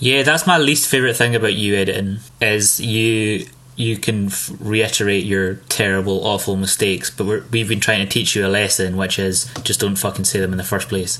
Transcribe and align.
Yeah, 0.00 0.22
that's 0.22 0.46
my 0.46 0.56
least 0.58 0.88
favorite 0.88 1.14
thing 1.16 1.34
about 1.36 1.54
you 1.54 1.76
editing 1.76 2.20
is 2.40 2.80
you 2.80 3.46
you 3.76 3.96
can 3.96 4.26
f- 4.26 4.50
reiterate 4.58 5.24
your 5.24 5.54
terrible, 5.68 6.26
awful 6.26 6.56
mistakes, 6.56 7.10
but 7.10 7.26
we're, 7.26 7.44
we've 7.50 7.68
been 7.68 7.80
trying 7.80 8.04
to 8.06 8.10
teach 8.10 8.34
you 8.34 8.46
a 8.46 8.48
lesson, 8.48 8.96
which 8.96 9.18
is 9.18 9.50
just 9.62 9.80
don't 9.80 9.96
fucking 9.96 10.24
say 10.24 10.38
them 10.40 10.52
in 10.52 10.58
the 10.58 10.64
first 10.64 10.88
place. 10.88 11.18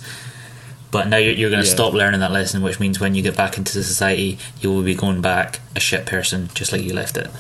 But 0.91 1.09
now 1.09 1.17
you're, 1.19 1.33
you're 1.35 1.51
going 1.51 1.63
to 1.63 1.69
Yeah. 1.69 1.75
stop 1.75 1.93
learning 1.95 2.21
that 2.21 2.33
lesson, 2.33 2.63
which 2.63 2.81
means 2.81 2.99
when 3.01 3.15
you 3.15 3.23
get 3.23 3.37
back 3.37 3.57
into 3.57 3.73
society, 3.83 4.39
you 4.61 4.71
will 4.73 4.83
be 4.83 4.95
going 4.95 5.21
back 5.23 5.61
a 5.77 5.81
shit 5.81 6.05
person, 6.05 6.49
just 6.55 6.73
like 6.73 6.83
you 6.83 6.93
left 6.93 7.17
it. 7.17 7.31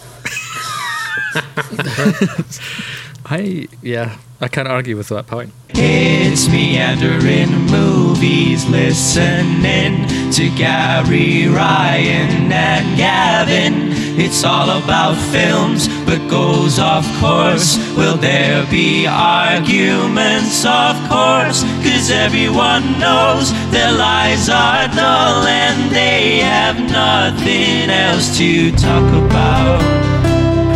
I 3.26 3.66
yeah, 3.82 4.16
I 4.40 4.48
can't 4.48 4.68
argue 4.68 4.96
with 4.96 5.08
that 5.08 5.26
point. 5.26 5.52
It's 5.74 6.48
meandering 6.48 7.50
movies, 7.66 8.66
listening 8.66 10.06
to 10.32 10.50
Gary, 10.56 11.48
Ryan, 11.48 12.52
and 12.52 12.96
Gavin. 12.96 13.90
It's 14.18 14.44
all 14.44 14.70
about 14.82 15.16
films, 15.32 15.88
but 16.04 16.18
goes 16.28 16.78
off 16.78 17.06
course. 17.20 17.78
Will 17.96 18.16
there 18.16 18.66
be 18.70 19.06
arguments? 19.06 20.64
Of 20.64 20.96
course, 21.08 21.62
cause 21.82 22.10
everyone 22.10 22.98
knows 22.98 23.52
their 23.70 23.92
lives 23.92 24.48
are 24.48 24.88
dull 24.88 25.46
and 25.46 25.90
they 25.90 26.38
have 26.38 26.76
nothing 26.90 27.88
else 27.88 28.36
to 28.38 28.72
talk 28.72 29.08
about. 29.24 29.80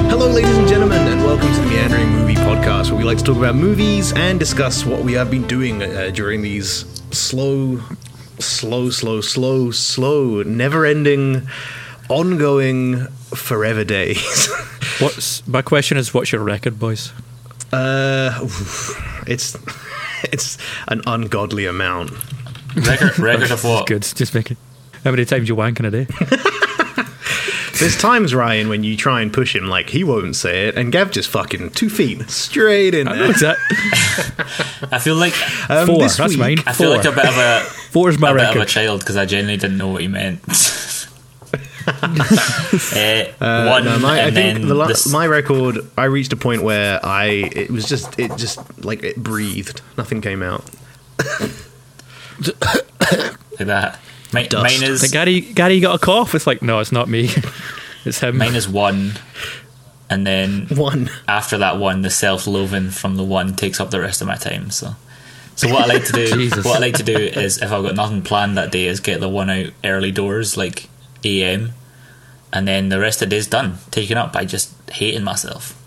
Hello, 0.09 0.29
ladies 0.31 0.57
and 0.57 0.69
gentlemen, 0.69 1.07
and 1.09 1.23
welcome 1.25 1.53
to 1.53 1.61
the 1.61 1.67
Meandering 1.67 2.14
Podcast, 2.55 2.91
where 2.91 2.99
we 2.99 3.03
like 3.05 3.19
to 3.19 3.25
talk 3.25 3.37
about 3.37 3.57
movies 3.57 4.13
and 4.13 4.39
discuss 4.39 4.87
what 4.87 5.03
we 5.03 5.13
have 5.15 5.29
been 5.29 5.45
doing 5.49 5.83
uh, 5.83 6.11
during 6.15 6.41
these 6.41 6.85
slow, 7.11 7.81
slow, 8.39 8.91
slow, 8.91 9.21
slow, 9.21 9.73
slow, 9.73 10.43
never-ending, 10.45 11.49
ongoing, 12.09 13.07
forever 13.35 13.83
days. 13.83 14.49
What's 15.01 15.45
my 15.49 15.63
question 15.63 15.97
is, 15.97 16.15
what's 16.15 16.31
your 16.31 16.43
record, 16.45 16.79
boys? 16.79 17.13
uh, 17.73 18.39
it's 19.27 19.57
it's 20.23 20.57
an 20.87 21.03
ungodly 21.09 21.67
amount. 21.67 22.13
Record, 22.77 23.19
record 23.19 23.51
of 23.51 23.65
what? 23.65 23.89
Good, 23.89 24.03
just 24.03 24.33
making. 24.33 24.59
How 25.03 25.11
many 25.11 25.25
times 25.25 25.49
you 25.49 25.57
wank 25.57 25.81
in 25.81 25.87
a 25.87 25.91
day? 25.91 26.07
There's 27.79 27.97
times, 27.99 28.35
Ryan, 28.35 28.69
when 28.69 28.85
you 28.85 28.97
try 28.97 29.21
and 29.21 29.33
push 29.33 29.55
him 29.55 29.67
like 29.67 29.91
he 29.91 30.05
won't 30.05 30.37
say 30.37 30.69
it, 30.69 30.77
and 30.77 30.93
Gav 30.93 31.11
just 31.11 31.29
fucking 31.29 31.71
two 31.71 31.91
feet 31.91 32.29
straight 32.31 32.95
in 32.95 33.07
there. 33.07 33.27
What's 33.27 33.41
that? 33.41 33.57
I 34.93 34.99
feel 34.99 35.17
like 35.17 35.35
Um, 35.71 35.87
Four. 35.87 35.99
this 35.99 36.17
That's 36.17 36.31
week- 36.31 36.39
mine. 36.39 36.59
I 36.67 36.73
feel 36.73 36.89
Four. 36.89 36.97
like 36.99 37.07
a 37.07 37.13
bit 37.13 37.27
of 37.27 37.37
a 37.37 37.61
Four's 37.91 38.19
my 38.19 38.31
a 38.31 38.35
bit 38.35 38.57
of 38.57 38.63
a 38.63 38.67
child 38.67 39.01
because 39.01 39.17
I 39.17 39.27
genuinely 39.27 39.57
didn't 39.59 39.79
know 39.79 39.89
what 39.89 40.03
he 40.03 40.09
meant. 40.09 40.41
uh, 41.87 43.25
Uh, 43.41 43.67
one, 43.69 43.85
no, 43.85 43.99
my, 43.99 44.25
I 44.25 44.31
think 44.31 44.67
the 44.67 44.75
la- 44.75 44.87
this- 44.87 45.11
my 45.13 45.27
record, 45.27 45.79
I 45.99 46.05
reached 46.05 46.33
a 46.33 46.37
point 46.37 46.63
where 46.63 46.99
I 47.05 47.51
it 47.53 47.71
was 47.71 47.87
just 47.87 48.19
it 48.19 48.35
just 48.39 48.59
like 48.85 49.03
it 49.03 49.17
breathed, 49.17 49.83
nothing 49.99 50.21
came 50.23 50.43
out. 50.43 50.65
like 51.19 51.51
that. 53.59 53.99
Mi- 54.35 54.49
Dust. 54.49 54.63
Mine 54.81 54.89
is 54.91 55.03
Like 55.03 55.13
Gary, 55.13 55.41
Gary 55.41 55.81
got 55.81 55.95
a 55.95 55.99
cough. 55.99 56.35
It's 56.35 56.47
like, 56.47 56.63
no, 56.63 56.81
it's 56.81 56.93
not 56.93 57.09
me. 57.09 57.31
it's 58.05 58.19
him. 58.21 58.37
mine 58.37 58.55
is 58.55 58.69
one, 58.69 59.13
and 60.11 60.27
then 60.27 60.67
One. 60.69 61.11
after 61.27 61.59
that 61.59 61.79
one, 61.79 62.03
the 62.03 62.11
self-loathing 62.11 62.91
from 62.91 63.17
the 63.17 63.25
one 63.25 63.55
takes 63.57 63.81
up 63.81 63.91
the 63.91 64.01
rest 64.01 64.21
of 64.21 64.27
my 64.29 64.37
time. 64.37 64.71
So, 64.71 64.95
so 65.57 65.69
what 65.73 65.85
I 65.85 65.95
like 65.95 66.05
to 66.07 66.13
do, 66.13 66.27
Jesus. 66.35 66.65
what 66.65 66.77
I 66.77 66.81
like 66.81 66.97
to 66.97 67.03
do 67.03 67.17
is 67.17 67.63
if 67.63 67.71
I've 67.73 67.83
got 67.85 67.95
nothing 67.95 68.23
planned 68.23 68.57
that 68.59 68.71
day, 68.73 68.87
is 68.87 69.01
get 69.01 69.21
the 69.21 69.29
one 69.29 69.49
out 69.51 69.67
early 69.85 70.11
doors, 70.13 70.57
like 70.57 70.89
AM, 71.25 71.73
and 72.53 72.69
then 72.69 72.89
the 72.91 73.01
rest 73.01 73.23
of 73.23 73.31
the 73.31 73.37
day's 73.37 73.47
done, 73.47 73.79
taken 73.91 74.17
up 74.19 74.33
by 74.33 74.45
just 74.45 74.73
hating 74.91 75.25
myself. 75.25 75.81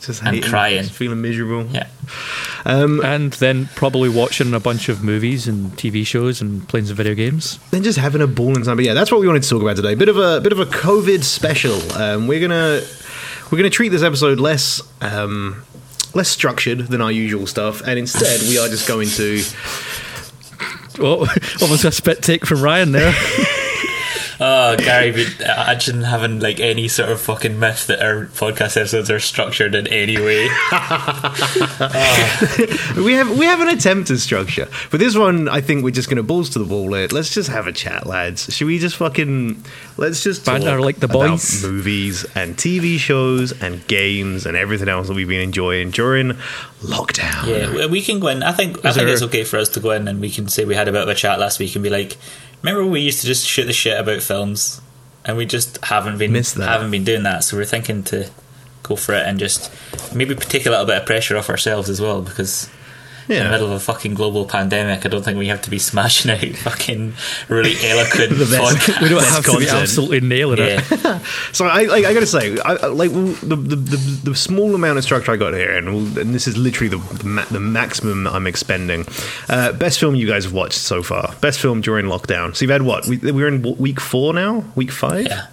Just 0.00 0.22
I'm 0.24 0.34
hating, 0.34 0.50
crying. 0.50 0.82
just 0.82 0.94
feeling 0.94 1.20
miserable. 1.20 1.66
Yeah, 1.66 1.86
Um, 2.64 3.00
and 3.04 3.32
then 3.34 3.68
probably 3.74 4.08
watching 4.08 4.52
a 4.54 4.60
bunch 4.60 4.88
of 4.88 5.02
movies 5.04 5.46
and 5.48 5.72
TV 5.72 6.04
shows 6.06 6.40
and 6.40 6.66
playing 6.68 6.86
some 6.86 6.96
video 6.96 7.14
games. 7.14 7.58
then 7.70 7.82
just 7.82 7.98
having 7.98 8.20
a 8.22 8.26
ball 8.26 8.56
in 8.56 8.62
time. 8.62 8.76
But 8.76 8.84
yeah, 8.84 8.94
that's 8.94 9.10
what 9.12 9.20
we 9.20 9.26
wanted 9.26 9.42
to 9.44 9.48
talk 9.48 9.62
about 9.62 9.76
today. 9.76 9.94
Bit 9.94 10.08
of 10.08 10.16
a 10.18 10.40
bit 10.40 10.52
of 10.52 10.58
a 10.60 10.66
COVID 10.66 11.22
special. 11.24 11.80
Um, 12.00 12.26
we're 12.26 12.40
gonna 12.40 12.80
we're 13.50 13.58
gonna 13.58 13.70
treat 13.70 13.90
this 13.90 14.02
episode 14.02 14.40
less 14.40 14.80
um, 15.00 15.62
less 16.14 16.28
structured 16.28 16.78
than 16.88 17.00
our 17.00 17.12
usual 17.12 17.46
stuff, 17.46 17.80
and 17.86 17.98
instead 17.98 18.40
we 18.48 18.58
are 18.58 18.68
just 18.68 18.86
going 18.88 19.08
to 19.08 19.40
Oh, 20.98 21.26
almost 21.62 21.84
a 21.84 21.90
spit 21.92 22.22
take 22.22 22.44
from 22.44 22.60
Ryan 22.62 22.92
there. 22.92 23.14
Oh, 24.44 24.76
Gary, 24.76 25.12
but 25.12 25.40
imagine 25.40 26.02
having 26.02 26.40
like 26.40 26.58
any 26.58 26.88
sort 26.88 27.10
of 27.10 27.20
fucking 27.20 27.60
myth 27.60 27.86
that 27.86 28.02
our 28.02 28.26
podcast 28.26 28.76
episodes 28.76 29.08
are 29.10 29.20
structured 29.20 29.74
in 29.76 29.86
any 29.86 30.16
way. 30.18 30.44
we 32.96 33.12
have 33.14 33.30
we 33.38 33.46
have 33.46 33.60
an 33.60 33.68
attempt 33.68 34.10
at 34.10 34.18
structure, 34.18 34.68
but 34.90 34.98
this 35.00 35.16
one 35.16 35.48
I 35.48 35.60
think 35.60 35.84
we're 35.84 35.90
just 35.90 36.08
gonna 36.08 36.22
balls 36.24 36.50
to 36.50 36.58
the 36.58 36.64
wall 36.64 36.94
it. 36.94 37.12
Let's 37.12 37.30
just 37.32 37.48
have 37.50 37.66
a 37.66 37.72
chat, 37.72 38.06
lads. 38.06 38.52
Should 38.54 38.66
we 38.66 38.78
just 38.78 38.96
fucking 38.96 39.62
let's 39.96 40.22
just 40.22 40.44
talk 40.44 40.60
Banter 40.60 40.80
like 40.80 40.96
the 40.98 41.06
about 41.06 41.30
boys. 41.30 41.64
movies 41.64 42.24
and 42.34 42.56
TV 42.56 42.98
shows 42.98 43.52
and 43.62 43.86
games 43.86 44.44
and 44.46 44.56
everything 44.56 44.88
else 44.88 45.06
that 45.08 45.14
we've 45.14 45.28
been 45.28 45.40
enjoying 45.42 45.90
during 45.92 46.32
lockdown. 46.82 47.46
Yeah, 47.46 47.70
we- 47.72 47.86
we 47.86 48.02
can 48.02 48.18
go 48.18 48.28
in. 48.28 48.42
I 48.42 48.52
think 48.52 48.78
I 48.84 48.92
think 48.92 49.04
there- 49.06 49.14
it's 49.14 49.22
okay 49.22 49.44
for 49.44 49.58
us 49.58 49.68
to 49.70 49.80
go 49.80 49.92
in 49.92 50.08
and 50.08 50.20
we 50.20 50.30
can 50.30 50.48
say 50.48 50.64
we 50.64 50.74
had 50.74 50.88
a 50.88 50.92
bit 50.92 51.02
of 51.02 51.08
a 51.08 51.14
chat 51.14 51.38
last 51.38 51.58
week 51.60 51.74
and 51.76 51.82
be 51.82 51.90
like, 51.90 52.16
remember 52.62 52.86
we 52.86 53.00
used 53.00 53.20
to 53.20 53.26
just 53.26 53.46
shoot 53.46 53.64
the 53.64 53.72
shit 53.72 53.98
about 53.98 54.22
films, 54.22 54.80
and 55.24 55.36
we 55.36 55.46
just 55.46 55.84
haven't 55.84 56.18
been 56.18 56.34
haven't 56.34 56.90
been 56.90 57.04
doing 57.04 57.22
that. 57.24 57.44
So 57.44 57.56
we're 57.56 57.64
thinking 57.64 58.02
to 58.04 58.30
go 58.82 58.96
for 58.96 59.14
it 59.14 59.26
and 59.26 59.38
just 59.38 59.72
maybe 60.14 60.34
take 60.34 60.66
a 60.66 60.70
little 60.70 60.86
bit 60.86 60.98
of 60.98 61.06
pressure 61.06 61.36
off 61.36 61.50
ourselves 61.50 61.88
as 61.88 62.00
well 62.00 62.22
because. 62.22 62.68
In 63.28 63.44
the 63.44 63.50
middle 63.50 63.66
of 63.66 63.72
a 63.72 63.80
fucking 63.80 64.14
global 64.14 64.44
pandemic, 64.46 65.06
I 65.06 65.08
don't 65.08 65.22
think 65.22 65.38
we 65.38 65.46
have 65.46 65.62
to 65.62 65.70
be 65.70 65.78
smashing 65.78 66.30
out 66.30 66.40
fucking 66.56 67.14
really 67.48 67.74
eloquent 67.84 68.30
The 68.38 68.46
best- 68.50 69.00
We 69.00 69.08
don't 69.08 69.18
Best 69.20 69.30
have 69.34 69.44
to 69.44 69.50
be 69.58 69.66
content. 69.66 69.82
absolutely 69.82 70.20
nailing 70.20 70.58
it. 70.60 70.84
Yeah, 70.90 71.18
So 71.52 71.66
I, 71.66 71.82
like, 71.84 72.04
I 72.04 72.12
gotta 72.14 72.26
say, 72.26 72.58
I, 72.64 72.72
I- 72.74 72.86
like 72.86 73.10
the, 73.12 73.56
the, 73.56 73.56
the, 73.76 73.96
the 74.30 74.34
small 74.34 74.74
amount 74.74 74.98
of 74.98 75.04
structure 75.04 75.32
I 75.32 75.36
got 75.36 75.54
here, 75.54 75.76
and, 75.76 76.16
and 76.18 76.34
this 76.34 76.46
is 76.48 76.56
literally 76.56 76.88
the 76.88 76.98
the, 77.16 77.24
ma- 77.24 77.44
the 77.44 77.60
maximum 77.60 78.26
I'm 78.26 78.46
expending. 78.46 79.06
Uh, 79.48 79.72
best 79.72 80.00
film 80.00 80.14
you 80.14 80.26
guys 80.26 80.44
have 80.44 80.52
watched 80.52 80.78
so 80.78 81.02
far? 81.02 81.34
Best 81.40 81.60
film 81.60 81.80
during 81.80 82.06
lockdown. 82.06 82.54
So 82.56 82.64
you've 82.64 82.70
had 82.72 82.82
what? 82.82 83.06
We, 83.06 83.18
we're 83.18 83.48
in 83.48 83.62
week 83.78 84.00
four 84.00 84.34
now. 84.34 84.64
Week 84.74 84.90
five. 84.90 85.26
yeah. 85.26 85.46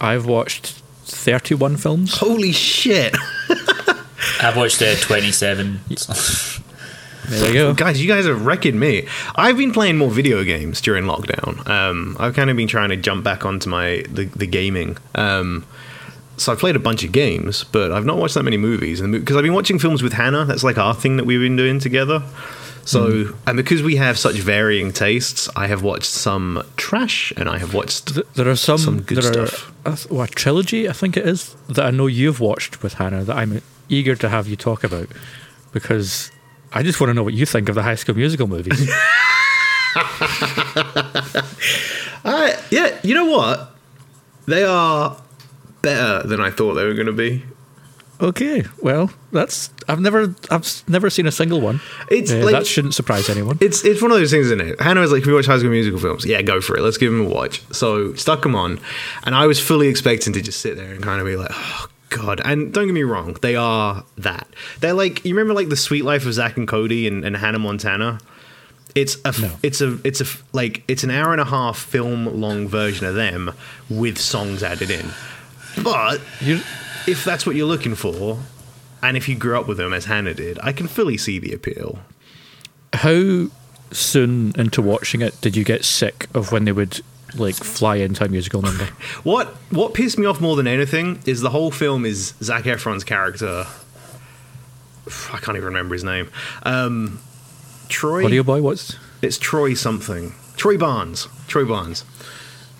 I've 0.00 0.26
watched 0.26 0.80
31 1.04 1.76
films. 1.76 2.16
Holy 2.18 2.52
shit, 2.52 3.14
I've 4.40 4.56
watched 4.56 4.80
uh, 4.80 4.94
27. 4.96 5.80
There 7.30 7.48
you 7.48 7.54
go. 7.54 7.74
guys! 7.74 8.00
You 8.02 8.08
guys 8.08 8.26
are 8.26 8.34
wrecking 8.34 8.78
me. 8.78 9.06
I've 9.36 9.56
been 9.56 9.72
playing 9.72 9.96
more 9.98 10.10
video 10.10 10.42
games 10.44 10.80
during 10.80 11.04
lockdown. 11.04 11.66
Um, 11.68 12.16
I've 12.18 12.34
kind 12.34 12.50
of 12.50 12.56
been 12.56 12.68
trying 12.68 12.88
to 12.90 12.96
jump 12.96 13.24
back 13.24 13.44
onto 13.46 13.70
my 13.70 14.04
the, 14.08 14.24
the 14.24 14.46
gaming. 14.46 14.96
Um, 15.14 15.64
so 16.36 16.52
I've 16.52 16.58
played 16.58 16.74
a 16.76 16.80
bunch 16.80 17.04
of 17.04 17.12
games, 17.12 17.64
but 17.64 17.92
I've 17.92 18.06
not 18.06 18.16
watched 18.16 18.34
that 18.34 18.42
many 18.44 18.56
movies. 18.56 19.00
And 19.00 19.12
because 19.12 19.36
I've 19.36 19.42
been 19.42 19.52
watching 19.52 19.78
films 19.78 20.02
with 20.02 20.14
Hannah, 20.14 20.44
that's 20.46 20.64
like 20.64 20.78
our 20.78 20.94
thing 20.94 21.16
that 21.18 21.24
we've 21.26 21.40
been 21.40 21.56
doing 21.56 21.78
together. 21.78 22.22
So, 22.86 23.34
and 23.46 23.56
because 23.58 23.82
we 23.82 23.96
have 23.96 24.18
such 24.18 24.36
varying 24.36 24.90
tastes, 24.90 25.48
I 25.54 25.66
have 25.66 25.82
watched 25.82 26.06
some 26.10 26.64
trash, 26.78 27.30
and 27.36 27.48
I 27.48 27.58
have 27.58 27.74
watched. 27.74 28.14
Th- 28.14 28.26
There 28.34 28.48
are 28.48 28.56
some, 28.56 28.78
Some 28.78 29.02
good 29.02 29.18
there 29.22 29.46
stuff. 29.46 29.72
Are, 29.84 29.92
a, 29.92 30.14
well, 30.14 30.22
a 30.24 30.28
trilogy, 30.28 30.88
I 30.88 30.92
think 30.92 31.16
it 31.16 31.26
is, 31.28 31.54
that 31.68 31.84
I 31.84 31.90
know 31.90 32.06
you've 32.06 32.40
watched 32.40 32.82
with 32.82 32.94
Hannah 32.94 33.22
that 33.24 33.36
I'm 33.36 33.60
eager 33.90 34.16
to 34.16 34.28
have 34.30 34.48
you 34.48 34.56
talk 34.56 34.82
about 34.82 35.08
because 35.72 36.30
I 36.72 36.82
just 36.82 37.00
want 37.00 37.10
to 37.10 37.14
know 37.14 37.22
what 37.22 37.34
you 37.34 37.46
think 37.46 37.68
of 37.68 37.74
the 37.74 37.82
High 37.82 37.96
School 37.96 38.14
Musical 38.16 38.46
movies. 38.46 38.90
Uh, 42.22 42.52
yeah, 42.70 42.98
you 43.02 43.14
know 43.14 43.24
what? 43.24 43.74
They 44.46 44.62
are 44.62 45.16
better 45.80 46.26
than 46.28 46.38
I 46.38 46.50
thought 46.50 46.74
they 46.74 46.84
were 46.84 46.92
going 46.92 47.06
to 47.06 47.12
be. 47.14 47.42
okay, 48.20 48.62
well, 48.82 49.10
that's 49.32 49.70
I've 49.88 50.00
never 50.00 50.34
I've 50.50 50.82
never 50.86 51.08
seen 51.08 51.26
a 51.26 51.32
single 51.32 51.62
one. 51.62 51.80
It's 52.10 52.30
Uh, 52.30 52.36
like- 52.44 52.52
that 52.52 52.66
shouldn't 52.66 52.92
surprise 52.94 53.30
anyone. 53.30 53.56
It's 53.62 53.82
it's 53.86 54.02
one 54.02 54.10
of 54.10 54.18
those 54.18 54.30
things, 54.30 54.46
isn't 54.46 54.60
it? 54.60 54.78
Hannah 54.82 55.00
was 55.00 55.12
like, 55.12 55.22
"Can 55.22 55.32
we 55.32 55.36
watch 55.36 55.46
High 55.46 55.58
School 55.58 55.70
Musical 55.70 55.98
films?" 55.98 56.26
Yeah, 56.26 56.42
go 56.42 56.60
for 56.60 56.76
it. 56.76 56.82
Let's 56.82 56.98
give 56.98 57.10
them 57.10 57.22
a 57.26 57.28
watch. 57.28 57.62
So 57.72 58.12
stuck 58.14 58.42
them 58.42 58.54
on, 58.54 58.78
and 59.24 59.34
I 59.34 59.46
was 59.46 59.58
fully 59.58 59.88
expecting 59.88 60.34
to 60.34 60.42
just 60.42 60.60
sit 60.60 60.76
there 60.76 60.92
and 60.92 61.02
kind 61.02 61.20
of 61.22 61.26
be 61.26 61.36
like, 61.36 61.50
"Oh 61.52 61.86
God!" 62.10 62.40
And 62.44 62.72
don't 62.72 62.86
get 62.86 62.92
me 62.92 63.02
wrong, 63.02 63.36
they 63.40 63.56
are 63.56 64.04
that. 64.18 64.46
They're 64.80 64.92
like 64.92 65.24
you 65.24 65.34
remember 65.34 65.54
like 65.54 65.68
the 65.70 65.76
Suite 65.76 66.04
Life 66.04 66.26
of 66.26 66.34
Zack 66.34 66.56
and 66.58 66.68
Cody 66.68 67.06
and, 67.08 67.24
and 67.24 67.36
Hannah 67.36 67.58
Montana. 67.58 68.18
It's 68.94 69.16
a 69.24 69.28
f- 69.28 69.40
No. 69.40 69.50
it's 69.62 69.80
a 69.80 69.98
it's 70.04 70.20
a 70.20 70.24
f- 70.24 70.42
like 70.52 70.82
it's 70.88 71.04
an 71.04 71.10
hour 71.10 71.32
and 71.32 71.40
a 71.40 71.44
half 71.44 71.78
film 71.78 72.26
long 72.40 72.68
version 72.68 73.06
of 73.06 73.14
them 73.14 73.52
with 73.88 74.18
songs 74.18 74.62
added 74.62 74.90
in. 74.90 75.06
But 75.82 76.20
You, 76.40 76.56
if 77.06 77.22
that's 77.24 77.46
what 77.46 77.54
you're 77.56 77.68
looking 77.68 77.94
for, 77.94 78.38
and 79.02 79.16
if 79.16 79.28
you 79.28 79.36
grew 79.36 79.58
up 79.58 79.68
with 79.68 79.76
them 79.78 79.92
as 79.92 80.06
Hannah 80.06 80.34
did, 80.34 80.58
I 80.62 80.72
can 80.72 80.88
fully 80.88 81.16
see 81.16 81.38
the 81.38 81.52
appeal. 81.52 82.00
how 82.92 83.46
soon 83.92 84.52
into 84.56 84.82
watching 84.82 85.20
it 85.20 85.40
did 85.40 85.56
you 85.56 85.64
get 85.64 85.84
sick 85.84 86.26
of 86.34 86.52
when 86.52 86.64
they 86.64 86.72
would 86.72 87.00
like 87.34 87.54
fly 87.54 87.96
into 87.96 88.24
a 88.24 88.28
musical 88.28 88.62
number. 88.62 88.88
What 89.22 89.48
what 89.70 89.94
pissed 89.94 90.18
me 90.18 90.26
off 90.26 90.40
more 90.40 90.56
than 90.56 90.66
anything 90.66 91.20
is 91.26 91.40
the 91.40 91.50
whole 91.50 91.70
film 91.70 92.04
is 92.04 92.34
Zac 92.42 92.64
Efron's 92.64 93.04
character. 93.04 93.66
I 95.32 95.38
can't 95.38 95.56
even 95.56 95.64
remember 95.64 95.94
his 95.94 96.04
name. 96.04 96.30
Um, 96.62 97.20
Troy. 97.88 98.24
Audio 98.24 98.42
boy, 98.42 98.62
what's 98.62 98.96
It's 99.22 99.38
Troy 99.38 99.74
something. 99.74 100.34
Troy 100.56 100.76
Barnes. 100.78 101.26
Troy 101.48 101.64
Barnes. 101.64 102.04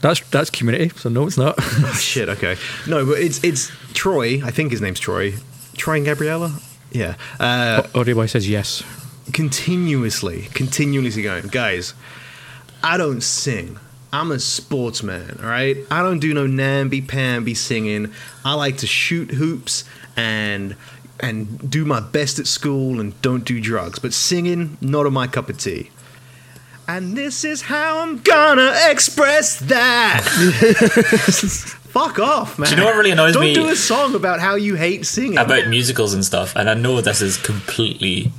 that's 0.01 0.21
that's 0.31 0.51
community, 0.51 0.91
so 0.97 1.09
no 1.09 1.27
it's 1.27 1.37
not. 1.37 1.57
Oh, 1.61 1.99
shit. 2.01 2.29
Okay. 2.29 2.57
No, 2.87 3.05
but 3.05 3.19
it's 3.19 3.43
it's 3.43 3.71
Troy. 3.93 4.41
I 4.45 4.51
think 4.51 4.71
his 4.71 4.81
name's 4.81 5.01
Troy. 5.01 5.35
Troy 5.77 5.97
and 5.97 6.05
Gabriella. 6.07 6.59
Yeah. 6.93 7.17
Uh, 7.39 7.83
Audio 7.95 8.15
boy 8.15 8.27
says 8.27 8.49
yes. 8.49 8.83
continuously, 9.33 10.49
continuously 10.55 11.23
going, 11.23 11.47
guys. 11.49 11.95
I 12.83 12.97
don't 12.97 13.23
sing. 13.23 13.79
I'm 14.13 14.33
a 14.33 14.39
sportsman, 14.41 15.39
all 15.41 15.49
right? 15.49 15.77
I 15.91 16.03
don't 16.03 16.19
do 16.19 16.35
no 16.35 16.47
namby 16.47 17.01
pamby 17.01 17.55
singing. 17.55 18.13
I 18.45 18.55
like 18.55 18.79
to 18.79 18.87
shoot 18.87 19.31
hoops 19.33 19.85
and 20.17 20.77
and 21.21 21.71
do 21.71 21.85
my 21.85 22.01
best 22.01 22.39
at 22.39 22.47
school 22.47 22.99
and 22.99 23.21
don't 23.23 23.45
do 23.45 23.61
drugs. 23.61 23.99
But 23.99 24.13
singing, 24.13 24.79
not 24.81 25.07
of 25.07 25.13
my 25.13 25.27
cup 25.27 25.49
of 25.49 25.59
tea. 25.59 25.91
And 26.89 27.17
this 27.17 27.45
is 27.45 27.63
how 27.63 28.01
I'm 28.01 28.19
gonna 28.19 28.73
express 28.89 29.61
that. 29.61 30.23
Fuck 31.91 32.19
off, 32.19 32.59
man. 32.59 32.69
Do 32.69 32.75
you 32.75 32.81
know 32.81 32.87
what 32.87 32.97
really 32.97 33.11
annoys 33.13 33.35
don't 33.35 33.43
me? 33.45 33.55
do 33.55 33.69
a 33.69 33.77
song 33.77 34.15
about 34.15 34.41
how 34.41 34.55
you 34.57 34.75
hate 34.75 35.07
singing. 35.07 35.39
about 35.39 35.69
musicals 35.69 36.15
and 36.15 36.25
stuff, 36.25 36.55
and 36.57 36.69
I 36.69 36.75
know 36.75 37.01
this 37.01 37.21
is 37.21 37.37
completely 37.37 38.33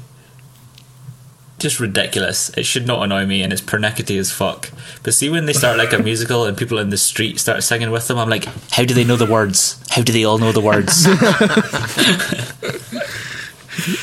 just 1.61 1.79
ridiculous. 1.79 2.49
It 2.57 2.65
should 2.65 2.85
not 2.87 3.03
annoy 3.03 3.25
me, 3.25 3.41
and 3.43 3.53
it's 3.53 3.61
pernickety 3.61 4.17
as 4.17 4.31
fuck. 4.31 4.69
But 5.03 5.13
see, 5.13 5.29
when 5.29 5.45
they 5.45 5.53
start 5.53 5.77
like 5.77 5.93
a 5.93 5.99
musical 6.03 6.45
and 6.45 6.57
people 6.57 6.77
in 6.79 6.89
the 6.89 6.97
street 6.97 7.39
start 7.39 7.63
singing 7.63 7.91
with 7.91 8.07
them, 8.07 8.17
I'm 8.17 8.29
like, 8.29 8.45
how 8.71 8.83
do 8.83 8.93
they 8.93 9.03
know 9.03 9.15
the 9.15 9.25
words? 9.25 9.81
How 9.89 10.01
do 10.01 10.11
they 10.11 10.23
all 10.25 10.37
know 10.37 10.51
the 10.51 10.61
words? 10.61 11.07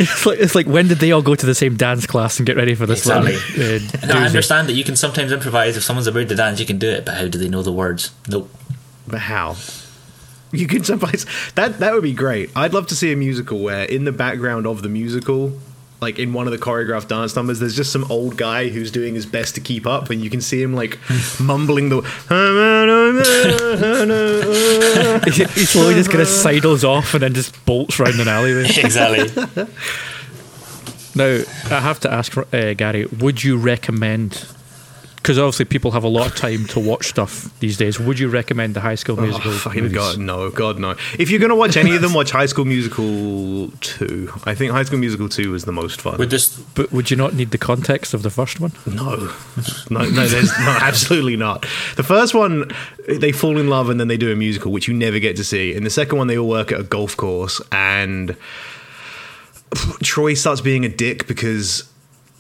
It's 0.01 0.25
like 0.27 0.39
it's 0.41 0.55
like 0.55 0.67
when 0.67 0.89
did 0.89 0.99
they 0.99 1.13
all 1.13 1.23
go 1.23 1.35
to 1.35 1.47
the 1.47 1.55
same 1.55 1.77
dance 1.77 2.07
class 2.07 2.39
and 2.39 2.47
get 2.47 2.57
ready 2.57 2.75
for 2.75 2.87
this 2.87 3.01
Exactly. 3.01 3.35
little, 3.63 3.87
uh, 3.87 4.01
and 4.03 4.13
I 4.13 4.27
understand 4.27 4.67
that 4.69 4.73
you 4.73 4.83
can 4.83 4.97
sometimes 4.97 5.31
improvise 5.31 5.77
if 5.77 5.83
someone's 5.85 6.07
about 6.07 6.27
to 6.29 6.35
dance, 6.35 6.59
you 6.59 6.67
can 6.67 6.79
do 6.79 6.89
it. 6.89 7.05
But 7.05 7.17
how 7.17 7.29
do 7.29 7.39
they 7.39 7.49
know 7.51 7.63
the 7.63 7.71
words? 7.71 8.11
Nope. 8.29 8.51
But 9.07 9.21
how? 9.21 9.57
You 10.53 10.67
could 10.67 10.87
sometimes 10.87 11.27
that 11.55 11.79
that 11.81 11.93
would 11.93 12.03
be 12.03 12.15
great. 12.15 12.51
I'd 12.57 12.73
love 12.73 12.87
to 12.89 12.97
see 12.97 13.13
a 13.13 13.17
musical 13.17 13.59
where 13.61 13.85
in 13.85 14.05
the 14.05 14.11
background 14.13 14.67
of 14.67 14.81
the 14.83 14.89
musical, 14.89 15.53
like 16.01 16.19
in 16.19 16.33
one 16.33 16.47
of 16.47 16.53
the 16.53 16.59
choreographed 16.59 17.09
dance 17.09 17.35
numbers, 17.35 17.59
there's 17.59 17.77
just 17.77 17.93
some 17.93 18.11
old 18.11 18.37
guy 18.37 18.69
who's 18.69 18.91
doing 18.91 19.15
his 19.15 19.27
best 19.27 19.55
to 19.57 19.61
keep 19.61 19.87
up, 19.87 20.11
and 20.11 20.23
you 20.23 20.31
can 20.31 20.41
see 20.41 20.63
him 20.63 20.75
like 20.75 20.99
mumbling 21.41 21.89
the. 21.89 22.03
he 25.25 25.45
he 25.61 25.67
slowly 25.67 25.95
just 25.95 26.11
kind 26.11 26.23
of 26.23 26.29
sidles 26.29 26.85
off 26.85 27.15
and 27.15 27.23
then 27.23 27.35
just 27.35 27.65
bolts 27.65 27.99
round 27.99 28.21
an 28.21 28.29
alleyway. 28.29 28.67
Exactly. 28.79 29.67
Now, 31.15 31.43
I 31.71 31.81
have 31.81 31.99
to 32.01 32.13
ask, 32.13 32.37
uh, 32.37 32.75
Gary, 32.75 33.07
would 33.07 33.43
you 33.43 33.57
recommend? 33.59 34.47
Because 35.19 35.39
obviously 35.39 35.65
people 35.65 35.91
have 35.91 36.05
a 36.05 36.09
lot 36.09 36.29
of 36.29 36.37
time 36.37 36.65
to 36.67 36.81
watch 36.81 37.09
stuff 37.09 37.51
these 37.59 37.77
days. 37.77 37.99
Would 37.99 38.19
you 38.19 38.29
recommend 38.29 38.75
the 38.75 38.81
High 38.81 38.95
School 38.95 39.19
oh, 39.19 39.23
Musical? 39.23 39.51
Oh, 39.51 39.59
fucking 39.59 39.83
movies? 39.83 39.97
god, 39.97 40.19
no, 40.19 40.51
god, 40.51 40.79
no. 40.79 40.95
If 41.19 41.31
you're 41.31 41.41
gonna 41.41 41.57
watch 41.57 41.77
any 41.77 41.95
of 41.95 42.03
them, 42.03 42.15
watch 42.15 42.31
High 42.31 42.47
School 42.47 42.65
Musical 42.65 43.69
two. 43.81 44.33
I 44.45 44.55
think 44.55 44.73
High 44.73 44.85
School 44.85 44.99
Musical 44.99 45.29
two 45.29 45.51
was 45.51 45.65
the 45.65 45.73
most 45.73 46.01
fun. 46.01 46.19
Would 46.19 46.31
this, 46.31 46.57
But 46.57 46.93
would 46.93 47.11
you 47.11 47.17
not 47.17 47.35
need 47.35 47.51
the 47.51 47.59
context 47.59 48.15
of 48.15 48.23
the 48.23 48.31
first 48.31 48.61
one? 48.61 48.73
No, 48.87 49.17
no, 49.91 50.05
no. 50.09 50.27
There's 50.27 50.57
no, 50.59 50.79
absolutely 50.81 51.37
not. 51.37 51.67
The 51.97 52.05
first 52.05 52.33
one, 52.35 52.71
they 53.09 53.33
fall 53.33 53.59
in 53.59 53.69
love 53.69 53.91
and 53.91 53.99
then 53.99 54.09
they 54.09 54.17
do 54.17 54.33
a 54.33 54.37
musical, 54.37 54.73
which 54.73 54.89
you 54.89 54.95
never 54.95 55.19
get 55.19 55.37
to 55.37 55.45
see. 55.45 55.75
In 55.75 55.85
the 55.85 55.91
second 55.91 56.17
one, 56.17 56.29
they 56.29 56.39
all 56.39 56.49
work 56.49 56.73
at 56.73 56.81
a 56.81 56.85
golf 56.85 57.17
course, 57.17 57.61
and 57.73 58.37
Troy 60.03 60.35
starts 60.35 60.61
being 60.61 60.85
a 60.85 60.89
dick 60.89 61.27
because, 61.27 61.88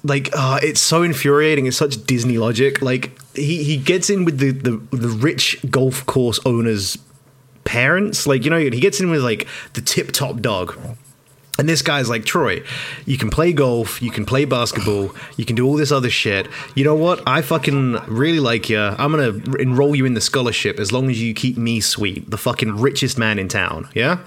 like, 0.04 0.30
uh, 0.32 0.60
it's 0.62 0.80
so 0.80 1.02
infuriating. 1.02 1.66
It's 1.66 1.76
such 1.76 2.04
Disney 2.06 2.38
logic. 2.38 2.82
Like, 2.82 3.18
he 3.34 3.62
he 3.64 3.76
gets 3.76 4.10
in 4.10 4.24
with 4.24 4.38
the 4.38 4.50
the, 4.50 4.96
the 4.96 5.08
rich 5.08 5.58
golf 5.70 6.04
course 6.06 6.40
owners' 6.44 6.98
parents. 7.64 8.26
Like, 8.26 8.44
you 8.44 8.50
know, 8.50 8.58
he 8.58 8.80
gets 8.80 9.00
in 9.00 9.10
with 9.10 9.22
like 9.22 9.46
the 9.74 9.80
tip 9.80 10.12
top 10.12 10.40
dog. 10.40 10.78
And 11.58 11.68
this 11.68 11.82
guy's 11.82 12.08
like, 12.08 12.24
Troy, 12.24 12.62
you 13.04 13.18
can 13.18 13.30
play 13.30 13.52
golf, 13.52 14.00
you 14.00 14.12
can 14.12 14.24
play 14.24 14.44
basketball, 14.44 15.10
you 15.36 15.44
can 15.44 15.56
do 15.56 15.66
all 15.66 15.74
this 15.74 15.90
other 15.90 16.08
shit. 16.08 16.46
You 16.76 16.84
know 16.84 16.94
what? 16.94 17.20
I 17.26 17.42
fucking 17.42 17.94
really 18.06 18.38
like 18.38 18.70
you. 18.70 18.78
I'm 18.78 19.10
going 19.10 19.42
to 19.42 19.54
enroll 19.56 19.96
you 19.96 20.06
in 20.06 20.14
the 20.14 20.20
scholarship 20.20 20.78
as 20.78 20.92
long 20.92 21.10
as 21.10 21.20
you 21.20 21.34
keep 21.34 21.56
me 21.56 21.80
sweet, 21.80 22.30
the 22.30 22.38
fucking 22.38 22.76
richest 22.76 23.18
man 23.18 23.40
in 23.40 23.48
town. 23.48 23.88
Yeah? 23.92 24.20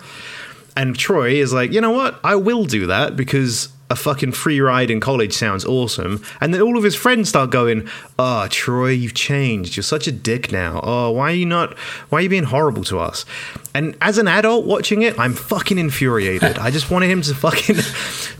And 0.75 0.97
Troy 0.97 1.35
is 1.35 1.53
like, 1.53 1.71
you 1.71 1.79
know 1.79 1.91
what? 1.91 2.19
I 2.21 2.35
will 2.35 2.65
do 2.65 2.87
that 2.87 3.15
because 3.15 3.69
a 3.91 3.95
fucking 3.95 4.31
free 4.31 4.61
ride 4.61 4.89
in 4.89 5.01
college 5.01 5.33
sounds 5.33 5.65
awesome. 5.65 6.23
And 6.39 6.53
then 6.53 6.61
all 6.61 6.77
of 6.77 6.83
his 6.83 6.95
friends 6.95 7.27
start 7.27 7.49
going, 7.49 7.89
Oh, 8.17 8.47
Troy, 8.49 8.91
you've 8.91 9.13
changed. 9.13 9.75
You're 9.75 9.83
such 9.83 10.07
a 10.07 10.13
dick 10.13 10.49
now. 10.49 10.79
Oh, 10.81 11.11
why 11.11 11.31
are 11.31 11.35
you 11.35 11.45
not, 11.45 11.77
why 12.09 12.19
are 12.19 12.21
you 12.21 12.29
being 12.29 12.45
horrible 12.45 12.85
to 12.85 12.99
us? 12.99 13.25
And 13.73 13.95
as 14.01 14.17
an 14.17 14.27
adult 14.27 14.65
watching 14.65 15.01
it, 15.01 15.17
I'm 15.17 15.33
fucking 15.33 15.77
infuriated. 15.77 16.57
I 16.57 16.71
just 16.71 16.91
wanted 16.91 17.09
him 17.09 17.21
to 17.21 17.33
fucking 17.33 17.77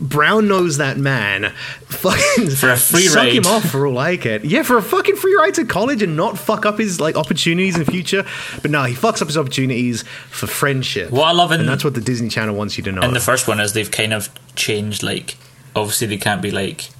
brown 0.06 0.46
nose 0.46 0.76
that 0.76 0.98
man, 0.98 1.52
fucking 1.86 2.50
For 2.50 2.70
a 2.70 2.76
free 2.76 3.06
suck 3.06 3.28
him 3.28 3.46
off 3.46 3.64
for 3.70 3.86
all 3.86 3.96
I 3.98 4.18
care. 4.18 4.44
Yeah, 4.44 4.62
for 4.62 4.76
a 4.76 4.82
fucking 4.82 5.16
free 5.16 5.34
ride 5.34 5.54
to 5.54 5.64
college 5.64 6.02
and 6.02 6.16
not 6.16 6.38
fuck 6.38 6.66
up 6.66 6.78
his 6.78 7.00
like 7.00 7.16
opportunities 7.16 7.76
in 7.78 7.84
the 7.84 7.90
future. 7.90 8.24
But 8.60 8.70
no, 8.70 8.82
he 8.84 8.94
fucks 8.94 9.22
up 9.22 9.28
his 9.28 9.38
opportunities 9.38 10.02
for 10.28 10.46
friendship. 10.46 11.10
What 11.10 11.24
I 11.28 11.32
love 11.32 11.50
in- 11.52 11.60
and 11.60 11.68
that's 11.68 11.84
what 11.84 11.94
the 11.94 12.00
Disney 12.02 12.28
Channel 12.28 12.54
wants 12.54 12.76
you 12.76 12.84
to 12.84 12.92
know. 12.92 13.00
And 13.00 13.16
the 13.16 13.20
first 13.20 13.48
one 13.48 13.58
is 13.58 13.72
they've 13.72 13.90
kind 13.90 14.12
of 14.12 14.28
changed. 14.54 15.02
Like, 15.02 15.36
obviously 15.74 16.08
they 16.08 16.18
can't 16.18 16.42
be 16.42 16.50
like, 16.50 16.90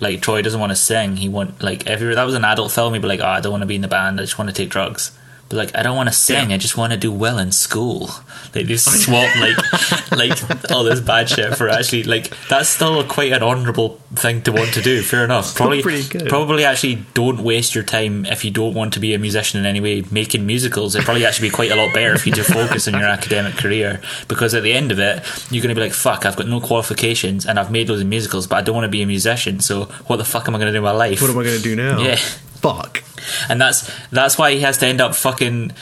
like 0.00 0.20
Troy 0.22 0.42
doesn't 0.42 0.58
want 0.58 0.70
to 0.70 0.76
sing. 0.76 1.16
He 1.18 1.28
want 1.28 1.62
like 1.62 1.86
if 1.86 2.00
that 2.00 2.24
was 2.24 2.34
an 2.34 2.44
adult 2.44 2.72
film, 2.72 2.94
he'd 2.94 3.02
be 3.02 3.08
like, 3.08 3.20
oh, 3.20 3.26
I 3.26 3.40
don't 3.40 3.52
want 3.52 3.62
to 3.62 3.66
be 3.66 3.76
in 3.76 3.82
the 3.82 3.88
band. 3.88 4.18
I 4.18 4.24
just 4.24 4.38
want 4.38 4.50
to 4.50 4.54
take 4.56 4.70
drugs. 4.70 5.16
Like, 5.54 5.76
I 5.76 5.82
don't 5.82 5.96
want 5.96 6.08
to 6.08 6.14
sing. 6.14 6.52
I 6.52 6.58
just 6.58 6.76
want 6.76 6.92
to 6.92 6.98
do 6.98 7.12
well 7.12 7.38
in 7.38 7.52
school. 7.52 8.10
Like 8.54 8.66
they've 8.66 8.72
oh, 8.86 8.90
swapped 8.90 9.36
like 9.38 10.12
like 10.12 10.70
all 10.70 10.84
this 10.84 11.00
bad 11.00 11.28
shit 11.28 11.56
for 11.56 11.68
actually 11.68 12.04
like 12.04 12.32
that's 12.48 12.68
still 12.68 13.02
quite 13.04 13.32
an 13.32 13.42
honourable 13.42 14.00
thing 14.14 14.42
to 14.42 14.52
want 14.52 14.74
to 14.74 14.82
do. 14.82 15.02
Fair 15.02 15.24
enough. 15.24 15.54
Probably 15.54 15.82
probably 16.28 16.64
actually 16.64 17.04
don't 17.14 17.40
waste 17.40 17.74
your 17.74 17.84
time 17.84 18.26
if 18.26 18.44
you 18.44 18.50
don't 18.50 18.74
want 18.74 18.92
to 18.94 19.00
be 19.00 19.14
a 19.14 19.18
musician 19.18 19.60
in 19.60 19.66
any 19.66 19.80
way 19.80 20.04
making 20.10 20.46
musicals. 20.46 20.94
It'd 20.94 21.04
probably 21.04 21.26
actually 21.26 21.48
be 21.48 21.54
quite 21.54 21.70
a 21.70 21.76
lot 21.76 21.92
better 21.94 22.14
if 22.14 22.26
you 22.26 22.32
just 22.32 22.52
focus 22.52 22.86
on 22.88 22.94
your 22.94 23.08
academic 23.08 23.54
career 23.54 24.00
because 24.28 24.54
at 24.54 24.62
the 24.62 24.72
end 24.72 24.92
of 24.92 24.98
it, 24.98 25.22
you're 25.50 25.62
going 25.62 25.74
to 25.74 25.80
be 25.80 25.86
like, 25.86 25.92
fuck, 25.92 26.26
I've 26.26 26.36
got 26.36 26.48
no 26.48 26.60
qualifications 26.60 27.46
and 27.46 27.58
I've 27.58 27.70
made 27.70 27.88
loads 27.88 28.02
of 28.02 28.08
musicals, 28.08 28.46
but 28.46 28.56
I 28.56 28.62
don't 28.62 28.74
want 28.74 28.84
to 28.84 28.90
be 28.90 29.02
a 29.02 29.06
musician. 29.06 29.60
So 29.60 29.84
what 30.06 30.16
the 30.16 30.24
fuck 30.24 30.48
am 30.48 30.54
I 30.54 30.58
going 30.58 30.72
to 30.72 30.78
do 30.78 30.82
with 30.82 30.92
my 30.92 30.96
life? 30.96 31.20
what 31.20 31.30
am 31.30 31.38
I 31.38 31.44
going 31.44 31.56
to 31.56 31.62
do 31.62 31.76
now? 31.76 32.00
Yeah. 32.00 32.16
Fuck. 32.16 33.02
And 33.48 33.60
that's 33.60 33.90
that's 34.10 34.38
why 34.38 34.52
he 34.52 34.60
has 34.60 34.78
to 34.78 34.86
end 34.86 35.00
up 35.00 35.14
fucking. 35.14 35.72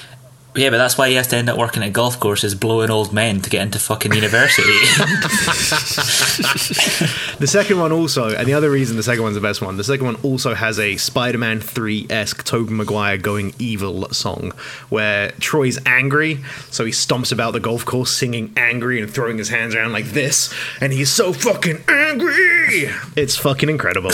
Yeah, 0.54 0.68
but 0.68 0.76
that's 0.76 0.99
why 0.99 1.08
he 1.08 1.14
has 1.14 1.28
to 1.28 1.37
end 1.37 1.49
up 1.49 1.56
working 1.56 1.82
at 1.82 1.94
golf 1.94 2.20
courses, 2.20 2.54
blowing 2.54 2.90
old 2.90 3.11
men 3.11 3.40
to 3.40 3.49
get 3.49 3.62
into 3.62 3.78
fucking 3.78 4.12
university. 4.12 4.62
The 7.42 7.49
second 7.49 7.80
one 7.80 7.90
also, 7.90 8.32
and 8.32 8.46
the 8.46 8.54
other 8.54 8.70
reason 8.70 8.96
the 8.96 9.02
second 9.02 9.25
one's 9.25 9.34
the 9.34 9.40
best 9.40 9.61
one, 9.61 9.76
the 9.76 9.82
second 9.82 10.06
one 10.06 10.14
also 10.22 10.54
has 10.54 10.78
a 10.78 10.96
Spider-Man 10.96 11.58
3-esque 11.58 12.44
Tobey 12.44 12.72
Maguire 12.72 13.18
going 13.18 13.52
evil 13.58 14.08
song 14.11 14.52
where 14.90 15.32
Troy's 15.40 15.76
angry, 15.84 16.38
so 16.70 16.84
he 16.84 16.92
stomps 16.92 17.32
about 17.32 17.52
the 17.52 17.58
golf 17.58 17.84
course 17.84 18.12
singing 18.12 18.52
angry 18.56 19.02
and 19.02 19.12
throwing 19.12 19.38
his 19.38 19.49
hands 19.49 19.75
around 19.75 19.90
like 19.90 20.04
this, 20.04 20.54
and 20.80 20.92
he's 20.92 21.11
so 21.11 21.32
fucking 21.32 21.82
angry. 21.88 22.90
It's 23.16 23.37
fucking 23.37 23.68
incredible. 23.68 24.12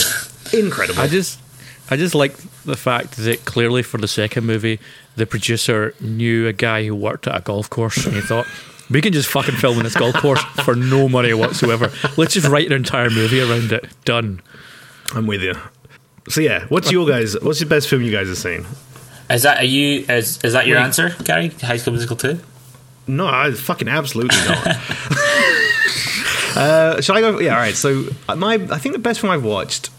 Incredible. 0.54 1.02
I 1.02 1.08
just, 1.08 1.38
I 1.90 1.96
just 1.96 2.14
like 2.14 2.36
the 2.64 2.76
fact 2.76 3.16
that 3.16 3.44
clearly 3.44 3.82
for 3.82 3.98
the 3.98 4.08
second 4.08 4.44
movie, 4.44 4.78
the 5.16 5.26
producer 5.26 5.94
knew 6.00 6.46
a 6.46 6.52
guy 6.52 6.84
who 6.84 6.94
worked 6.94 7.26
at 7.26 7.36
a 7.36 7.40
golf 7.40 7.70
course, 7.70 8.04
and 8.06 8.14
he 8.14 8.20
thought. 8.20 8.46
We 8.90 9.02
can 9.02 9.12
just 9.12 9.28
fucking 9.28 9.56
film 9.56 9.76
in 9.76 9.84
this 9.84 9.94
golf 9.94 10.14
course 10.14 10.42
for 10.64 10.74
no 10.74 11.10
money 11.10 11.34
whatsoever. 11.34 11.92
Let's 12.16 12.32
just 12.32 12.48
write 12.48 12.68
an 12.68 12.72
entire 12.72 13.10
movie 13.10 13.38
around 13.38 13.70
it. 13.70 13.86
Done. 14.06 14.40
I'm 15.14 15.26
with 15.26 15.42
you. 15.42 15.52
So 16.30 16.40
yeah, 16.40 16.64
what's 16.70 16.90
your 16.90 17.06
guys? 17.06 17.38
What's 17.42 17.60
the 17.60 17.66
best 17.66 17.88
film 17.88 18.00
you 18.00 18.10
guys 18.10 18.28
have 18.28 18.38
seen? 18.38 18.64
is 19.30 19.42
that 19.42 19.58
are 19.58 19.64
you? 19.64 20.04
Is 20.08 20.38
is 20.42 20.54
that 20.54 20.66
your 20.66 20.78
Wait. 20.78 20.84
answer, 20.84 21.14
Gary? 21.24 21.48
High 21.48 21.76
School 21.76 21.92
Musical 21.92 22.16
two? 22.16 22.40
No, 23.06 23.26
I 23.26 23.52
fucking 23.52 23.88
absolutely 23.88 24.36
not. 24.46 24.66
uh, 26.56 27.00
shall 27.00 27.16
I 27.16 27.20
go? 27.20 27.38
Yeah, 27.38 27.54
all 27.54 27.60
right. 27.60 27.74
So 27.74 28.06
uh, 28.28 28.36
my, 28.36 28.54
I 28.54 28.78
think 28.78 28.94
the 28.94 28.98
best 28.98 29.20
film 29.20 29.32
I've 29.32 29.44
watched. 29.44 29.90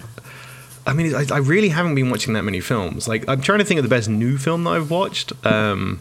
I 0.89 0.93
mean, 0.93 1.13
I, 1.15 1.25
I 1.31 1.38
really 1.38 1.69
haven't 1.69 1.96
been 1.96 2.10
watching 2.10 2.34
that 2.34 2.43
many 2.43 2.60
films. 2.60 3.08
Like, 3.08 3.27
I'm 3.29 3.41
trying 3.41 3.60
to 3.60 3.65
think 3.65 3.77
of 3.79 3.84
the 3.84 3.89
best 3.89 4.10
new 4.10 4.38
film 4.38 4.63
that 4.65 4.72
I've 4.72 4.89
watched. 4.89 5.31
Um, 5.46 6.00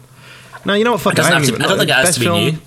no, 0.65 0.73
you 0.73 0.83
know 0.83 0.91
what? 0.93 1.01
Fuck, 1.01 1.13
It 1.13 1.19
I, 1.19 1.23
have 1.23 1.33
haven't 1.33 1.47
to- 1.47 1.53
even- 1.53 1.61
I 1.65 1.67
don't 1.69 1.77
think 1.77 1.89
it 1.89 1.93
has 1.95 2.13
to 2.15 2.19
be 2.19 2.25
film- 2.25 2.43
new. 2.45 2.57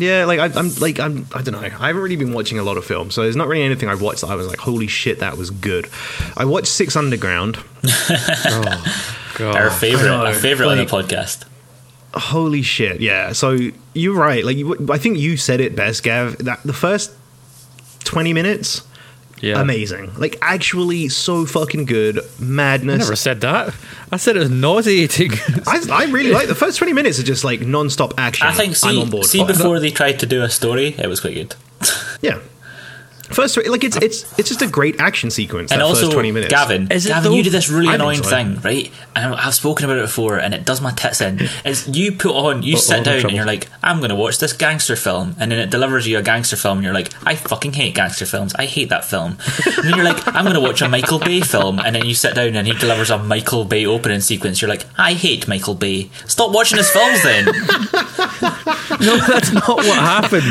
Yeah, 0.00 0.26
like 0.26 0.38
I, 0.38 0.44
I'm 0.56 0.72
like 0.76 1.00
I'm 1.00 1.26
I 1.34 1.42
don't 1.42 1.54
know. 1.54 1.58
I 1.58 1.68
haven't 1.88 2.00
really 2.00 2.14
been 2.14 2.32
watching 2.32 2.60
a 2.60 2.62
lot 2.62 2.76
of 2.76 2.84
films, 2.84 3.14
so 3.14 3.22
there's 3.22 3.34
not 3.34 3.48
really 3.48 3.64
anything 3.64 3.88
I've 3.88 4.00
watched 4.00 4.20
that 4.20 4.28
I 4.30 4.36
was 4.36 4.46
like, 4.46 4.60
holy 4.60 4.86
shit, 4.86 5.18
that 5.18 5.36
was 5.36 5.50
good. 5.50 5.88
I 6.36 6.44
watched 6.44 6.68
Six 6.68 6.94
Underground. 6.94 7.58
God. 9.34 9.56
our 9.56 9.70
favorite, 9.70 10.08
our 10.08 10.34
favorite 10.34 10.66
like- 10.66 10.78
on 10.78 10.84
the 10.86 10.90
podcast. 10.90 11.44
Holy 12.14 12.62
shit! 12.62 13.00
Yeah. 13.00 13.32
So 13.32 13.58
you're 13.92 14.14
right. 14.16 14.44
Like 14.44 14.56
you, 14.56 14.86
I 14.90 14.98
think 14.98 15.18
you 15.18 15.36
said 15.36 15.60
it 15.60 15.74
best, 15.76 16.02
Gav. 16.04 16.38
That 16.38 16.62
the 16.62 16.72
first 16.72 17.12
twenty 18.04 18.32
minutes, 18.32 18.82
Yeah. 19.40 19.60
amazing. 19.60 20.14
Like 20.16 20.36
actually, 20.42 21.08
so 21.08 21.46
fucking 21.46 21.84
good. 21.84 22.18
I 22.18 22.22
Madness. 22.38 22.98
never 22.98 23.16
said 23.16 23.40
that. 23.42 23.74
I 24.10 24.16
said 24.16 24.36
it 24.36 24.40
was 24.40 24.50
nauseating. 24.50 25.32
I, 25.66 25.80
I 25.90 26.04
really 26.06 26.32
like 26.32 26.48
the 26.48 26.54
first 26.54 26.78
twenty 26.78 26.92
minutes 26.92 27.18
are 27.18 27.24
just 27.24 27.44
like 27.44 27.60
non-stop 27.60 28.14
action. 28.18 28.46
I 28.46 28.52
think 28.52 28.70
I'm 28.70 28.74
see, 28.74 29.00
on 29.00 29.10
board. 29.10 29.26
see 29.26 29.40
oh, 29.42 29.46
before 29.46 29.80
they 29.80 29.90
tried 29.90 30.18
to 30.20 30.26
do 30.26 30.42
a 30.42 30.50
story, 30.50 30.94
it 30.98 31.06
was 31.06 31.20
quite 31.20 31.34
good. 31.34 31.54
yeah. 32.20 32.38
First, 33.30 33.56
like 33.68 33.84
it's 33.84 33.96
it's 33.98 34.38
it's 34.38 34.48
just 34.48 34.62
a 34.62 34.66
great 34.66 35.00
action 35.00 35.30
sequence. 35.30 35.70
and 35.70 35.80
that 35.80 35.84
also, 35.84 36.02
first 36.02 36.12
twenty 36.12 36.32
minutes. 36.32 36.50
Gavin, 36.52 36.90
Is 36.90 37.06
it 37.06 37.10
Gavin, 37.10 37.30
though? 37.30 37.36
you 37.36 37.42
do 37.42 37.50
this 37.50 37.68
really 37.70 37.88
I'd 37.88 37.96
annoying 37.96 38.18
enjoy 38.18 38.30
thing, 38.30 38.60
right? 38.62 38.90
And 39.14 39.34
I've 39.34 39.54
spoken 39.54 39.84
about 39.84 39.98
it 39.98 40.02
before, 40.02 40.38
and 40.38 40.54
it 40.54 40.64
does 40.64 40.80
my 40.80 40.92
tits 40.92 41.20
in. 41.20 41.40
Is 41.64 41.88
you 41.88 42.12
put 42.12 42.34
on, 42.34 42.62
you 42.62 42.74
Uh-oh, 42.74 42.80
sit 42.80 42.96
I'm 42.98 43.02
down, 43.02 43.20
and 43.26 43.32
you're 43.32 43.44
like, 43.44 43.68
I'm 43.82 43.98
going 43.98 44.10
to 44.10 44.14
watch 44.16 44.38
this 44.38 44.52
gangster 44.52 44.96
film, 44.96 45.34
and 45.38 45.50
then 45.52 45.58
it 45.58 45.70
delivers 45.70 46.06
you 46.06 46.18
a 46.18 46.22
gangster 46.22 46.56
film, 46.56 46.78
and 46.78 46.84
you're 46.84 46.94
like, 46.94 47.10
I 47.26 47.34
fucking 47.34 47.72
hate 47.74 47.94
gangster 47.94 48.24
films. 48.26 48.54
I 48.54 48.64
hate 48.66 48.88
that 48.88 49.04
film. 49.04 49.36
and 49.66 49.84
then 49.84 49.94
you're 49.96 50.04
like, 50.04 50.26
I'm 50.28 50.44
going 50.44 50.54
to 50.54 50.60
watch 50.60 50.80
a 50.82 50.88
Michael 50.88 51.18
Bay 51.18 51.40
film, 51.40 51.78
and 51.80 51.94
then 51.96 52.06
you 52.06 52.14
sit 52.14 52.34
down, 52.34 52.54
and 52.56 52.66
he 52.66 52.72
delivers 52.74 53.10
a 53.10 53.18
Michael 53.18 53.64
Bay 53.64 53.84
opening 53.84 54.20
sequence. 54.20 54.62
You're 54.62 54.68
like, 54.70 54.84
I 54.96 55.12
hate 55.14 55.46
Michael 55.48 55.74
Bay. 55.74 56.10
Stop 56.26 56.52
watching 56.54 56.78
his 56.78 56.90
films, 56.90 57.22
then. 57.22 57.44
no, 59.00 59.16
that's 59.26 59.52
not 59.52 59.68
what 59.68 59.98
happened. 59.98 60.50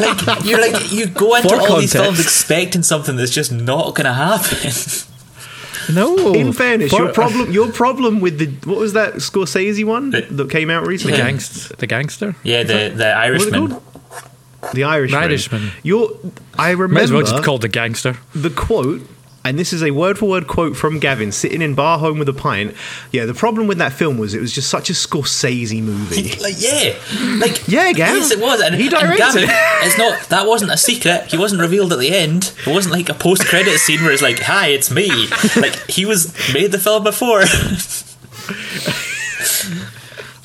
like 0.00 0.44
you're 0.44 0.60
like 0.60 0.92
you 0.92 1.06
go 1.06 1.34
into 1.36 1.48
For 1.48 1.56
all 1.60 1.78
these 1.80 1.92
context. 1.92 2.09
Films 2.14 2.20
expecting 2.20 2.82
something 2.82 3.16
that's 3.16 3.30
just 3.30 3.52
not 3.52 3.94
going 3.94 4.04
to 4.06 4.12
happen. 4.14 4.70
No. 5.92 6.34
In 6.34 6.52
fairness, 6.52 6.92
your 6.92 7.12
problem 7.12 7.50
your 7.50 7.72
problem 7.72 8.20
with 8.20 8.38
the 8.38 8.46
what 8.68 8.78
was 8.78 8.92
that 8.92 9.14
Scorsese 9.14 9.84
one 9.84 10.10
The- 10.10 10.20
that 10.30 10.50
came 10.50 10.70
out 10.70 10.86
recently? 10.86 11.16
Yeah. 11.16 11.24
gangster. 11.24 11.74
The 11.76 11.86
gangster. 11.86 12.36
yeah, 12.44 12.62
the 12.62 12.90
the 12.94 13.04
What 13.06 13.16
Irishman. 13.16 13.68
The 14.74 14.84
Irishman. 14.84 15.20
The 15.20 15.26
Irishman. 15.26 15.70
Your 15.82 16.10
I 16.58 16.70
remember 16.72 16.94
Might 16.94 17.02
as 17.04 17.12
well 17.12 17.22
just 17.22 17.42
called 17.42 17.62
the 17.62 17.68
gangster. 17.68 18.16
the 18.34 18.50
quote, 18.50 19.00
and 19.42 19.58
this 19.58 19.72
is 19.72 19.82
a 19.82 19.90
word 19.90 20.18
for 20.18 20.28
word 20.28 20.46
quote 20.46 20.76
from 20.76 20.98
Gavin, 20.98 21.32
sitting 21.32 21.62
in 21.62 21.74
bar 21.74 21.98
home 21.98 22.18
with 22.18 22.28
a 22.28 22.32
pint. 22.34 22.74
Yeah, 23.10 23.24
the 23.24 23.34
problem 23.34 23.66
with 23.66 23.78
that 23.78 23.92
film 23.92 24.18
was 24.18 24.34
it 24.34 24.40
was 24.40 24.52
just 24.52 24.68
such 24.68 24.90
a 24.90 24.92
Scorsese 24.92 25.82
movie. 25.82 26.38
Like 26.40 26.56
yeah, 26.58 26.94
like 27.38 27.66
Yeah, 27.66 27.92
Gav. 27.92 28.16
Yes, 28.16 28.30
it 28.30 28.40
was. 28.40 28.60
And 28.60 28.74
He 28.74 28.82
and 28.82 28.90
directed 28.90 29.16
Gavin, 29.18 29.44
it. 29.44 29.50
It's 29.86 29.96
not. 29.96 30.28
That 30.28 30.46
wasn't 30.46 30.72
a 30.72 30.76
secret. 30.76 31.24
He 31.28 31.38
wasn't 31.38 31.62
revealed 31.62 31.92
at 31.92 31.98
the 31.98 32.14
end. 32.14 32.52
It 32.66 32.72
wasn't 32.72 32.94
like 32.94 33.08
a 33.08 33.14
post 33.14 33.46
credit 33.46 33.78
scene 33.78 34.02
where 34.02 34.12
it's 34.12 34.22
like, 34.22 34.40
"Hi, 34.40 34.68
it's 34.68 34.90
me." 34.90 35.08
Like 35.56 35.88
he 35.90 36.04
was 36.04 36.34
made 36.52 36.72
the 36.72 36.78
film 36.78 37.04
before. 37.04 37.42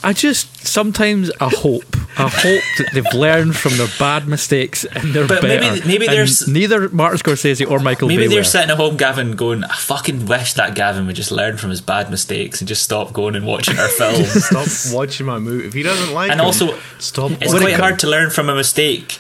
I 0.04 0.14
just 0.14 0.68
sometimes 0.68 1.32
I 1.42 1.50
hope 1.50 1.96
I 2.18 2.30
hope 2.30 2.62
that 2.78 2.90
they've 2.94 3.14
learned 3.14 3.56
from 3.58 3.78
their 3.78 3.88
bad 4.00 4.28
mistakes 4.28 4.86
and 4.86 5.14
they're 5.14 5.28
But 5.28 5.44
maybe- 5.44 5.60
better. 5.70 5.88
maybe 5.88 6.06
And 6.08 6.16
there's- 6.16 6.48
neither 6.48 6.88
Martin 6.90 7.20
Scorsese 7.20 7.70
or 7.70 7.80
Michael 7.80 8.08
Maybe 8.08 8.24
Bay 8.24 8.28
they're 8.30 8.40
were. 8.40 8.44
sitting 8.44 8.70
at 8.72 8.78
home, 8.78 8.96
Gavin, 8.98 9.34
going, 9.36 9.64
"I 9.66 9.76
fucking 9.76 10.26
wish 10.26 10.54
that 10.54 10.76
Gavin 10.76 11.08
would 11.08 11.16
just 11.16 11.32
learn 11.32 11.58
from 11.58 11.72
his 11.72 11.82
bad 11.82 12.10
mistakes 12.10 12.62
and 12.62 12.68
just 12.68 12.84
stop 12.84 13.12
going 13.14 13.36
and 13.36 13.46
watching 13.46 13.78
our 13.78 13.88
films." 14.00 14.46
Stop 14.46 14.68
watching 14.94 15.26
my 15.26 15.40
movie. 15.40 15.68
If 15.68 15.74
he 15.74 15.84
doesn't 15.84 16.14
like 16.14 16.32
and 16.32 16.40
them, 16.40 16.46
also, 16.48 16.76
stop 17.00 17.32
it's 17.32 17.48
watching 17.48 17.60
quite 17.60 17.72
them. 17.72 17.80
hard 17.82 18.00
to 18.00 18.08
learn 18.08 18.30
from 18.30 18.50
a 18.50 18.56
mistake. 18.56 19.18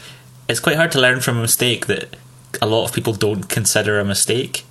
It's 0.47 0.59
quite 0.59 0.75
hard 0.77 0.91
to 0.93 1.01
learn 1.01 1.19
from 1.21 1.37
a 1.37 1.41
mistake 1.41 1.87
that 1.87 2.15
a 2.61 2.65
lot 2.65 2.85
of 2.85 2.93
people 2.93 3.13
don't 3.13 3.49
consider 3.49 3.99
a 3.99 4.05
mistake. 4.05 4.63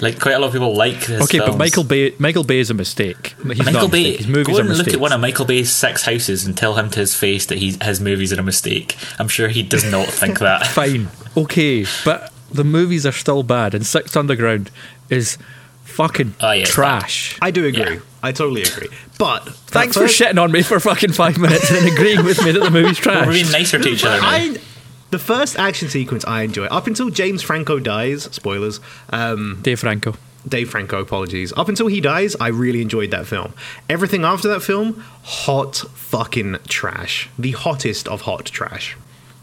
Like 0.00 0.20
quite 0.20 0.34
a 0.34 0.38
lot 0.38 0.48
of 0.48 0.52
people 0.52 0.74
like 0.76 1.06
this. 1.06 1.22
Okay, 1.24 1.38
films. 1.38 1.52
but 1.52 1.58
Michael 1.58 1.84
Bay 1.84 2.14
Michael 2.18 2.44
Bay 2.44 2.58
is 2.58 2.70
a 2.70 2.74
mistake. 2.74 3.34
He's 3.38 3.64
Michael 3.64 3.88
Bay, 3.88 4.02
mistake. 4.02 4.18
His 4.18 4.26
movies 4.28 4.46
go 4.46 4.56
are 4.56 4.60
and 4.60 4.68
look 4.68 4.78
mistakes. 4.78 4.94
at 4.94 5.00
one 5.00 5.12
of 5.12 5.20
Michael 5.20 5.44
Bay's 5.44 5.72
six 5.72 6.04
houses 6.04 6.44
and 6.46 6.56
tell 6.56 6.74
him 6.74 6.90
to 6.90 7.00
his 7.00 7.14
face 7.14 7.46
that 7.46 7.58
he's, 7.58 7.82
his 7.82 8.00
movies 8.00 8.32
are 8.32 8.40
a 8.40 8.42
mistake. 8.42 8.96
I'm 9.18 9.28
sure 9.28 9.48
he 9.48 9.62
does 9.62 9.90
not 9.90 10.08
think 10.08 10.38
that. 10.40 10.66
Fine, 10.68 11.08
okay, 11.36 11.84
but 12.04 12.32
the 12.50 12.64
movies 12.64 13.06
are 13.06 13.12
still 13.12 13.42
bad, 13.42 13.74
and 13.74 13.86
Six 13.86 14.16
Underground 14.16 14.70
is 15.10 15.38
fucking 15.84 16.34
Oh, 16.40 16.52
yeah, 16.52 16.62
it's 16.62 16.70
trash. 16.70 17.38
I 17.40 17.50
do 17.50 17.64
agree. 17.64 17.94
Yeah. 17.94 18.00
I 18.22 18.32
totally 18.32 18.62
agree. 18.62 18.88
But 19.18 19.48
Thanks 19.68 19.96
for 19.96 20.04
shitting 20.04 20.42
on 20.42 20.50
me 20.50 20.62
for 20.62 20.80
fucking 20.80 21.12
five 21.12 21.38
minutes 21.38 21.70
and 21.70 21.78
then 21.78 21.92
agreeing 21.92 22.24
with 22.24 22.44
me 22.44 22.50
that 22.52 22.60
the 22.60 22.70
movie's 22.70 22.98
trash. 22.98 23.26
We're 23.26 23.32
being 23.34 23.50
nicer 23.52 23.78
to 23.78 23.88
each 23.88 24.04
other 24.04 24.20
now. 24.20 24.28
I, 24.28 24.56
the 25.16 25.24
first 25.24 25.58
action 25.58 25.88
sequence 25.88 26.26
I 26.26 26.42
enjoy 26.42 26.66
up 26.66 26.86
until 26.86 27.08
James 27.08 27.40
Franco 27.40 27.78
dies. 27.78 28.24
Spoilers. 28.24 28.80
Um, 29.08 29.60
Dave 29.62 29.80
Franco. 29.80 30.14
Dave 30.46 30.68
Franco, 30.68 31.00
apologies. 31.00 31.54
Up 31.56 31.70
until 31.70 31.86
he 31.86 32.02
dies, 32.02 32.36
I 32.38 32.48
really 32.48 32.82
enjoyed 32.82 33.10
that 33.12 33.26
film. 33.26 33.54
Everything 33.88 34.24
after 34.24 34.46
that 34.48 34.60
film, 34.60 35.02
hot 35.22 35.76
fucking 35.76 36.58
trash. 36.68 37.30
The 37.38 37.52
hottest 37.52 38.06
of 38.08 38.20
hot 38.22 38.44
trash. 38.44 38.94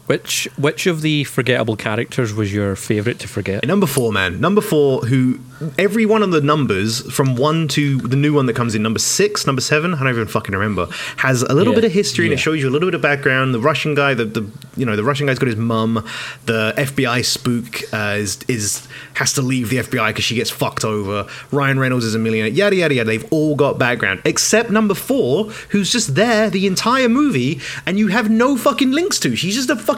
Which 0.06 0.46
which 0.58 0.86
of 0.86 1.00
the 1.00 1.24
forgettable 1.24 1.76
characters 1.76 2.34
was 2.34 2.52
your 2.52 2.76
favourite 2.76 3.18
to 3.20 3.28
forget? 3.28 3.64
Number 3.66 3.86
four, 3.86 4.12
man. 4.12 4.38
Number 4.38 4.60
four, 4.60 5.00
who 5.00 5.40
every 5.78 6.04
one 6.04 6.22
of 6.22 6.30
the 6.30 6.42
numbers 6.42 7.00
from 7.10 7.36
one 7.36 7.68
to 7.68 7.96
the 7.98 8.16
new 8.16 8.34
one 8.34 8.44
that 8.44 8.52
comes 8.54 8.74
in, 8.74 8.82
number 8.82 8.98
six, 8.98 9.46
number 9.46 9.62
seven, 9.62 9.94
I 9.94 10.00
don't 10.00 10.10
even 10.10 10.26
fucking 10.26 10.54
remember, 10.54 10.88
has 11.16 11.40
a 11.42 11.54
little 11.54 11.72
Yeah. 11.72 11.80
bit 11.80 11.84
of 11.86 11.92
history 11.92 12.26
and 12.26 12.34
it 12.34 12.36
shows 12.38 12.60
you 12.60 12.68
a 12.68 12.70
little 12.70 12.86
bit 12.88 12.94
of 12.94 13.00
background. 13.00 13.54
The 13.54 13.60
Russian 13.60 13.94
guy, 13.94 14.12
the, 14.12 14.26
the 14.26 14.46
you 14.76 14.84
know, 14.84 14.94
the 14.94 15.04
Russian 15.04 15.26
guy's 15.26 15.38
got 15.38 15.46
his 15.46 15.56
mum. 15.56 16.04
The 16.44 16.74
FBI 16.76 17.24
spook 17.24 17.82
uh, 17.94 18.16
is 18.18 18.40
is 18.46 18.86
has 19.14 19.32
to 19.34 19.42
leave 19.42 19.70
the 19.70 19.78
FBI 19.78 20.08
because 20.08 20.24
she 20.24 20.34
gets 20.34 20.50
fucked 20.50 20.84
over. 20.84 21.26
Ryan 21.50 21.78
Reynolds 21.78 22.04
is 22.04 22.14
a 22.14 22.18
millionaire. 22.18 22.52
Yada 22.52 22.76
yada 22.76 22.94
yada. 22.94 23.06
They've 23.06 23.32
all 23.32 23.56
got 23.56 23.78
background 23.78 24.20
except 24.26 24.68
number 24.70 24.92
four, 24.94 25.44
who's 25.70 25.90
just 25.90 26.14
there 26.14 26.50
the 26.50 26.66
entire 26.66 27.08
movie, 27.08 27.60
and 27.86 27.98
you 27.98 28.08
have 28.08 28.28
no 28.30 28.58
fucking 28.58 28.92
links 28.92 29.18
to. 29.20 29.34
She's 29.34 29.54
just 29.54 29.70
a 29.70 29.76
fucking 29.76 29.93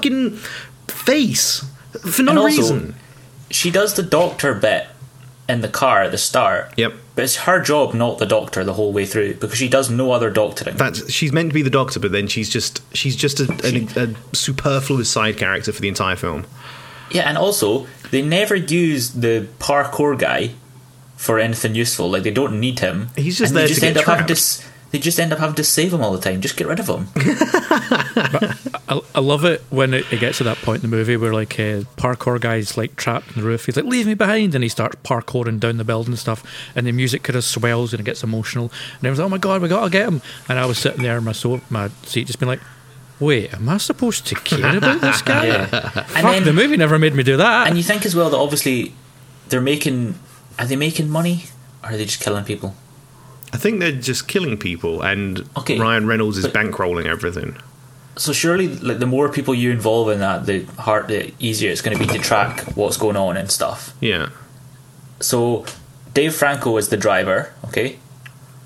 face 0.88 1.64
for 2.04 2.22
no 2.22 2.42
also- 2.42 2.46
reason. 2.46 2.94
she 3.50 3.70
does 3.70 3.94
the 3.94 4.02
doctor 4.02 4.54
bit 4.54 4.88
in 5.48 5.60
the 5.60 5.68
car 5.68 6.02
at 6.02 6.10
the 6.10 6.18
start. 6.18 6.72
Yep. 6.76 6.92
But 7.14 7.24
it's 7.24 7.36
her 7.36 7.60
job, 7.62 7.94
not 7.94 8.18
the 8.18 8.26
doctor, 8.26 8.62
the 8.64 8.74
whole 8.74 8.92
way 8.92 9.06
through 9.06 9.34
because 9.34 9.56
she 9.56 9.68
does 9.68 9.88
no 9.88 10.10
other 10.10 10.28
doctoring. 10.28 10.76
That's 10.76 11.10
she's 11.10 11.32
meant 11.32 11.50
to 11.50 11.54
be 11.54 11.62
the 11.62 11.70
doctor, 11.70 11.98
but 12.00 12.12
then 12.12 12.26
she's 12.26 12.50
just 12.50 12.82
she's 12.94 13.16
just 13.16 13.40
a, 13.40 13.46
a, 13.64 14.02
a 14.08 14.36
superfluous 14.36 15.08
side 15.08 15.38
character 15.38 15.72
for 15.72 15.80
the 15.80 15.88
entire 15.88 16.16
film. 16.16 16.44
Yeah, 17.10 17.22
and 17.28 17.38
also 17.38 17.86
they 18.10 18.20
never 18.20 18.54
use 18.54 19.12
the 19.12 19.46
parkour 19.58 20.18
guy 20.18 20.50
for 21.16 21.38
anything 21.38 21.74
useful. 21.74 22.10
Like 22.10 22.24
they 22.24 22.30
don't 22.32 22.60
need 22.60 22.80
him. 22.80 23.08
He's 23.16 23.38
just 23.38 23.50
and 23.50 23.56
there 23.56 23.66
to 23.66 23.68
just 23.68 23.80
get 23.80 23.88
end 23.96 23.98
up 23.98 24.04
having 24.04 24.26
to. 24.26 24.34
Trapped. 24.86 24.92
s- 24.92 24.92
They 24.92 24.98
just 24.98 25.20
end 25.20 25.32
up 25.32 25.38
having 25.38 25.56
to 25.56 25.64
save 25.64 25.92
him 25.92 26.02
all 26.02 26.12
the 26.12 26.20
time. 26.20 26.40
Just 26.40 26.56
get 26.56 26.66
rid 26.66 26.80
of 26.80 26.88
him. 26.88 27.08
I, 28.88 29.00
I 29.14 29.20
love 29.20 29.44
it 29.44 29.62
when 29.70 29.94
it, 29.94 30.10
it 30.12 30.20
gets 30.20 30.38
to 30.38 30.44
that 30.44 30.58
point 30.58 30.82
in 30.82 30.90
the 30.90 30.96
movie 30.96 31.16
where 31.16 31.32
like 31.32 31.58
uh, 31.58 31.82
parkour 31.96 32.40
guy's 32.40 32.76
like 32.76 32.96
trapped 32.96 33.28
in 33.36 33.42
the 33.42 33.46
roof. 33.48 33.66
He's 33.66 33.76
like, 33.76 33.84
"Leave 33.86 34.06
me 34.06 34.14
behind!" 34.14 34.54
and 34.54 34.62
he 34.62 34.68
starts 34.68 34.96
parkouring 35.04 35.60
down 35.60 35.76
the 35.76 35.84
building 35.84 36.12
and 36.12 36.18
stuff. 36.18 36.44
And 36.74 36.86
the 36.86 36.92
music 36.92 37.22
kind 37.22 37.36
of 37.36 37.44
swells 37.44 37.92
and 37.92 38.00
it 38.00 38.04
gets 38.04 38.22
emotional. 38.22 38.70
And 38.98 39.06
everyone's 39.06 39.18
like, 39.18 39.26
"Oh 39.26 39.28
my 39.30 39.38
god, 39.38 39.62
we 39.62 39.68
gotta 39.68 39.90
get 39.90 40.08
him!" 40.08 40.22
And 40.48 40.58
I 40.58 40.66
was 40.66 40.78
sitting 40.78 41.02
there 41.02 41.18
in 41.18 41.24
my 41.24 41.32
so 41.32 41.60
my 41.70 41.88
seat, 42.04 42.26
just 42.26 42.38
being 42.38 42.48
like, 42.48 42.60
"Wait, 43.20 43.52
am 43.54 43.68
I 43.68 43.78
supposed 43.78 44.26
to 44.28 44.34
care 44.36 44.76
about 44.76 45.00
this 45.00 45.22
guy?" 45.22 45.46
Yeah. 45.46 45.66
Fuck, 45.66 46.16
And 46.16 46.26
then, 46.26 46.44
the 46.44 46.52
movie 46.52 46.76
never 46.76 46.98
made 46.98 47.14
me 47.14 47.22
do 47.22 47.36
that. 47.38 47.68
and 47.68 47.76
you 47.76 47.82
think 47.82 48.04
as 48.06 48.14
well 48.14 48.30
that 48.30 48.36
obviously 48.38 48.92
they're 49.48 49.60
making. 49.60 50.18
Are 50.58 50.64
they 50.66 50.76
making 50.76 51.10
money? 51.10 51.44
Or 51.84 51.90
are 51.90 51.96
they 51.96 52.04
just 52.06 52.20
killing 52.20 52.44
people? 52.44 52.74
I 53.56 53.58
think 53.58 53.80
they're 53.80 53.90
just 53.90 54.28
killing 54.28 54.58
people, 54.58 55.00
and 55.00 55.48
Okay, 55.56 55.78
Ryan 55.78 56.06
Reynolds 56.06 56.36
is 56.36 56.46
bankrolling 56.46 57.06
everything. 57.06 57.56
So 58.14 58.34
surely, 58.34 58.68
like 58.68 58.98
the 58.98 59.06
more 59.06 59.30
people 59.32 59.54
you 59.54 59.70
involve 59.70 60.10
in 60.10 60.18
that, 60.18 60.44
the 60.44 60.64
hard, 60.78 61.08
the 61.08 61.32
easier 61.38 61.70
it's 61.70 61.80
going 61.80 61.96
to 61.96 62.06
be 62.06 62.12
to 62.12 62.18
track 62.18 62.60
what's 62.76 62.98
going 62.98 63.16
on 63.16 63.38
and 63.38 63.50
stuff. 63.50 63.94
Yeah, 63.98 64.28
So 65.20 65.64
Dave 66.12 66.34
Franco 66.34 66.76
is 66.76 66.90
the 66.90 66.98
driver, 66.98 67.54
okay? 67.64 67.98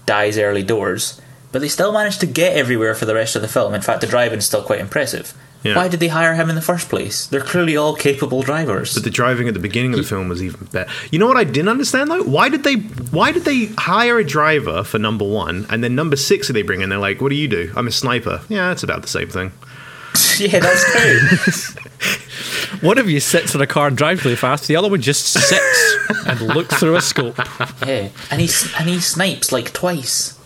Dies 0.07 0.37
early 0.39 0.65
doors, 0.65 1.21
but 1.53 1.61
they 1.61 1.69
still 1.69 1.93
manage 1.93 2.19
to 2.19 2.27
get 2.27 2.57
everywhere 2.57 2.97
for 2.97 3.05
the 3.05 3.15
rest 3.15 3.37
of 3.37 3.43
the 3.43 3.49
film. 3.49 3.75
In 3.75 3.83
fact, 3.83 4.01
the 4.01 4.09
driving's 4.09 4.47
still 4.47 4.65
quite 4.65 4.81
impressive. 4.81 5.35
Yeah. 5.63 5.77
Why 5.77 5.89
did 5.89 6.01
they 6.01 6.09
hire 6.09 6.35
him 6.35 6.49
in 6.49 6.55
the 6.57 6.63
first 6.63 6.89
place? 6.89 7.27
They're 7.27 7.43
clearly 7.43 7.77
all 7.77 7.95
capable 7.95 8.43
drivers. 8.43 8.95
but 8.95 9.05
the 9.05 9.11
driving 9.11 9.47
at 9.47 9.53
the 9.55 9.61
beginning 9.61 9.93
of 9.93 9.99
the 9.99 10.05
film 10.05 10.29
was 10.29 10.43
even 10.43 10.67
better. 10.73 10.91
You 11.11 11.19
know 11.19 11.27
what 11.27 11.37
I 11.37 11.45
didn't 11.45 11.69
understand 11.69 12.11
though? 12.11 12.23
Why 12.23 12.49
did 12.49 12.63
they 12.65 12.77
Why 12.77 13.31
did 13.31 13.45
they 13.45 13.67
hire 13.77 14.19
a 14.19 14.25
driver 14.25 14.83
for 14.85 14.99
number 14.99 15.25
one, 15.25 15.67
and 15.69 15.85
then 15.85 15.95
number 15.95 16.17
six 16.17 16.49
they 16.49 16.63
bring 16.63 16.81
in? 16.81 16.89
They're 16.89 16.99
like, 16.99 17.21
"What 17.21 17.29
do 17.29 17.35
you 17.37 17.47
do? 17.49 17.73
I'm 17.77 17.87
a 17.87 17.91
sniper." 17.93 18.41
Yeah, 18.49 18.73
it's 18.73 18.83
about 18.83 19.03
the 19.03 19.09
same 19.09 19.29
thing. 19.29 19.53
yeah, 20.39 20.59
that's 20.59 20.85
true. 20.93 22.79
one 22.89 22.99
of 22.99 23.09
you 23.11 23.21
sits 23.21 23.55
in 23.55 23.61
a 23.61 23.67
car 23.67 23.89
and 23.89 23.97
drives 23.97 24.25
really 24.25 24.37
fast. 24.37 24.67
The 24.67 24.77
other 24.77 24.89
one 24.89 25.01
just 25.03 25.27
sits 25.27 25.97
and 26.27 26.41
looks 26.41 26.79
through 26.81 26.97
a 26.97 27.03
scope. 27.03 27.39
yeah, 27.87 28.09
and 28.31 28.41
he 28.41 28.49
and 28.79 28.89
he 28.89 28.99
snipes 29.01 29.53
like 29.53 29.73
twice. 29.73 30.39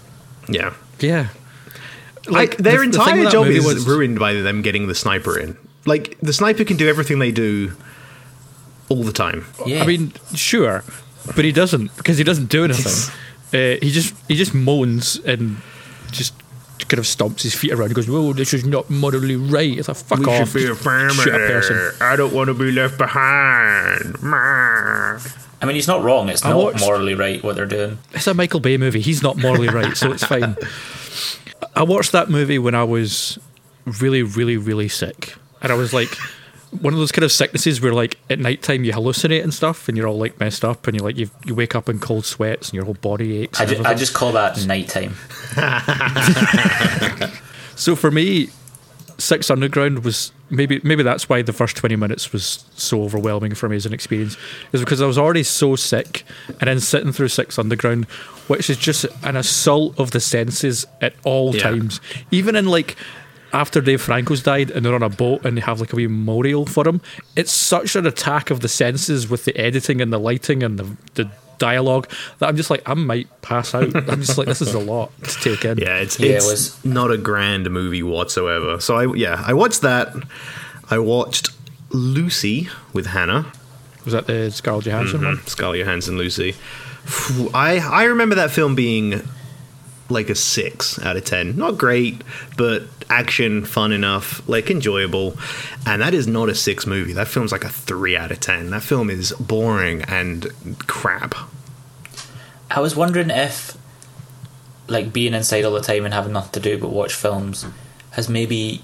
Yeah. 0.49 0.75
Yeah. 0.99 1.29
Like 2.29 2.57
their 2.57 2.73
the- 2.85 2.91
the 2.91 2.99
entire 2.99 3.15
with 3.17 3.25
that 3.25 3.33
job 3.33 3.47
is 3.49 3.65
was- 3.65 3.87
ruined 3.87 4.19
by 4.19 4.33
them 4.35 4.63
getting 4.63 4.87
the 4.89 4.95
sniper 4.95 5.39
in. 5.39 5.57
Like 5.87 6.17
the 6.23 6.33
sniper 6.33 6.65
can 6.65 6.77
do 6.77 6.89
everything 6.89 7.19
they 7.19 7.31
do 7.33 7.73
all 8.89 9.03
the 9.05 9.13
time. 9.13 9.45
Yeah, 9.67 9.83
I 9.83 9.87
mean, 9.87 10.13
sure, 10.35 10.83
but 11.37 11.45
he 11.45 11.53
doesn't 11.53 11.95
because 11.97 12.17
he 12.19 12.25
doesn't 12.25 12.47
do 12.49 12.65
anything. 12.69 12.93
Uh, 13.53 13.77
he 13.83 13.91
just 13.91 14.15
he 14.29 14.35
just 14.35 14.55
moans 14.55 15.17
and 15.27 15.59
just 16.11 16.33
kind 16.89 16.99
of 16.99 17.05
stomps 17.05 17.43
his 17.43 17.55
feet 17.55 17.73
around. 17.73 17.89
He 17.89 17.95
goes, 17.95 18.09
"Whoa, 18.09 18.33
this 18.33 18.55
is 18.55 18.65
not 18.65 18.89
morally 18.91 19.37
right." 19.37 19.77
It's 19.79 19.89
a 19.89 19.95
fuck 19.95 20.21
We 20.21 20.25
off. 20.27 20.51
should 20.51 20.55
be 20.65 20.67
a 20.71 20.75
family. 20.75 21.31
A 21.31 21.37
person. 21.49 21.93
I 22.01 22.17
don't 22.17 22.33
want 22.33 22.49
to 22.49 22.55
be 22.55 22.73
left 22.73 22.97
behind. 22.99 24.23
Meh. 24.23 25.19
I 25.63 25.67
mean, 25.67 25.77
he's 25.77 25.87
not 25.87 26.03
wrong. 26.03 26.29
It's 26.31 26.45
not 26.45 26.57
watched- 26.57 26.81
morally 26.81 27.15
right 27.15 27.43
what 27.45 27.57
they're 27.57 27.65
doing. 27.67 27.99
It's 28.13 28.27
a 28.27 28.35
Michael 28.35 28.61
Bay 28.61 28.77
movie. 28.77 29.01
He's 29.01 29.23
not 29.23 29.37
morally 29.39 29.69
right, 29.69 29.97
so 29.97 30.13
it's 30.13 30.25
fine. 30.35 30.57
I 31.77 31.83
watched 31.83 32.13
that 32.13 32.29
movie 32.31 32.59
when 32.59 32.75
I 32.75 32.85
was 32.85 33.39
really, 34.01 34.23
really, 34.23 34.57
really 34.57 34.89
sick, 34.89 35.35
and 35.63 35.71
I 35.73 35.75
was 35.75 35.93
like. 35.93 36.09
One 36.81 36.93
of 36.93 36.99
those 36.99 37.13
kind 37.13 37.23
of 37.23 37.31
sicknesses 37.31 37.81
where, 37.81 37.93
like, 37.95 38.19
at 38.29 38.41
night 38.41 38.61
time 38.61 38.83
you 38.83 38.91
hallucinate 38.93 39.45
and 39.45 39.55
stuff, 39.55 39.89
and 39.89 39.97
you're 39.97 40.09
all 40.09 40.19
like 40.19 40.41
messed 40.41 40.65
up, 40.65 40.89
and 40.89 40.97
you're 40.97 41.07
like 41.07 41.17
you 41.17 41.31
you 41.45 41.55
wake 41.55 41.77
up 41.77 41.89
in 41.89 42.01
cold 42.01 42.27
sweats 42.27 42.71
and 42.71 42.75
your 42.75 42.85
whole 42.85 42.95
body 42.95 43.43
aches. 43.43 43.61
I, 43.61 43.67
ju- 43.67 43.83
I 43.85 43.95
just 43.95 44.13
call 44.13 44.33
that 44.33 44.67
nighttime. 44.67 45.15
So 47.77 47.95
for 47.97 48.11
me, 48.11 48.49
Six 49.19 49.51
Underground 49.51 50.05
was 50.05 50.33
maybe 50.51 50.81
maybe 50.85 51.03
that's 51.03 51.29
why 51.29 51.43
the 51.43 51.53
first 51.53 51.77
twenty 51.77 51.97
minutes 51.97 52.33
was 52.33 52.65
so 52.77 53.03
overwhelming 53.03 53.55
for 53.55 53.69
me 53.69 53.77
as 53.77 53.87
an 53.87 53.93
experience. 53.93 54.37
Is 54.73 54.81
because 54.81 55.01
I 55.01 55.07
was 55.07 55.19
already 55.19 55.43
so 55.43 55.77
sick, 55.77 56.25
and 56.61 56.69
then 56.69 56.81
sitting 56.81 57.13
through 57.13 57.29
Six 57.29 57.59
Underground, 57.59 58.05
which 58.49 58.69
is 58.71 58.77
just 58.77 59.07
an 59.23 59.37
assault 59.37 59.99
of 59.99 60.11
the 60.13 60.21
senses 60.21 60.87
at 61.01 61.15
all 61.25 61.55
Yeah. 61.55 61.63
times, 61.63 62.01
even 62.31 62.57
in 62.57 62.67
like. 62.67 62.97
After 63.53 63.81
Dave 63.81 64.03
Franco's 64.03 64.43
died 64.43 64.73
and 64.73 64.85
they're 64.85 64.97
on 64.97 65.05
a 65.05 65.09
boat 65.09 65.45
and 65.45 65.57
they 65.57 65.61
have 65.61 65.79
like 65.79 65.93
a 65.93 65.97
wee 65.97 66.09
memorial 66.09 66.67
for 66.67 66.89
him, 66.89 67.01
it's 67.37 67.53
such 67.53 67.95
an 67.95 68.05
attack 68.05 68.51
of 68.51 68.59
the 68.59 68.69
senses 68.69 69.31
with 69.31 69.45
the 69.45 69.57
editing 69.57 70.01
and 70.01 70.13
the 70.13 70.19
lighting 70.19 70.65
and 70.65 70.77
the, 70.77 70.97
the 71.15 71.31
dialogue 71.59 72.09
that 72.39 72.49
I'm 72.49 72.57
just 72.57 72.71
like, 72.71 72.83
I 72.87 72.95
might 72.95 73.29
pass 73.43 73.75
out. 73.75 73.95
I'm 73.95 74.21
just 74.21 74.39
like, 74.39 74.47
this 74.49 74.61
is 74.63 74.75
a 74.75 74.79
lot 74.79 75.11
to 75.23 75.41
take 75.41 75.65
in. 75.65 75.79
Yeah, 75.79 75.99
it's, 75.99 76.19
Yeah, 76.19 76.33
it 76.33 76.43
was- 76.43 76.83
not 76.85 77.11
a 77.11 77.19
grand 77.19 77.71
movie 77.71 78.03
whatsoever. 78.03 78.81
So 78.81 78.97
I 78.97 79.15
yeah, 79.15 79.43
I 79.47 79.53
watched 79.55 79.83
that. 79.83 80.15
I 80.91 80.99
watched 80.99 81.51
Lucy 81.91 82.69
with 82.93 83.07
Hannah, 83.07 83.47
Was 84.05 84.13
that 84.13 84.27
the 84.27 84.51
Scarlett 84.51 84.87
Johansson 84.87 85.21
mm-hmm. 85.21 85.27
one? 85.27 85.47
Scarlett 85.47 85.81
Johansson, 85.81 86.19
Lucy. 86.19 86.55
I 87.55 87.79
I 87.79 88.05
remember 88.05 88.35
that 88.35 88.51
film 88.51 88.75
being 88.75 89.23
like 90.11 90.29
a 90.29 90.35
six 90.35 90.99
out 91.01 91.17
of 91.17 91.25
ten. 91.25 91.57
Not 91.57 91.79
great, 91.79 92.23
but 92.57 92.85
action, 93.09 93.65
fun 93.65 93.93
enough, 93.93 94.47
like 94.49 94.71
enjoyable. 94.71 95.37
And 95.87 96.03
that 96.03 96.15
is 96.15 96.27
not 96.27 96.49
a 96.49 96.55
six 96.55 96.87
movie. 96.87 97.13
That 97.13 97.29
film's 97.29 97.53
like 97.53 97.65
a 97.65 97.69
three 97.69 98.17
out 98.17 98.31
of 98.31 98.41
ten. 98.41 98.71
That 98.71 98.83
film 98.83 99.11
is 99.11 99.33
boring 99.33 100.03
and 100.03 100.47
crap. 100.87 101.35
I 102.71 102.81
was 102.81 102.97
wondering 102.97 103.31
if, 103.31 103.77
like, 104.89 105.13
being 105.13 105.35
inside 105.35 105.65
all 105.65 105.73
the 105.73 105.81
time 105.81 106.05
and 106.05 106.13
having 106.13 106.33
nothing 106.33 106.53
to 106.53 106.61
do 106.61 106.79
but 106.79 106.91
watch 106.91 107.15
films 107.15 107.67
has 108.13 108.29
maybe 108.29 108.83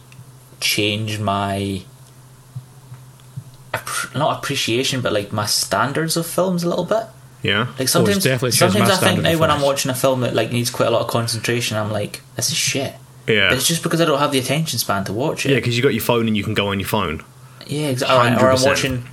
changed 0.60 1.20
my. 1.20 1.82
Not 4.14 4.38
appreciation, 4.38 5.00
but 5.00 5.12
like 5.12 5.32
my 5.32 5.46
standards 5.46 6.16
of 6.16 6.26
films 6.26 6.64
a 6.64 6.68
little 6.68 6.84
bit. 6.84 7.04
Yeah. 7.42 7.72
Like 7.78 7.88
sometimes, 7.88 8.22
definitely 8.24 8.50
sometimes 8.52 8.90
I 8.90 8.96
think 8.96 9.22
now 9.22 9.38
when 9.38 9.50
I'm 9.50 9.62
watching 9.62 9.90
a 9.90 9.94
film 9.94 10.20
that 10.20 10.34
like 10.34 10.52
needs 10.52 10.70
quite 10.70 10.88
a 10.88 10.90
lot 10.90 11.00
of 11.02 11.08
concentration, 11.08 11.76
I'm 11.76 11.90
like, 11.90 12.20
this 12.36 12.50
is 12.50 12.56
shit. 12.56 12.94
Yeah. 13.26 13.48
But 13.48 13.58
it's 13.58 13.66
just 13.68 13.82
because 13.82 14.00
I 14.00 14.04
don't 14.04 14.18
have 14.18 14.32
the 14.32 14.38
attention 14.38 14.78
span 14.78 15.04
to 15.04 15.12
watch 15.12 15.46
it. 15.46 15.50
Yeah, 15.50 15.56
because 15.56 15.76
you 15.76 15.82
got 15.82 15.94
your 15.94 16.02
phone 16.02 16.26
and 16.26 16.36
you 16.36 16.44
can 16.44 16.54
go 16.54 16.68
on 16.68 16.80
your 16.80 16.88
phone. 16.88 17.22
Yeah, 17.66 17.88
exactly. 17.88 18.44
Or 18.44 18.50
I'm 18.50 18.62
watching, 18.62 19.04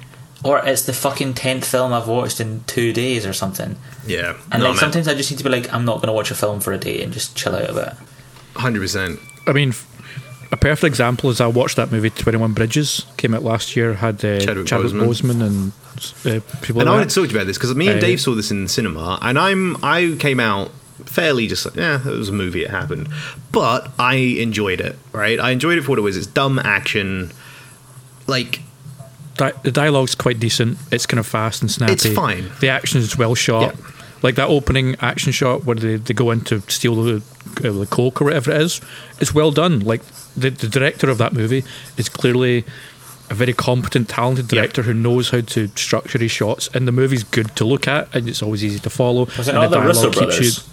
or 0.44 0.60
it's 0.66 0.84
the 0.84 0.94
fucking 0.94 1.36
tenth 1.36 1.66
film 1.66 1.94
I've 1.94 2.08
watched 2.08 2.40
in 2.40 2.64
two 2.68 2.92
days 2.94 3.26
or 3.26 3.34
something. 3.34 3.76
Yeah. 4.06 4.36
And 4.52 4.62
No, 4.64 4.70
like 4.70 4.76
man. 4.76 4.80
sometimes 4.80 5.08
I 5.08 5.14
just 5.14 5.30
need 5.32 5.38
to 5.38 5.44
be 5.44 5.50
like, 5.52 5.72
I'm 5.74 5.86
not 5.86 5.98
going 5.98 6.08
to 6.08 6.14
watch 6.14 6.32
a 6.32 6.36
film 6.36 6.60
for 6.60 6.74
a 6.74 6.78
day 6.78 7.04
and 7.04 7.14
just 7.14 7.36
chill 7.36 7.56
out 7.56 7.70
a 7.70 7.74
bit. 7.74 7.94
Hundred 8.56 8.80
percent. 8.80 9.20
I 9.46 9.54
mean, 9.54 9.74
a 10.52 10.58
perfect 10.58 10.88
example 10.88 11.30
is 11.30 11.40
I 11.40 11.48
watched 11.48 11.76
that 11.76 11.92
movie 11.92 12.10
Twenty 12.10 12.38
One 12.40 12.54
Bridges. 12.54 13.06
Came 13.18 13.34
out 13.36 13.44
last 13.44 13.76
year. 13.76 13.94
Had 13.94 14.16
uh, 14.26 14.40
Chadwick 14.40 14.66
Chadwick, 14.66 14.94
Boseman. 14.94 15.06
Boseman. 15.36 15.46
and 15.46 15.72
uh, 16.26 16.40
people. 16.62 16.82
And 16.82 16.90
I 16.90 16.94
wanted 16.94 17.10
to 17.10 17.16
talk 17.16 17.28
to 17.28 17.34
you 17.34 17.38
about 17.38 17.48
this 17.48 17.58
because 17.58 17.74
me 17.76 17.88
and 17.90 18.02
Dave 18.02 18.20
saw 18.22 18.36
this 18.36 18.52
in 18.52 18.64
the 18.64 18.70
cinema, 18.70 19.20
and 19.22 19.38
I'm 19.38 19.84
I 19.84 20.16
came 20.20 20.40
out 20.40 20.72
fairly 21.06 21.48
just 21.48 21.66
like 21.66 21.76
yeah, 21.76 22.00
it 22.00 22.18
was 22.18 22.30
a 22.30 22.34
movie, 22.34 22.64
it 22.64 22.70
happened, 22.70 23.10
but 23.52 23.92
I 24.00 24.16
enjoyed 24.16 24.82
it. 24.82 24.98
Right, 25.12 25.40
I 25.40 25.52
enjoyed 25.52 25.78
it 25.78 25.84
for 25.84 25.92
what 25.92 26.00
it 26.00 26.04
was. 26.04 26.18
It's 26.18 26.28
dumb 26.28 26.60
action, 26.60 27.32
like 28.28 28.62
Di- 29.38 29.54
the 29.64 29.72
dialogue's 29.72 30.16
quite 30.16 30.40
decent. 30.40 30.78
It's 30.92 31.06
kind 31.06 31.20
of 31.20 31.28
fast 31.28 31.62
and 31.62 31.70
snappy. 31.72 31.94
It's 31.94 32.08
fine. 32.08 32.50
The 32.60 32.70
action 32.70 33.00
is 33.00 33.18
well 33.18 33.36
shot. 33.36 33.76
Yeah. 33.76 33.82
Like 34.24 34.34
that 34.36 34.48
opening 34.50 34.96
action 35.00 35.32
shot 35.32 35.64
where 35.66 35.76
they, 35.76 35.98
they 35.98 36.14
go 36.16 36.32
in 36.32 36.42
to 36.46 36.60
steal 36.62 36.96
the, 37.04 37.22
uh, 37.64 37.72
the 37.72 37.86
coke 37.86 38.20
or 38.20 38.26
whatever 38.26 38.50
it 38.50 38.60
is. 38.62 38.82
It's 39.20 39.36
well 39.36 39.52
done. 39.52 39.82
Like 39.82 40.02
the, 40.36 40.50
the 40.50 40.68
director 40.68 41.08
of 41.12 41.20
that 41.20 41.34
movie 41.34 41.64
is 41.98 42.10
clearly 42.10 42.66
a 43.30 43.34
very 43.34 43.54
competent, 43.54 44.08
talented 44.10 44.48
director 44.48 44.82
who 44.84 44.94
knows 44.94 45.30
how 45.32 45.42
to 45.42 45.68
structure 45.76 46.18
his 46.20 46.32
shots. 46.32 46.68
And 46.74 46.88
the 46.88 46.92
movie's 46.92 47.24
good 47.24 47.56
to 47.58 47.66
look 47.66 47.88
at 47.88 48.14
and 48.16 48.28
it's 48.30 48.42
always 48.42 48.64
easy 48.64 48.80
to 48.80 48.90
follow. 48.90 49.26
Was 49.38 49.48
it 49.48 49.56
and 49.56 49.72
the 49.74 49.82
Russo 49.82 50.12
brothers? 50.12 50.68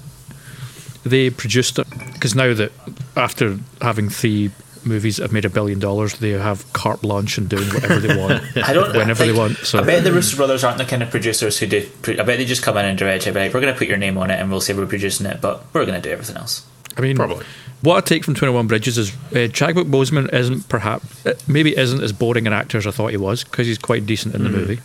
They 1.04 1.30
produced 1.30 1.78
it 1.78 1.86
because 2.14 2.34
now 2.34 2.54
that 2.54 2.72
after 3.16 3.58
having 3.82 4.08
three 4.08 4.50
movies 4.86 5.16
that 5.16 5.24
have 5.24 5.32
made 5.32 5.44
a 5.44 5.50
billion 5.50 5.78
dollars, 5.78 6.14
they 6.18 6.30
have 6.30 6.70
carte 6.72 7.02
blanche 7.02 7.36
and 7.38 7.48
doing 7.48 7.68
whatever 7.68 8.00
they 8.00 8.16
want. 8.16 8.42
I 8.56 8.72
don't 8.72 8.92
Whenever 8.94 9.24
they 9.24 9.32
think- 9.32 9.38
want, 9.38 9.56
so- 9.58 9.78
I 9.80 9.82
bet 9.84 10.04
the 10.04 10.12
Russo 10.12 10.36
brothers 10.36 10.62
aren't 10.64 10.78
the 10.78 10.84
kind 10.84 11.02
of 11.02 11.10
producers 11.10 11.58
who 11.58 11.66
do. 11.66 11.88
I 12.06 12.14
bet 12.22 12.26
they 12.38 12.44
just 12.44 12.62
come 12.62 12.76
in 12.78 12.84
and 12.86 12.96
direct 12.98 13.26
it. 13.26 13.34
Like, 13.34 13.52
we're 13.52 13.60
going 13.60 13.72
to 13.72 13.78
put 13.78 13.88
your 13.88 13.96
name 13.96 14.16
on 14.18 14.30
it, 14.30 14.38
and 14.40 14.50
we'll 14.50 14.60
say 14.60 14.72
we're 14.74 14.86
producing 14.86 15.26
it, 15.26 15.40
but 15.40 15.64
we're 15.74 15.84
going 15.86 16.00
to 16.00 16.06
do 16.06 16.12
everything 16.12 16.36
else. 16.36 16.66
I 16.96 17.00
mean, 17.00 17.16
Probably. 17.16 17.44
What 17.84 17.98
I 17.98 18.00
take 18.00 18.24
from 18.24 18.34
Twenty 18.34 18.54
One 18.54 18.66
Bridges 18.66 18.96
is 18.96 19.12
uh, 19.36 19.46
Chadwick 19.48 19.88
Boseman 19.88 20.32
isn't 20.32 20.70
perhaps 20.70 21.26
uh, 21.26 21.34
maybe 21.46 21.76
isn't 21.76 22.02
as 22.02 22.14
boring 22.14 22.46
an 22.46 22.54
actor 22.54 22.78
as 22.78 22.86
I 22.86 22.90
thought 22.90 23.10
he 23.10 23.18
was 23.18 23.44
because 23.44 23.66
he's 23.66 23.76
quite 23.76 24.06
decent 24.06 24.34
in 24.34 24.42
the 24.42 24.48
movie. 24.48 24.80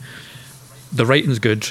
The 0.92 1.06
writing's 1.06 1.40
good, 1.40 1.64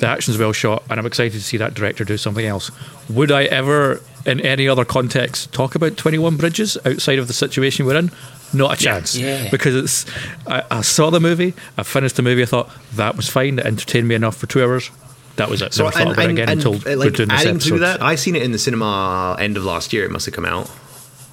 the 0.00 0.06
action's 0.06 0.36
well 0.36 0.52
shot, 0.52 0.82
and 0.90 1.00
I'm 1.00 1.06
excited 1.06 1.32
to 1.32 1.42
see 1.42 1.56
that 1.56 1.72
director 1.72 2.04
do 2.04 2.18
something 2.18 2.44
else. 2.44 2.70
Would 3.08 3.32
I 3.32 3.44
ever, 3.44 4.02
in 4.26 4.40
any 4.40 4.68
other 4.68 4.84
context, 4.84 5.54
talk 5.54 5.74
about 5.74 5.96
Twenty 5.96 6.18
One 6.18 6.36
Bridges 6.36 6.76
outside 6.84 7.18
of 7.18 7.28
the 7.28 7.32
situation 7.32 7.86
we're 7.86 7.96
in? 7.96 8.10
Not 8.52 8.74
a 8.74 8.76
chance. 8.76 9.16
Yeah. 9.16 9.48
Because 9.50 9.74
it's. 9.74 10.06
I, 10.46 10.64
I 10.70 10.80
saw 10.82 11.08
the 11.08 11.18
movie. 11.18 11.54
I 11.78 11.82
finished 11.82 12.16
the 12.16 12.22
movie. 12.22 12.42
I 12.42 12.46
thought 12.46 12.70
that 12.92 13.16
was 13.16 13.28
fine. 13.30 13.58
It 13.58 13.64
entertained 13.64 14.06
me 14.06 14.16
enough 14.16 14.36
for 14.36 14.46
two 14.46 14.62
hours. 14.62 14.90
That 15.36 15.50
was 15.50 15.62
it. 15.62 15.76
Never 15.76 15.90
thought 15.90 16.12
about 16.12 16.24
it 16.26 16.30
again 16.30 16.48
until 16.48 16.76
uh, 16.76 16.80
we're 16.84 16.96
like 16.96 17.12
doing 17.14 17.28
this 17.28 17.40
adding 17.40 17.56
episode. 17.56 17.74
to 17.74 17.78
that, 17.80 18.02
I 18.02 18.14
seen 18.14 18.36
it 18.36 18.42
in 18.42 18.52
the 18.52 18.58
cinema 18.58 19.36
end 19.38 19.56
of 19.56 19.64
last 19.64 19.92
year. 19.92 20.04
It 20.04 20.10
must 20.10 20.26
have 20.26 20.34
come 20.34 20.44
out, 20.44 20.70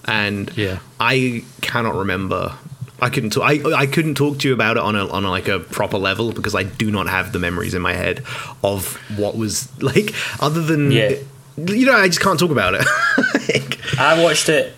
and 0.06 0.52
Yeah. 0.58 0.80
I 1.00 1.44
cannot 1.62 1.96
remember. 1.96 2.54
I 3.00 3.10
couldn't. 3.10 3.32
Talk, 3.32 3.44
I 3.44 3.62
I 3.76 3.86
couldn't 3.88 4.16
talk 4.16 4.40
to 4.40 4.48
you 4.48 4.54
about 4.54 4.78
it 4.78 4.84
on 4.84 4.96
a 4.96 5.08
on 5.08 5.26
a, 5.26 5.30
like 5.30 5.48
a 5.48 5.60
proper 5.60 5.98
level 5.98 6.32
because 6.34 6.54
I 6.56 6.64
do 6.64 6.90
not 6.92 7.08
have 7.10 7.32
the 7.32 7.40
memories 7.40 7.74
in 7.74 7.82
my 7.82 7.94
head 7.94 8.24
of 8.64 8.96
what 9.18 9.36
was 9.38 9.68
like 9.82 10.14
other 10.42 10.62
than 10.62 10.92
Yeah. 10.92 11.16
You 11.58 11.86
know, 11.86 11.94
I 11.96 12.08
just 12.08 12.22
can't 12.22 12.40
talk 12.40 12.52
about 12.52 12.74
it. 12.76 12.86
Like, 13.54 13.80
I 14.00 14.24
watched 14.24 14.48
it. 14.50 14.74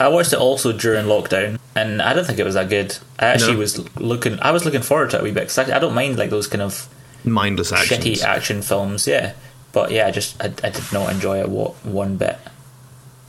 I 0.00 0.08
watched 0.08 0.32
it 0.32 0.38
also 0.38 0.72
during 0.72 1.04
lockdown, 1.06 1.58
and 1.76 2.00
I 2.00 2.14
don't 2.14 2.24
think 2.24 2.38
it 2.38 2.44
was 2.44 2.54
that 2.54 2.68
good. 2.70 2.96
I 3.18 3.26
actually 3.26 3.54
No. 3.54 3.58
was 3.58 3.96
looking. 3.96 4.38
I 4.40 4.50
was 4.52 4.64
looking 4.64 4.80
forward 4.82 5.10
to 5.10 5.16
it 5.16 5.20
a 5.20 5.24
wee 5.24 5.32
bit 5.32 5.48
'cause 5.48 5.58
I, 5.58 5.76
I 5.76 5.78
don't 5.80 5.94
mind 5.94 6.16
like 6.16 6.30
those 6.30 6.46
kind 6.46 6.62
of 6.62 6.86
mindless 7.24 7.72
actions. 7.72 8.04
shitty 8.04 8.22
action 8.22 8.62
films. 8.62 9.06
Yeah, 9.06 9.32
but 9.72 9.90
yeah, 9.90 10.06
I 10.06 10.10
just 10.10 10.40
I, 10.42 10.46
I 10.46 10.70
did 10.70 10.92
not 10.92 11.10
enjoy 11.12 11.40
it 11.40 11.48
wa- 11.48 11.72
one 11.82 12.16
bit. 12.16 12.38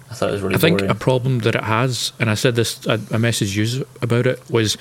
I 0.09 0.13
thought 0.15 0.29
it 0.29 0.33
was 0.33 0.41
really 0.41 0.55
I 0.55 0.57
think 0.59 0.79
boring. 0.79 0.91
a 0.91 0.95
problem 0.95 1.39
that 1.39 1.53
it 1.55 1.63
has, 1.63 2.13
and 2.19 2.29
I 2.29 2.33
said 2.33 2.55
this, 2.55 2.87
I, 2.87 2.93
I 2.93 3.17
messaged 3.17 3.55
you 3.55 3.85
about 4.01 4.25
it, 4.25 4.41
was 4.49 4.75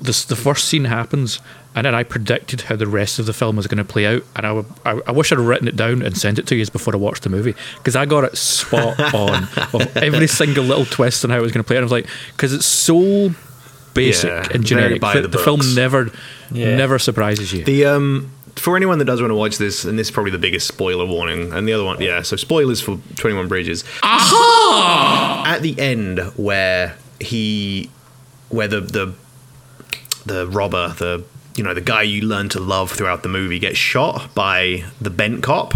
this, 0.00 0.24
the 0.24 0.36
first 0.36 0.64
scene 0.68 0.86
happens, 0.86 1.38
and 1.74 1.84
then 1.84 1.94
I 1.94 2.02
predicted 2.02 2.62
how 2.62 2.76
the 2.76 2.86
rest 2.86 3.18
of 3.18 3.26
the 3.26 3.34
film 3.34 3.56
was 3.56 3.66
going 3.66 3.76
to 3.78 3.84
play 3.84 4.06
out, 4.06 4.22
and 4.34 4.46
I, 4.46 4.64
I, 4.86 5.00
I 5.08 5.10
wish 5.12 5.32
I'd 5.32 5.38
written 5.38 5.68
it 5.68 5.76
down 5.76 6.00
and 6.00 6.16
sent 6.16 6.38
it 6.38 6.46
to 6.46 6.56
you 6.56 6.64
before 6.66 6.94
I 6.94 6.96
watched 6.96 7.24
the 7.24 7.28
movie, 7.28 7.54
because 7.76 7.94
I 7.94 8.06
got 8.06 8.24
it 8.24 8.36
spot 8.38 8.98
on 9.14 9.44
of 9.74 9.96
every 9.98 10.26
single 10.28 10.64
little 10.64 10.86
twist 10.86 11.24
and 11.24 11.32
how 11.32 11.38
it 11.38 11.42
was 11.42 11.52
going 11.52 11.62
to 11.62 11.66
play 11.68 11.76
out. 11.76 11.80
I 11.80 11.84
was 11.84 11.92
like, 11.92 12.08
because 12.34 12.54
it's 12.54 12.64
so 12.64 13.34
basic 13.94 14.30
Yeah, 14.30 14.48
and 14.52 14.64
generic 14.64 15.00
by 15.00 15.14
that 15.14 15.22
the 15.22 15.28
the, 15.28 15.38
film 15.38 15.60
never, 15.74 16.10
Yeah. 16.50 16.76
never 16.76 16.98
surprises 16.98 17.52
you. 17.52 17.64
The 17.64 17.86
um 17.86 18.30
for 18.56 18.76
anyone 18.76 18.98
that 18.98 19.06
does 19.06 19.20
want 19.20 19.30
to 19.30 19.34
watch 19.34 19.56
this, 19.56 19.84
and 19.84 19.98
this 19.98 20.08
is 20.08 20.10
probably 20.10 20.30
the 20.32 20.38
biggest 20.38 20.68
spoiler 20.68 21.06
warning, 21.06 21.52
and 21.54 21.66
the 21.66 21.72
other 21.72 21.84
one, 21.84 22.00
yeah. 22.02 22.20
So 22.22 22.36
spoilers 22.36 22.80
for 22.82 22.98
Twenty 23.16 23.34
One 23.34 23.48
Bridges. 23.48 23.82
Aha! 24.02 25.44
At 25.46 25.62
the 25.62 25.78
end, 25.80 26.18
where 26.36 26.96
he, 27.18 27.90
where 28.50 28.68
the 28.68 28.80
the 28.80 29.14
the 30.26 30.46
robber, 30.48 30.88
the 30.98 31.24
you 31.56 31.64
know 31.64 31.72
the 31.74 31.80
guy 31.80 32.02
you 32.02 32.22
learn 32.22 32.48
to 32.50 32.60
love 32.60 32.90
throughout 32.90 33.22
the 33.22 33.28
movie, 33.28 33.58
gets 33.58 33.78
shot 33.78 34.34
by 34.34 34.84
the 35.00 35.10
bent 35.10 35.42
cop. 35.42 35.74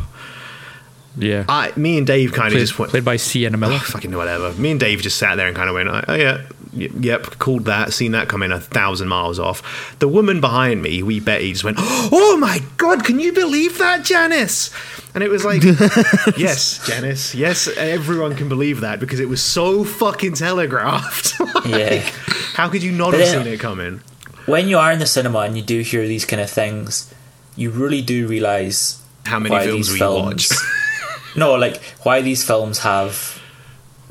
yeah. 1.17 1.45
I, 1.49 1.73
me 1.77 1.97
and 1.99 2.07
Dave 2.07 2.33
kind 2.33 2.53
of 2.53 2.61
just 2.61 2.79
went, 2.79 2.91
played 2.91 3.05
by 3.05 3.17
Sienna 3.17 3.57
Miller. 3.57 3.77
oh, 3.77 3.79
fucking 3.87 4.15
whatever. 4.15 4.53
Me 4.55 4.71
and 4.73 4.81
Dave 4.81 5.01
just 5.01 5.17
sat 5.19 5.37
there 5.37 5.47
and 5.47 5.57
kind 5.57 5.69
of 5.71 5.75
went, 5.75 5.89
oh 5.89 6.15
yeah, 6.15 6.47
yep, 6.77 7.25
called 7.39 7.65
that, 7.65 7.93
seen 7.93 8.13
that 8.13 8.29
coming 8.29 8.53
a 8.53 8.61
thousand 8.61 9.09
miles 9.09 9.39
off. 9.39 9.97
The 9.99 10.09
woman 10.09 10.41
behind 10.41 10.83
me, 10.83 11.03
we 11.03 11.19
Betty, 11.21 11.53
just 11.53 11.65
went, 11.65 11.77
"Oh 11.81 12.37
my 12.39 12.63
god, 12.77 13.05
can 13.05 13.19
you 13.19 13.33
believe 13.33 13.79
that, 13.79 14.05
Janice?" 14.05 14.71
And 15.15 15.25
it 15.25 15.31
was 15.31 15.45
like, 15.45 15.63
"Yes, 16.37 16.87
Janice, 16.87 17.35
yes, 17.35 17.69
everyone 17.77 18.37
can 18.37 18.49
believe 18.49 18.81
that 18.83 19.01
because 19.01 19.19
it 19.21 19.29
was 19.29 19.43
so 19.43 19.85
fucking 19.85 20.35
telegraphed." 20.35 21.35
Like, 21.57 21.65
Yeah. 21.67 22.11
How 22.55 22.69
could 22.69 22.83
you 22.83 22.93
not 22.93 23.13
But 23.13 23.21
have 23.21 23.29
then- 23.31 23.45
seen 23.45 23.53
it 23.55 23.61
coming? 23.61 24.01
when 24.47 24.69
you 24.69 24.79
are 24.79 24.93
in 24.93 24.99
the 25.01 25.07
cinema 25.07 25.41
and 25.41 25.57
you 25.57 25.63
do 25.63 25.81
hear 25.81 26.07
these 26.07 26.25
kind 26.25 26.41
of 26.41 26.49
things, 26.49 27.13
you 27.57 27.71
really 27.71 28.01
do 28.03 28.29
realize 28.29 29.03
How 29.25 29.41
many 29.41 29.59
films 29.65 29.91
we 29.91 29.99
films. 29.99 30.49
watch? 30.53 30.59
no, 31.37 31.55
like 31.55 31.83
why 32.05 32.21
these 32.21 32.45
films 32.47 32.79
have 32.81 33.41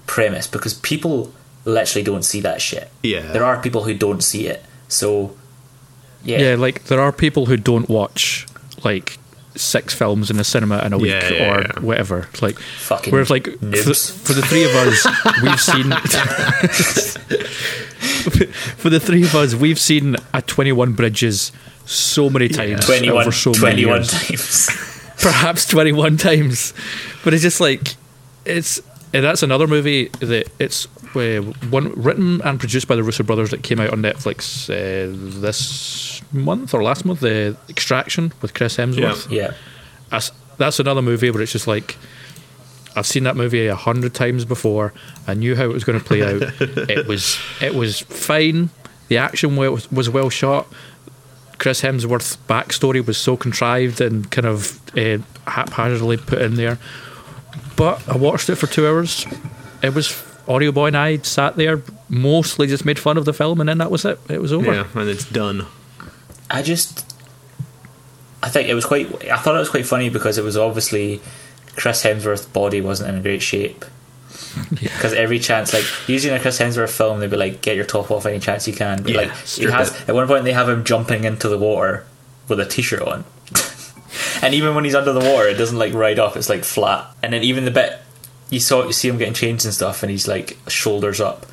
premise 0.07 0.47
because 0.47 0.73
people 0.73 1.31
literally 1.65 2.03
don't 2.03 2.23
see 2.23 2.41
that 2.41 2.61
shit. 2.61 2.89
Yeah. 3.03 3.31
there 3.33 3.43
are 3.43 3.61
people 3.61 3.83
who 3.83 3.93
don't 3.93 4.21
see 4.23 4.47
it. 4.47 4.63
So, 4.87 5.35
yeah, 6.23 6.39
Yeah, 6.39 6.55
like 6.55 6.85
there 6.85 7.01
are 7.01 7.11
people 7.11 7.45
who 7.47 7.57
don't 7.57 7.89
watch 7.89 8.45
like 8.83 9.17
six 9.55 9.93
films 9.93 10.29
in 10.29 10.37
a 10.39 10.43
cinema 10.43 10.79
in 10.85 10.91
a 10.93 10.97
week 10.97 11.11
Yeah, 11.11 11.29
yeah, 11.33 11.53
or 11.55 11.61
yeah. 11.61 11.79
whatever. 11.79 12.27
Like, 12.41 12.59
Fucking 12.59 13.11
whereas 13.11 13.29
like 13.29 13.45
for, 13.45 13.57
noobs. 13.57 14.11
for 14.11 14.33
the 14.33 14.41
three 14.41 14.63
of 14.65 14.71
us, 14.75 15.05
we've 15.41 15.59
seen. 15.61 15.91
for 18.77 18.89
the 18.89 18.99
three 18.99 19.23
of 19.23 19.33
us, 19.35 19.55
we've 19.55 19.79
seen 19.79 20.15
a 20.33 20.41
Twenty-One 20.41 20.93
Bridges 20.93 21.51
so 21.85 22.29
many 22.29 22.47
times 22.49 22.85
21, 22.85 23.21
over 23.21 23.31
so 23.31 23.51
many 23.51 23.83
21 23.83 23.97
years. 23.97 24.11
times. 24.11 24.69
perhaps 25.21 25.67
21 25.67 26.17
times 26.17 26.73
but 27.23 27.31
it's 27.33 27.41
just 27.43 27.61
like 27.61 27.95
it's 28.43 28.81
and 29.13 29.23
that's 29.23 29.43
another 29.43 29.67
movie 29.67 30.07
that 30.19 30.47
it's 30.59 30.87
uh, 31.15 31.41
one 31.69 31.91
written 31.93 32.41
and 32.41 32.59
produced 32.59 32.87
by 32.87 32.95
the 32.95 33.03
Russo 33.03 33.23
brothers 33.23 33.51
that 33.51 33.63
came 33.63 33.79
out 33.79 33.91
on 33.91 34.01
Netflix 34.01 34.69
uh, 34.69 35.39
this 35.41 36.21
month 36.31 36.73
or 36.73 36.83
last 36.83 37.05
month 37.05 37.19
the 37.21 37.57
Extraction 37.69 38.33
with 38.41 38.53
Chris 38.53 38.77
Hemsworth 38.77 39.29
yeah, 39.29 39.53
that's, 40.09 40.31
that's 40.57 40.79
another 40.79 41.01
movie 41.01 41.31
where 41.31 41.41
it's 41.41 41.51
just 41.51 41.67
like 41.67 41.97
I've 42.95 43.05
seen 43.05 43.23
that 43.23 43.35
movie 43.35 43.67
a 43.67 43.75
hundred 43.75 44.13
times 44.13 44.45
before. 44.45 44.93
I 45.27 45.33
knew 45.33 45.55
how 45.55 45.65
it 45.65 45.73
was 45.73 45.83
going 45.83 45.99
to 45.99 46.05
play 46.05 46.23
out. 46.23 46.41
it 46.89 47.07
was 47.07 47.37
it 47.61 47.75
was 47.75 47.99
fine. 47.99 48.69
The 49.09 49.17
action 49.17 49.55
was, 49.55 49.91
was 49.91 50.09
well 50.09 50.29
shot. 50.29 50.67
Chris 51.57 51.81
Hemsworth's 51.81 52.37
backstory 52.47 53.05
was 53.05 53.17
so 53.17 53.37
contrived 53.37 54.01
and 54.01 54.29
kind 54.31 54.47
of 54.47 54.79
uh, 54.97 55.19
haphazardly 55.47 56.17
put 56.17 56.41
in 56.41 56.55
there. 56.55 56.79
But 57.75 58.07
I 58.09 58.17
watched 58.17 58.49
it 58.49 58.55
for 58.55 58.67
two 58.67 58.87
hours. 58.87 59.25
It 59.81 59.93
was 59.93 60.09
Audio 60.47 60.71
Boy 60.71 60.87
and 60.87 60.97
I 60.97 61.17
sat 61.17 61.55
there, 61.55 61.81
mostly 62.09 62.67
just 62.67 62.85
made 62.85 62.99
fun 62.99 63.17
of 63.17 63.25
the 63.25 63.33
film, 63.33 63.59
and 63.59 63.67
then 63.69 63.77
that 63.79 63.89
was 63.91 64.05
it. 64.05 64.19
It 64.29 64.41
was 64.41 64.53
over. 64.53 64.73
Yeah, 64.73 64.87
and 64.93 65.09
it's 65.09 65.29
done. 65.29 65.65
I 66.49 66.61
just, 66.61 67.13
I 68.43 68.49
think 68.49 68.69
it 68.69 68.73
was 68.75 68.85
quite. 68.85 69.07
I 69.29 69.37
thought 69.37 69.55
it 69.55 69.59
was 69.59 69.69
quite 69.69 69.85
funny 69.85 70.09
because 70.09 70.37
it 70.37 70.43
was 70.43 70.55
obviously 70.57 71.21
Chris 71.75 72.03
Hemsworth's 72.03 72.45
body 72.45 72.81
wasn't 72.81 73.15
in 73.15 73.21
great 73.21 73.41
shape. 73.41 73.83
Because 74.69 75.13
every 75.13 75.39
chance, 75.39 75.73
like 75.73 75.83
usually 76.07 76.33
in 76.33 76.39
a 76.39 76.41
Chris 76.41 76.59
Hemsworth 76.59 76.89
film, 76.95 77.19
they'd 77.19 77.29
be 77.29 77.37
like, 77.37 77.61
"Get 77.61 77.75
your 77.75 77.85
top 77.85 78.11
off 78.11 78.25
any 78.25 78.39
chance 78.39 78.67
you 78.67 78.73
can." 78.73 79.01
But 79.03 79.11
Yeah, 79.11 79.17
like 79.21 79.35
he 79.37 79.63
has 79.65 79.89
it. 80.01 80.09
at 80.09 80.15
one 80.15 80.27
point 80.27 80.43
they 80.43 80.53
have 80.53 80.69
him 80.69 80.83
jumping 80.83 81.23
into 81.23 81.47
the 81.49 81.57
water 81.57 82.05
with 82.47 82.59
a 82.59 82.65
t-shirt 82.65 83.01
on, 83.01 83.25
and 84.41 84.53
even 84.53 84.75
when 84.75 84.83
he's 84.85 84.95
under 84.95 85.13
the 85.13 85.19
water, 85.19 85.47
it 85.47 85.55
doesn't 85.55 85.77
like 85.77 85.93
ride 85.93 86.19
off; 86.19 86.37
it's 86.37 86.49
like 86.49 86.63
flat. 86.63 87.07
And 87.23 87.33
then 87.33 87.43
even 87.43 87.65
the 87.65 87.71
bit 87.71 87.99
you 88.49 88.59
saw, 88.59 88.85
you 88.85 88.93
see 88.93 89.07
him 89.09 89.17
getting 89.17 89.33
changed 89.33 89.65
and 89.65 89.73
stuff, 89.73 90.03
and 90.03 90.09
he's 90.11 90.27
like 90.27 90.57
shoulders 90.67 91.19
up. 91.19 91.45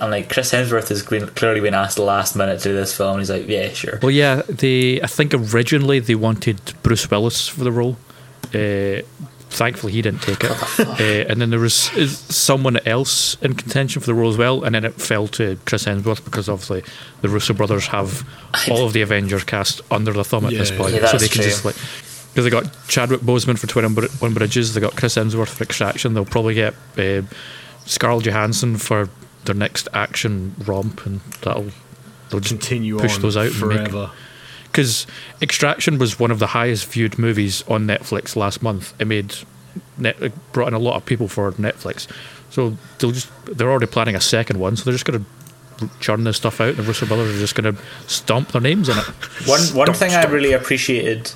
I'm 0.00 0.10
like, 0.10 0.28
Chris 0.32 0.50
Hemsworth 0.52 0.88
has 0.88 1.02
clearly 1.02 1.60
been 1.60 1.74
asked 1.74 1.96
the 1.96 2.02
last 2.02 2.34
minute 2.34 2.58
to 2.60 2.70
do 2.70 2.74
this 2.74 2.96
film. 2.96 3.12
And 3.12 3.20
he's 3.20 3.30
like, 3.30 3.46
yeah, 3.46 3.68
sure. 3.68 4.00
Well, 4.02 4.10
yeah, 4.10 4.42
they. 4.48 5.00
I 5.00 5.06
think 5.06 5.32
originally 5.32 6.00
they 6.00 6.16
wanted 6.16 6.60
Bruce 6.82 7.08
Willis 7.08 7.46
for 7.46 7.62
the 7.62 7.70
role. 7.70 7.96
Uh, 8.52 9.02
thankfully, 9.50 9.92
he 9.92 10.02
didn't 10.02 10.22
take 10.22 10.42
it. 10.42 10.50
uh, 10.80 11.30
and 11.30 11.40
then 11.40 11.50
there 11.50 11.60
was 11.60 11.74
someone 12.34 12.78
else 12.86 13.40
in 13.42 13.54
contention 13.54 14.00
for 14.00 14.06
the 14.06 14.14
role 14.14 14.30
as 14.30 14.36
well, 14.36 14.64
and 14.64 14.74
then 14.74 14.84
it 14.84 14.94
fell 14.94 15.28
to 15.28 15.56
Chris 15.66 15.84
Hemsworth 15.84 16.24
because 16.24 16.48
obviously 16.48 16.82
the 17.20 17.28
Russo 17.28 17.54
brothers 17.54 17.86
have 17.88 18.26
all 18.70 18.84
of 18.86 18.94
the 18.94 19.02
Avengers 19.02 19.44
cast 19.44 19.82
under 19.90 20.12
their 20.12 20.24
thumb 20.24 20.46
at 20.46 20.50
this 20.50 20.72
point, 20.72 20.94
Yeah, 20.94 21.06
so 21.06 21.18
they 21.18 21.28
can 21.28 21.42
true. 21.42 21.44
just 21.44 21.64
like. 21.64 21.76
Because 22.32 22.44
they 22.44 22.50
got 22.50 22.64
Chadwick 22.88 23.20
Boseman 23.20 23.58
for 23.58 23.66
Twin 23.66 23.84
One 23.94 24.32
Bridges, 24.34 24.72
they 24.72 24.80
got 24.80 24.96
Chris 24.96 25.16
Hemsworth 25.16 25.48
for 25.48 25.64
Extraction. 25.64 26.14
They'll 26.14 26.24
probably 26.24 26.54
get 26.54 26.74
uh, 26.96 27.22
Scarlett 27.84 28.24
Johansson 28.24 28.78
for 28.78 29.10
their 29.44 29.54
next 29.54 29.86
action 29.92 30.54
romp, 30.64 31.04
and 31.04 31.20
that'll 31.42 31.66
they'll 32.30 32.40
just 32.40 32.48
Continue 32.60 32.98
push 32.98 33.16
on 33.16 33.22
those 33.22 33.36
out 33.36 33.46
and 33.52 33.68
make- 33.68 33.78
forever. 33.88 34.10
because 34.64 35.06
Extraction 35.42 35.98
was 35.98 36.18
one 36.18 36.30
of 36.30 36.38
the 36.38 36.46
highest 36.48 36.86
viewed 36.90 37.18
movies 37.18 37.62
on 37.68 37.86
Netflix 37.86 38.34
last 38.34 38.62
month. 38.62 38.94
It 38.98 39.06
made 39.06 39.34
net, 39.98 40.16
it 40.22 40.32
brought 40.52 40.68
in 40.68 40.74
a 40.74 40.78
lot 40.78 40.96
of 40.96 41.04
people 41.04 41.28
for 41.28 41.52
Netflix, 41.52 42.06
so 42.48 42.76
they'll 42.98 43.12
just 43.12 43.28
they're 43.44 43.70
already 43.70 43.86
planning 43.86 44.14
a 44.14 44.20
second 44.22 44.58
one, 44.58 44.76
so 44.76 44.84
they're 44.84 44.94
just 44.94 45.04
going 45.04 45.22
to 45.22 45.90
churn 46.00 46.24
this 46.24 46.38
stuff 46.38 46.62
out. 46.62 46.76
The 46.76 46.82
Russo 46.82 47.04
brothers 47.04 47.36
are 47.36 47.38
just 47.40 47.54
going 47.56 47.74
to 47.76 47.82
stomp 48.06 48.52
their 48.52 48.62
names 48.62 48.88
in 48.88 48.96
it. 48.96 49.04
One 49.46 49.60
one 49.74 49.92
Stomp, 49.92 49.96
thing 49.96 50.12
I 50.14 50.24
really 50.24 50.52
appreciated 50.52 51.30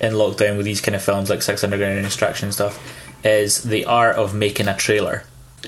in 0.00 0.12
lockdown 0.14 0.56
with 0.56 0.64
these 0.66 0.80
kind 0.80 0.94
of 0.94 1.02
films 1.02 1.28
like 1.30 1.42
Six 1.42 1.64
Underground 1.64 1.96
and 1.96 2.06
Extraction 2.06 2.46
and 2.46 2.54
stuff 2.54 2.78
is 3.24 3.62
the 3.64 3.84
art 3.84 4.16
of 4.16 4.34
making 4.34 4.68
a 4.68 4.76
trailer. 4.76 5.24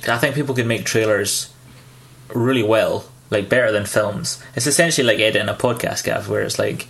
I 0.09 0.19
think 0.19 0.35
people 0.35 0.55
can 0.55 0.69
make 0.69 0.85
trailers 0.85 1.53
really 2.35 2.63
well, 2.63 3.05
like 3.31 3.49
better 3.49 3.73
than 3.73 3.87
films. 3.87 4.43
It's 4.55 4.67
essentially 4.67 5.07
like 5.07 5.19
editing 5.19 5.49
a 5.49 5.55
podcast, 5.55 6.05
Gav, 6.05 6.29
where 6.29 6.43
it's 6.43 6.59
like 6.59 6.87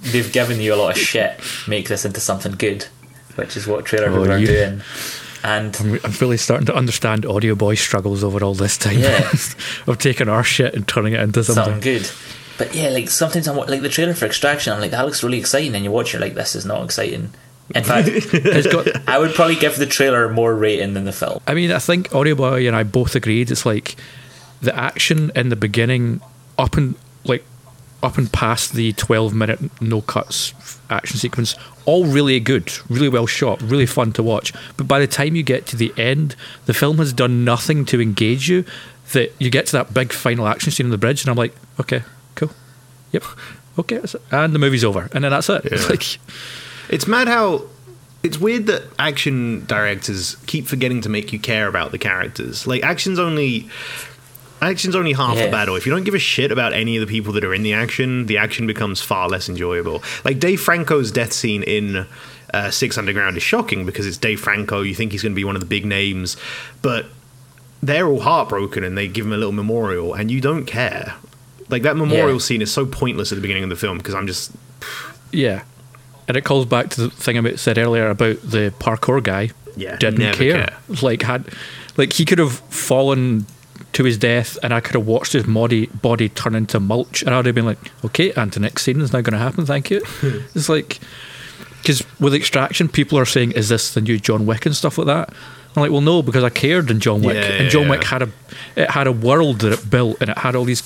they've 0.00 0.32
given 0.32 0.60
you 0.60 0.74
a 0.74 0.76
lot 0.76 0.96
of 0.96 0.98
shit, 0.98 1.38
make 1.68 1.88
this 1.88 2.04
into 2.06 2.20
something 2.20 2.52
good, 2.52 2.86
which 3.34 3.56
is 3.56 3.66
what 3.66 3.84
trailer 3.84 4.08
Oh, 4.08 4.18
people 4.20 4.32
are 4.32 4.38
you- 4.38 4.46
doing. 4.46 4.82
And 5.44 5.76
I'm, 5.80 5.94
I'm 6.04 6.12
really 6.20 6.36
starting 6.36 6.66
to 6.66 6.74
understand 6.74 7.26
Audio 7.26 7.56
Boy 7.56 7.74
struggles 7.74 8.22
over 8.22 8.44
all 8.44 8.54
this 8.54 8.78
time 8.78 8.98
Yeah. 9.00 9.28
of 9.88 9.98
taking 9.98 10.28
our 10.28 10.44
shit 10.44 10.72
and 10.74 10.86
turning 10.86 11.14
it 11.14 11.20
into 11.20 11.42
something. 11.42 11.64
something 11.64 11.80
good. 11.80 12.08
But 12.62 12.76
yeah, 12.76 12.90
like 12.90 13.08
sometimes 13.10 13.48
I'm 13.48 13.56
like 13.56 13.82
the 13.82 13.88
trailer 13.88 14.14
for 14.14 14.24
Extraction. 14.24 14.72
I'm 14.72 14.80
like 14.80 14.92
that 14.92 15.04
looks 15.04 15.24
really 15.24 15.40
exciting, 15.40 15.74
and 15.74 15.82
you 15.82 15.90
watch, 15.90 16.10
it, 16.10 16.12
you're 16.12 16.20
like, 16.20 16.34
this 16.34 16.54
is 16.54 16.64
not 16.64 16.84
exciting. 16.84 17.32
In 17.74 17.82
fact, 17.82 18.08
It's 18.12 18.68
got 18.68 18.86
I 19.08 19.18
would 19.18 19.34
probably 19.34 19.56
give 19.56 19.76
the 19.78 19.86
trailer 19.86 20.28
more 20.28 20.54
rating 20.54 20.94
than 20.94 21.04
the 21.04 21.12
film. 21.12 21.40
I 21.48 21.54
mean, 21.54 21.72
I 21.72 21.80
think 21.80 22.14
Audio 22.14 22.36
Boy 22.36 22.68
and 22.68 22.76
I 22.76 22.84
both 22.84 23.16
agreed. 23.16 23.50
It's 23.50 23.66
like 23.66 23.96
the 24.60 24.72
action 24.76 25.32
in 25.34 25.48
the 25.48 25.56
beginning, 25.56 26.20
up 26.56 26.76
and 26.76 26.94
like 27.24 27.44
up 28.00 28.16
and 28.16 28.32
past 28.32 28.74
the 28.74 28.92
twelve 28.92 29.34
minute 29.34 29.58
no 29.82 30.00
cuts 30.00 30.54
action 30.88 31.18
sequence, 31.18 31.56
all 31.84 32.04
really 32.04 32.38
good, 32.38 32.72
really 32.88 33.08
well 33.08 33.26
shot, 33.26 33.60
really 33.60 33.86
fun 33.86 34.12
to 34.12 34.22
watch. 34.22 34.52
But 34.76 34.86
by 34.86 35.00
the 35.00 35.08
time 35.08 35.34
you 35.34 35.42
get 35.42 35.66
to 35.66 35.76
the 35.76 35.92
end, 35.96 36.36
the 36.66 36.74
film 36.74 36.98
has 36.98 37.12
done 37.12 37.44
nothing 37.44 37.84
to 37.86 38.00
engage 38.00 38.48
you. 38.48 38.64
That 39.14 39.34
you 39.40 39.50
get 39.50 39.66
to 39.66 39.72
that 39.72 39.92
big 39.92 40.12
final 40.12 40.46
action 40.46 40.70
scene 40.70 40.86
on 40.86 40.90
the 40.90 40.96
bridge, 40.96 41.22
and 41.22 41.28
I'm 41.28 41.36
like, 41.36 41.54
okay, 41.80 42.02
cool, 42.34 42.50
yep, 43.12 43.24
okay, 43.78 44.00
and 44.30 44.54
the 44.54 44.58
movie's 44.58 44.84
over, 44.84 45.08
and 45.12 45.24
then 45.24 45.30
that's 45.30 45.48
it. 45.48 45.64
It's 45.66 45.82
Yeah. 45.84 45.88
like, 45.90 46.18
It's 46.88 47.06
mad 47.06 47.28
how 47.28 47.62
it's 48.22 48.38
weird 48.38 48.66
that 48.66 48.82
action 48.98 49.64
directors 49.66 50.36
keep 50.46 50.66
forgetting 50.66 51.00
to 51.02 51.08
make 51.08 51.32
you 51.32 51.38
care 51.38 51.66
about 51.68 51.90
the 51.90 51.98
characters. 51.98 52.66
Like 52.66 52.82
action's 52.84 53.18
only 53.18 53.68
action's 54.60 54.94
only 54.94 55.12
half 55.12 55.36
Yeah. 55.36 55.46
the 55.46 55.50
battle. 55.50 55.74
If 55.74 55.86
you 55.86 55.92
don't 55.92 56.04
give 56.04 56.14
a 56.14 56.18
shit 56.20 56.52
about 56.52 56.72
any 56.72 56.96
of 56.96 57.00
the 57.00 57.06
people 57.12 57.32
that 57.32 57.42
are 57.44 57.52
in 57.54 57.62
the 57.64 57.72
action, 57.72 58.26
the 58.26 58.38
action 58.38 58.66
becomes 58.66 59.00
far 59.00 59.28
less 59.28 59.48
enjoyable. 59.48 60.02
Like 60.24 60.38
Dave 60.38 60.60
Franco's 60.60 61.10
death 61.10 61.32
scene 61.32 61.62
in 61.64 62.06
uh, 62.54 62.70
Six 62.70 62.96
Underground 62.96 63.36
is 63.36 63.42
shocking 63.42 63.84
because 63.86 64.06
it's 64.06 64.18
Dave 64.18 64.40
Franco. 64.40 64.82
You 64.82 64.94
think 64.94 65.10
he's 65.10 65.22
going 65.22 65.32
to 65.32 65.36
be 65.36 65.42
one 65.44 65.56
of 65.56 65.60
the 65.60 65.66
big 65.66 65.84
names, 65.84 66.36
but 66.80 67.06
they're 67.82 68.06
all 68.06 68.20
heartbroken 68.20 68.84
and 68.84 68.96
they 68.96 69.08
give 69.08 69.26
him 69.26 69.32
a 69.32 69.36
little 69.36 69.50
memorial, 69.52 70.14
and 70.14 70.30
you 70.30 70.40
don't 70.40 70.64
care. 70.66 71.14
Like 71.72 71.82
that 71.82 71.96
memorial 71.96 72.34
Yeah. 72.34 72.38
scene 72.38 72.62
is 72.62 72.70
so 72.70 72.86
pointless 72.86 73.32
at 73.32 73.36
the 73.36 73.42
beginning 73.42 73.64
of 73.64 73.70
the 73.70 73.76
film 73.76 73.98
because 73.98 74.14
I'm 74.14 74.26
just 74.26 74.52
Yeah. 75.32 75.62
And 76.28 76.36
it 76.36 76.44
calls 76.44 76.66
back 76.66 76.90
to 76.90 77.00
the 77.02 77.10
thing 77.10 77.44
I 77.44 77.54
said 77.56 77.78
earlier 77.78 78.08
about 78.08 78.36
the 78.42 78.72
parkour 78.78 79.22
guy. 79.22 79.50
Yeah, 79.76 79.96
Didn't 79.96 80.34
care. 80.34 80.66
care. 80.66 80.76
Like 81.02 81.22
had 81.22 81.46
like 81.96 82.12
he 82.12 82.24
could 82.24 82.38
have 82.38 82.52
fallen 82.70 83.46
to 83.94 84.04
his 84.04 84.16
death 84.18 84.56
and 84.62 84.72
I 84.72 84.80
could 84.80 84.94
have 84.94 85.06
watched 85.06 85.32
his 85.32 85.42
body 85.44 85.86
body 85.86 86.28
turn 86.28 86.54
into 86.54 86.78
mulch 86.78 87.22
and 87.22 87.34
I'd 87.34 87.46
have 87.46 87.54
been 87.54 87.64
like, 87.66 87.78
Okay, 88.04 88.32
and 88.32 88.50
the 88.52 88.60
next 88.60 88.82
scene 88.84 89.00
is 89.00 89.12
now 89.12 89.20
gonna 89.22 89.38
happen, 89.38 89.66
thank 89.66 89.90
you. 89.90 90.02
it's 90.54 90.68
like 90.68 90.98
because 91.80 92.04
with 92.20 92.34
extraction 92.34 92.88
people 92.88 93.18
are 93.18 93.24
saying, 93.24 93.52
Is 93.52 93.68
this 93.70 93.92
the 93.94 94.00
new 94.00 94.18
John 94.18 94.46
Wick 94.46 94.66
and 94.66 94.76
stuff 94.76 94.98
like 94.98 95.06
that? 95.08 95.30
I'm 95.74 95.80
like, 95.82 95.90
well, 95.90 96.02
no, 96.02 96.20
because 96.22 96.44
I 96.44 96.50
cared 96.50 96.90
in 96.90 97.00
John 97.00 97.22
Wick, 97.22 97.34
Yeah, 97.34 97.54
and 97.62 97.70
John 97.70 97.84
yeah. 97.84 97.90
Wick 97.90 98.04
had 98.04 98.22
a 98.22 98.28
it 98.76 98.90
had 98.90 99.06
a 99.06 99.12
world 99.12 99.60
that 99.60 99.72
it 99.72 99.88
built, 99.90 100.18
and 100.20 100.28
it 100.30 100.36
had 100.38 100.54
all 100.54 100.64
these 100.64 100.82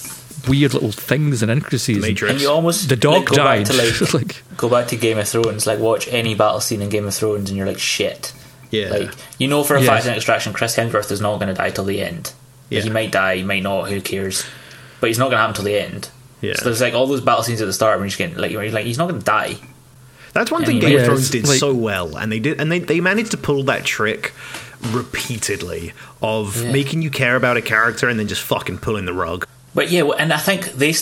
weird 0.48 0.74
little 0.74 0.92
things 0.92 1.42
and 1.42 1.50
intricacies. 1.50 1.96
and 1.96 2.04
Matrix. 2.06 2.32
And 2.32 2.40
you 2.40 2.50
almost 2.50 2.88
The 2.88 2.96
dog 2.96 3.14
like, 3.20 3.26
go 3.28 3.34
died. 3.36 3.66
Back 3.68 3.76
to, 3.76 3.82
like, 3.84 4.14
like, 4.14 4.42
go 4.56 4.68
back 4.68 4.88
to 4.88 4.96
Game 4.96 5.18
of 5.18 5.28
Thrones. 5.28 5.66
Like 5.66 5.78
watch 5.78 6.08
any 6.08 6.34
battle 6.34 6.60
scene 6.60 6.82
in 6.82 6.88
Game 6.88 7.06
of 7.06 7.14
Thrones, 7.14 7.50
and 7.50 7.56
you're 7.56 7.66
like, 7.66 7.78
shit. 7.78 8.32
yeah. 8.70 8.88
Like 8.88 9.10
you 9.38 9.48
know 9.48 9.62
for 9.64 9.76
a 9.76 9.80
Yeah. 9.80 9.86
fact 9.86 10.06
in 10.06 10.14
Extraction, 10.14 10.52
Chris 10.52 10.76
Hemsworth 10.76 11.10
is 11.10 11.20
not 11.20 11.36
going 11.36 11.48
to 11.48 11.54
die 11.54 11.70
till 11.70 11.84
the 11.84 12.00
end. 12.02 12.32
Yeah. 12.70 12.80
He 12.82 12.90
might 12.90 13.12
die, 13.12 13.36
he 13.36 13.42
might 13.42 13.62
not. 13.62 13.88
Who 13.88 14.00
cares? 14.00 14.44
But 15.00 15.08
he's 15.08 15.18
not 15.18 15.26
going 15.26 15.36
to 15.36 15.38
happen 15.38 15.54
till 15.54 15.64
the 15.64 15.78
end. 15.80 16.08
Yeah. 16.40 16.54
So 16.54 16.64
there's 16.66 16.80
like 16.80 16.94
all 16.94 17.06
those 17.06 17.20
battle 17.20 17.42
scenes 17.42 17.60
at 17.60 17.66
the 17.66 17.72
start 17.72 17.98
when 17.98 18.04
you're 18.04 18.08
just 18.08 18.18
getting 18.18 18.36
like, 18.36 18.52
where 18.52 18.64
you're 18.64 18.72
like 18.72 18.86
he's 18.86 18.98
not 18.98 19.08
going 19.08 19.20
to 19.20 19.24
die. 19.24 19.56
That's 20.32 20.50
one 20.50 20.62
Yeah, 20.62 20.66
thing 20.66 20.78
Game 20.80 20.92
know. 20.92 20.98
of 21.00 21.04
Thrones 21.06 21.30
did 21.30 21.46
like- 21.48 21.58
so 21.58 21.72
well, 21.72 22.16
and 22.18 22.30
they 22.30 22.38
did, 22.40 22.60
and 22.60 22.70
they, 22.70 22.78
they 22.78 23.00
managed 23.00 23.30
to 23.30 23.36
pull 23.38 23.62
that 23.64 23.84
trick 23.84 24.32
repeatedly 24.90 25.92
of 26.22 26.62
Yeah. 26.62 26.72
making 26.72 27.02
you 27.02 27.10
care 27.10 27.36
about 27.36 27.56
a 27.56 27.62
character 27.62 28.08
and 28.08 28.18
then 28.18 28.28
just 28.28 28.42
fucking 28.42 28.78
pulling 28.78 29.04
the 29.06 29.14
rug. 29.14 29.46
But 29.76 29.90
yeah, 29.92 30.02
and 30.18 30.32
I 30.32 30.38
think 30.38 30.72
they 30.72 30.92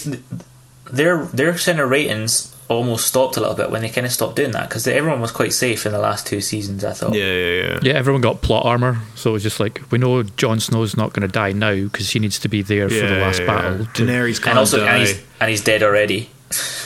their 0.90 1.24
their 1.26 1.56
center 1.56 1.86
ratings 1.86 2.50
almost 2.68 3.06
stopped 3.06 3.36
a 3.36 3.40
little 3.40 3.54
bit 3.54 3.70
when 3.70 3.82
they 3.82 3.88
kind 3.90 4.06
of 4.06 4.12
stopped 4.12 4.36
doing 4.36 4.50
that 4.52 4.68
because 4.68 4.86
everyone 4.88 5.20
was 5.20 5.30
quite 5.30 5.52
safe 5.52 5.84
in 5.86 5.92
the 5.92 5.98
last 5.98 6.26
two 6.26 6.40
seasons. 6.40 6.84
I 6.84 6.92
thought. 6.92 7.14
Yeah, 7.14 7.24
yeah, 7.24 7.62
yeah. 7.68 7.78
Yeah, 7.82 7.92
everyone 7.94 8.20
got 8.20 8.42
plot 8.42 8.64
armor, 8.66 8.98
so 9.14 9.30
it 9.30 9.32
was 9.34 9.42
just 9.42 9.60
like 9.60 9.80
we 9.90 9.98
know 9.98 10.22
Jon 10.22 10.60
Snow's 10.60 10.96
not 10.96 11.12
going 11.12 11.26
to 11.26 11.32
die 11.32 11.52
now 11.52 11.74
because 11.74 12.10
he 12.10 12.18
needs 12.18 12.38
to 12.40 12.48
be 12.48 12.62
there 12.62 12.88
for 12.88 12.94
the 13.06 13.18
last 13.20 13.40
yeah, 13.40 13.46
battle. 13.46 13.78
yeah. 13.78 13.86
Daenerys 13.94 14.36
can't 14.38 14.48
And 14.48 14.58
also, 14.58 14.78
die. 14.80 14.92
and 14.96 15.00
he's, 15.06 15.22
and 15.40 15.50
he's 15.50 15.62
dead 15.64 15.82
already. 15.82 16.28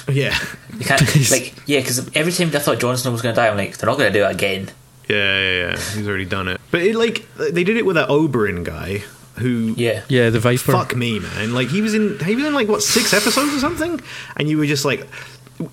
yeah, 0.08 0.38
You 0.78 0.84
can't 0.84 1.00
like 1.30 1.54
yeah, 1.66 1.80
because 1.80 2.06
every 2.14 2.32
time 2.32 2.48
I 2.54 2.58
thought 2.58 2.78
Jon 2.80 2.96
Snow 2.96 3.12
was 3.12 3.22
going 3.22 3.34
to 3.34 3.40
die, 3.40 3.48
I'm 3.48 3.56
like 3.56 3.78
they're 3.78 3.88
not 3.88 3.98
going 3.98 4.12
to 4.12 4.18
do 4.18 4.24
it 4.26 4.30
again. 4.30 4.70
yeah, 5.08 5.16
yeah, 5.40 5.58
yeah. 5.70 5.76
He's 5.76 6.06
already 6.06 6.26
done 6.26 6.48
it. 6.48 6.60
But 6.70 6.82
it 6.82 6.94
like 6.96 7.26
they 7.36 7.64
did 7.64 7.76
it 7.76 7.86
with 7.86 7.96
that 7.96 8.08
Oberyn 8.10 8.62
guy 8.64 9.02
who. 9.38 9.74
Yeah, 9.76 10.02
Yeah, 10.08 10.30
the 10.30 10.40
Viper. 10.40 10.72
Fuck 10.72 10.94
me, 10.96 11.18
man! 11.18 11.54
Like 11.54 11.68
he 11.68 11.80
was 11.80 11.94
in, 11.94 12.18
he 12.20 12.36
was 12.36 12.44
in 12.44 12.54
like 12.54 12.68
what 12.68 12.82
six 12.82 13.12
episodes 13.12 13.54
or 13.54 13.58
something, 13.58 14.00
and 14.36 14.48
you 14.48 14.58
were 14.58 14.66
just 14.66 14.84
like, 14.84 15.06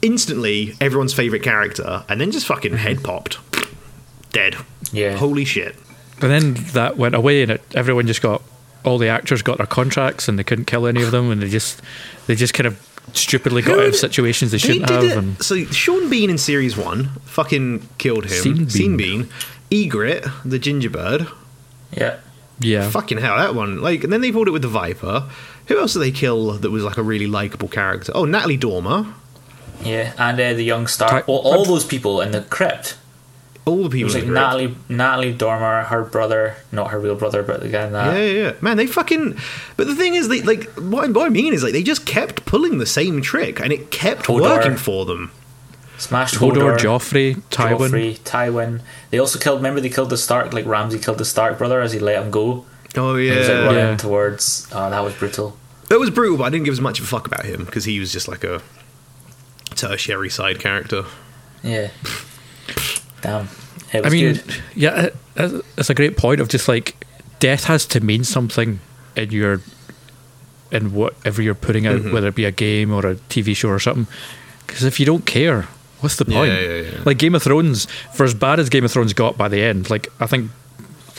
instantly 0.01 0.75
everyone's 0.80 1.13
favorite 1.13 1.43
character, 1.43 2.04
and 2.10 2.19
then 2.19 2.32
just 2.32 2.45
fucking 2.47 2.71
mm-hmm. 2.71 2.80
head 2.80 3.04
popped, 3.04 3.39
dead. 4.32 4.56
Yeah. 4.91 5.17
Holy 5.17 5.45
shit! 5.45 5.75
And 6.21 6.32
then 6.32 6.54
that 6.73 6.97
went 6.97 7.15
away, 7.15 7.41
and 7.41 7.51
it, 7.51 7.62
everyone 7.73 8.08
just 8.08 8.21
got 8.21 8.41
all 8.84 8.97
the 8.97 9.10
actors 9.10 9.41
got 9.41 9.58
their 9.58 9.67
contracts, 9.67 10.28
and 10.28 10.39
they 10.39 10.43
couldn't 10.43 10.65
kill 10.65 10.88
any 10.88 11.04
of 11.04 11.12
them, 11.12 11.32
and 11.32 11.41
they 11.41 11.49
just 11.49 11.82
they 12.28 12.36
just 12.36 12.54
kind 12.54 12.67
of 12.67 12.80
stupidly 13.13 13.62
got 13.62 13.75
Who- 13.75 13.82
out 13.82 13.88
of 13.88 13.95
situations 13.95 14.51
they 14.51 14.58
They 14.58 14.73
shouldn't 14.73 14.88
did 14.88 15.10
have. 15.10 15.17
And 15.17 15.43
So 15.43 15.63
Sean 15.65 16.10
Bean 16.10 16.30
in 16.30 16.38
series 16.38 16.78
one 16.78 17.10
fucking 17.25 17.88
killed 17.97 18.25
him. 18.25 18.43
Sean 18.43 18.65
Bean. 18.65 18.97
Bean. 18.97 19.30
Ygritte, 19.71 20.32
the 20.43 20.60
gingerbird. 20.60 21.28
yeah. 21.91 22.19
Yeah, 22.60 22.89
Fucking 22.89 23.18
hell, 23.18 23.38
that 23.38 23.54
one. 23.56 23.82
Like, 23.82 24.04
and 24.04 24.12
then 24.13 24.22
they 24.22 24.32
pulled 24.32 24.48
it 24.48 24.52
with 24.52 24.62
the 24.62 24.68
Viper. 24.68 25.28
Who 25.68 25.80
else 25.80 25.94
did 25.94 26.00
they 26.00 26.12
kill 26.12 26.52
that 26.54 26.70
was 26.72 26.84
like 26.84 26.98
a 26.98 27.04
really 27.04 27.28
likable 27.28 27.68
character? 27.68 28.12
Oh, 28.15 28.26
Natalie 28.26 28.58
Dormer. 28.58 29.13
Yeah, 29.84 30.13
and 30.18 30.39
uh, 30.39 30.54
the 30.54 30.63
young 30.63 30.88
star, 30.88 31.10
Ty- 31.10 31.22
all, 31.28 31.39
all 31.39 31.65
those 31.65 31.84
people 31.86 32.22
in 32.22 32.32
the 32.32 32.41
crypt. 32.41 32.98
All 33.65 33.78
the 33.78 33.86
It 33.88 33.91
people. 33.91 34.04
was 34.06 34.13
like 34.15 34.24
in 34.24 34.30
the 34.30 34.34
group. 34.39 34.44
Natalie, 34.44 34.76
Natalie 34.89 35.34
Dormer, 35.34 35.84
her 35.86 36.04
brother, 36.04 36.56
not 36.72 36.91
her 36.91 37.00
real 37.00 37.15
brother, 37.15 37.41
but 37.44 37.62
the 37.62 37.68
guy 37.70 37.88
in 37.88 37.94
that. 37.94 38.15
Yeah, 38.15 38.24
yeah, 38.26 38.41
yeah. 38.44 38.54
Man, 38.62 38.78
they 38.78 38.86
fucking. 38.88 39.38
But 39.76 39.88
the 39.88 39.96
thing 39.96 40.13
is, 40.15 40.28
they 40.30 40.41
like 40.44 40.70
what, 40.76 41.04
I- 41.06 41.12
what 41.12 41.26
I 41.26 41.30
mean 41.30 41.54
is 41.54 41.63
like 41.63 41.74
they 41.74 41.82
just 41.84 42.06
kept 42.06 42.46
pulling 42.46 42.78
the 42.78 42.86
same 42.86 43.22
trick, 43.22 43.60
and 43.60 43.74
it 43.74 43.89
kept 43.91 44.28
Hodor. 44.28 44.41
working 44.41 44.78
for 44.78 45.06
them. 45.06 45.32
Smashed 46.06 46.36
Hodor, 46.36 46.76
Hodor, 46.76 46.78
Joffrey, 46.78 47.36
Tywin. 47.50 47.89
Joffrey, 47.89 48.20
Tywin. 48.20 48.82
They 49.10 49.18
also 49.20 49.39
killed. 49.39 49.58
Remember, 49.60 49.82
they 49.82 49.89
killed 49.89 50.10
the 50.10 50.18
Stark. 50.18 50.54
Like 50.54 50.65
Ramsay 50.65 51.00
killed 51.00 51.18
the 51.18 51.26
Stark 51.26 51.58
brother 51.58 51.82
as 51.82 51.91
he 51.94 52.00
let 52.00 52.22
him 52.24 52.32
go. 52.32 52.65
Oh 52.98 53.15
He 53.18 53.30
was 53.30 53.38
like 53.39 53.48
yeah, 53.48 53.63
running 53.65 53.80
Yeah. 53.80 53.98
towards. 53.98 54.68
Oh, 54.72 54.89
that 54.89 55.00
was 55.04 55.13
brutal. 55.15 55.58
it 55.89 56.00
was 56.00 56.10
brutal, 56.10 56.38
but 56.38 56.44
I 56.46 56.50
didn't 56.50 56.65
give 56.65 56.74
as 56.74 56.82
much 56.82 57.00
of 57.00 57.06
a 57.06 57.08
fuck 57.08 57.28
about 57.28 57.46
him 57.46 57.65
because 57.65 57.86
he 57.86 58.00
was 58.00 58.12
just 58.12 58.28
like 58.28 58.44
a 58.44 58.62
tertiary 59.76 60.30
side 60.30 60.60
character. 60.60 61.04
Yeah. 61.63 61.89
Damn. 63.22 63.50
It 63.94 64.04
was 64.04 64.13
I 64.13 64.15
mean, 64.15 64.34
good. 64.36 64.56
yeah, 64.76 64.89
uh, 64.89 65.10
uh, 65.38 65.44
it- 65.58 65.65
it's 65.78 65.89
a 65.89 65.94
great 65.96 66.18
point 66.18 66.39
of 66.41 66.48
just 66.50 66.68
like 66.68 67.06
death 67.39 67.65
has 67.65 67.86
to 67.88 68.00
mean 68.00 68.24
something 68.24 68.80
in 69.15 69.32
your 69.32 69.62
in 70.72 70.94
whatever 70.94 71.41
you're 71.41 71.54
putting 71.56 71.84
Mm-hmm. 71.84 72.08
out, 72.08 72.13
whether 72.13 72.28
it 72.28 72.36
be 72.36 72.46
a 72.46 72.52
game 72.52 72.91
or 72.94 73.06
a 73.06 73.15
TV 73.15 73.56
show 73.56 73.70
or 73.70 73.80
something. 73.80 74.08
Because 74.65 74.84
if 74.84 75.00
you 75.00 75.06
don't 75.06 75.26
care, 75.26 75.68
what's 76.06 76.15
the 76.18 76.26
point? 76.26 76.52
yeah, 76.52 76.60
yeah. 76.82 77.02
Like 77.06 77.18
Game 77.18 77.36
of 77.36 77.44
Thrones, 77.44 77.86
for 78.13 78.24
as 78.24 78.34
bad 78.34 78.60
as 78.60 78.70
Game 78.70 78.86
of 78.86 78.91
Thrones 78.91 79.13
got 79.13 79.38
by 79.38 79.48
the 79.48 79.62
end, 79.62 79.89
like 79.89 80.08
I 80.20 80.28
think, 80.28 80.52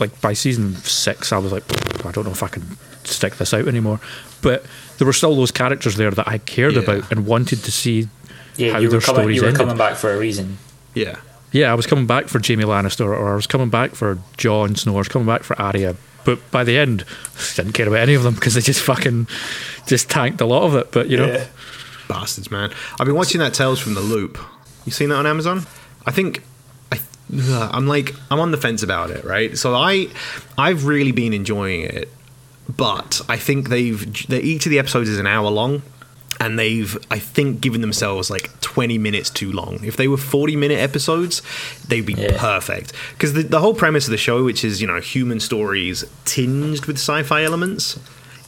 like 0.00 0.18
by 0.20 0.32
season 0.32 0.74
six, 0.76 1.32
I 1.32 1.38
was 1.38 1.52
like, 1.52 1.64
I 2.06 2.10
don't 2.12 2.24
know 2.24 2.30
if 2.32 2.42
I 2.42 2.48
can 2.48 2.76
stick 3.04 3.36
this 3.36 3.52
out 3.54 3.66
anymore. 3.68 4.00
But 4.42 4.64
there 4.98 5.06
were 5.06 5.12
still 5.12 5.34
those 5.34 5.50
characters 5.50 5.96
there 5.96 6.10
that 6.10 6.28
I 6.28 6.38
cared 6.38 6.74
Yeah. 6.74 6.80
about 6.80 7.10
and 7.10 7.26
wanted 7.26 7.62
to 7.64 7.72
see 7.72 8.08
Yeah, 8.56 8.72
how 8.72 8.78
you 8.78 8.88
their 8.88 8.98
were 8.98 9.02
coming. 9.04 9.20
stories 9.22 9.36
You 9.36 9.42
were 9.42 9.48
ended. 9.48 9.60
coming 9.60 9.76
back 9.78 9.96
for 9.96 10.12
a 10.12 10.18
reason. 10.18 10.58
Yeah. 10.94 11.16
Yeah, 11.52 11.70
I 11.72 11.74
was 11.74 11.86
coming 11.86 12.06
back 12.06 12.28
for 12.28 12.38
Jaime 12.44 12.64
Lannister, 12.64 13.06
or 13.06 13.32
I 13.32 13.34
was 13.34 13.46
coming 13.46 13.70
back 13.70 13.94
for 13.94 14.18
Jon 14.36 14.74
Snow, 14.76 14.92
or 14.92 14.96
I 14.96 14.98
was 14.98 15.08
coming 15.08 15.26
back 15.26 15.42
for 15.42 15.58
Arya. 15.60 15.96
But 16.24 16.50
by 16.50 16.64
the 16.64 16.76
end, 16.76 17.04
I 17.38 17.54
didn't 17.56 17.72
care 17.72 17.86
about 17.86 18.00
any 18.00 18.14
of 18.14 18.22
them 18.24 18.34
because 18.34 18.54
they 18.54 18.60
just 18.60 18.80
fucking 18.82 19.28
just 19.86 20.10
tanked 20.10 20.40
a 20.40 20.46
lot 20.46 20.64
of 20.64 20.74
it. 20.74 20.90
But 20.92 21.08
you 21.08 21.16
know, 21.16 21.44
Bastards, 22.08 22.50
man. 22.50 22.72
I've 23.00 23.06
been 23.06 23.14
watching 23.16 23.38
that 23.40 23.54
Tales 23.54 23.78
from 23.80 23.94
the 23.94 24.00
Loop. 24.00 24.38
You 24.86 24.92
seen 24.92 25.08
that 25.10 25.16
on 25.16 25.26
Amazon? 25.26 25.66
I 26.06 26.12
think 26.12 26.42
I, 26.92 26.98
I'm 27.72 27.86
like 27.86 28.14
I'm 28.30 28.40
on 28.40 28.50
the 28.52 28.56
fence 28.56 28.82
about 28.82 29.10
it, 29.10 29.24
right? 29.24 29.58
So 29.58 29.74
I 29.74 30.08
I've 30.56 30.86
really 30.86 31.12
been 31.12 31.32
enjoying 31.32 31.82
it, 31.82 32.08
but 32.74 33.20
I 33.28 33.36
think 33.36 33.68
they've 33.68 34.26
they, 34.28 34.40
each 34.40 34.64
of 34.66 34.70
the 34.70 34.78
episodes 34.78 35.08
is 35.08 35.18
an 35.18 35.26
hour 35.26 35.50
long, 35.50 35.82
and 36.40 36.58
they've 36.58 36.96
I 37.10 37.18
think 37.18 37.60
given 37.60 37.80
themselves 37.80 38.30
like 38.30 38.58
20 38.60 38.98
minutes 38.98 39.30
too 39.30 39.50
long. 39.50 39.80
If 39.84 39.96
they 39.96 40.06
were 40.06 40.16
40 40.18 40.54
minute 40.54 40.78
episodes, 40.78 41.42
they'd 41.88 42.06
be 42.06 42.12
Yeah. 42.14 42.36
perfect. 42.38 42.92
Because 43.12 43.32
the, 43.32 43.42
the 43.42 43.58
whole 43.60 43.74
premise 43.74 44.06
of 44.06 44.10
the 44.12 44.18
show, 44.18 44.44
which 44.44 44.64
is 44.64 44.80
you 44.80 44.86
know 44.86 45.00
human 45.00 45.40
stories 45.40 46.04
tinged 46.24 46.84
with 46.86 46.96
sci-fi 46.98 47.42
elements, 47.42 47.98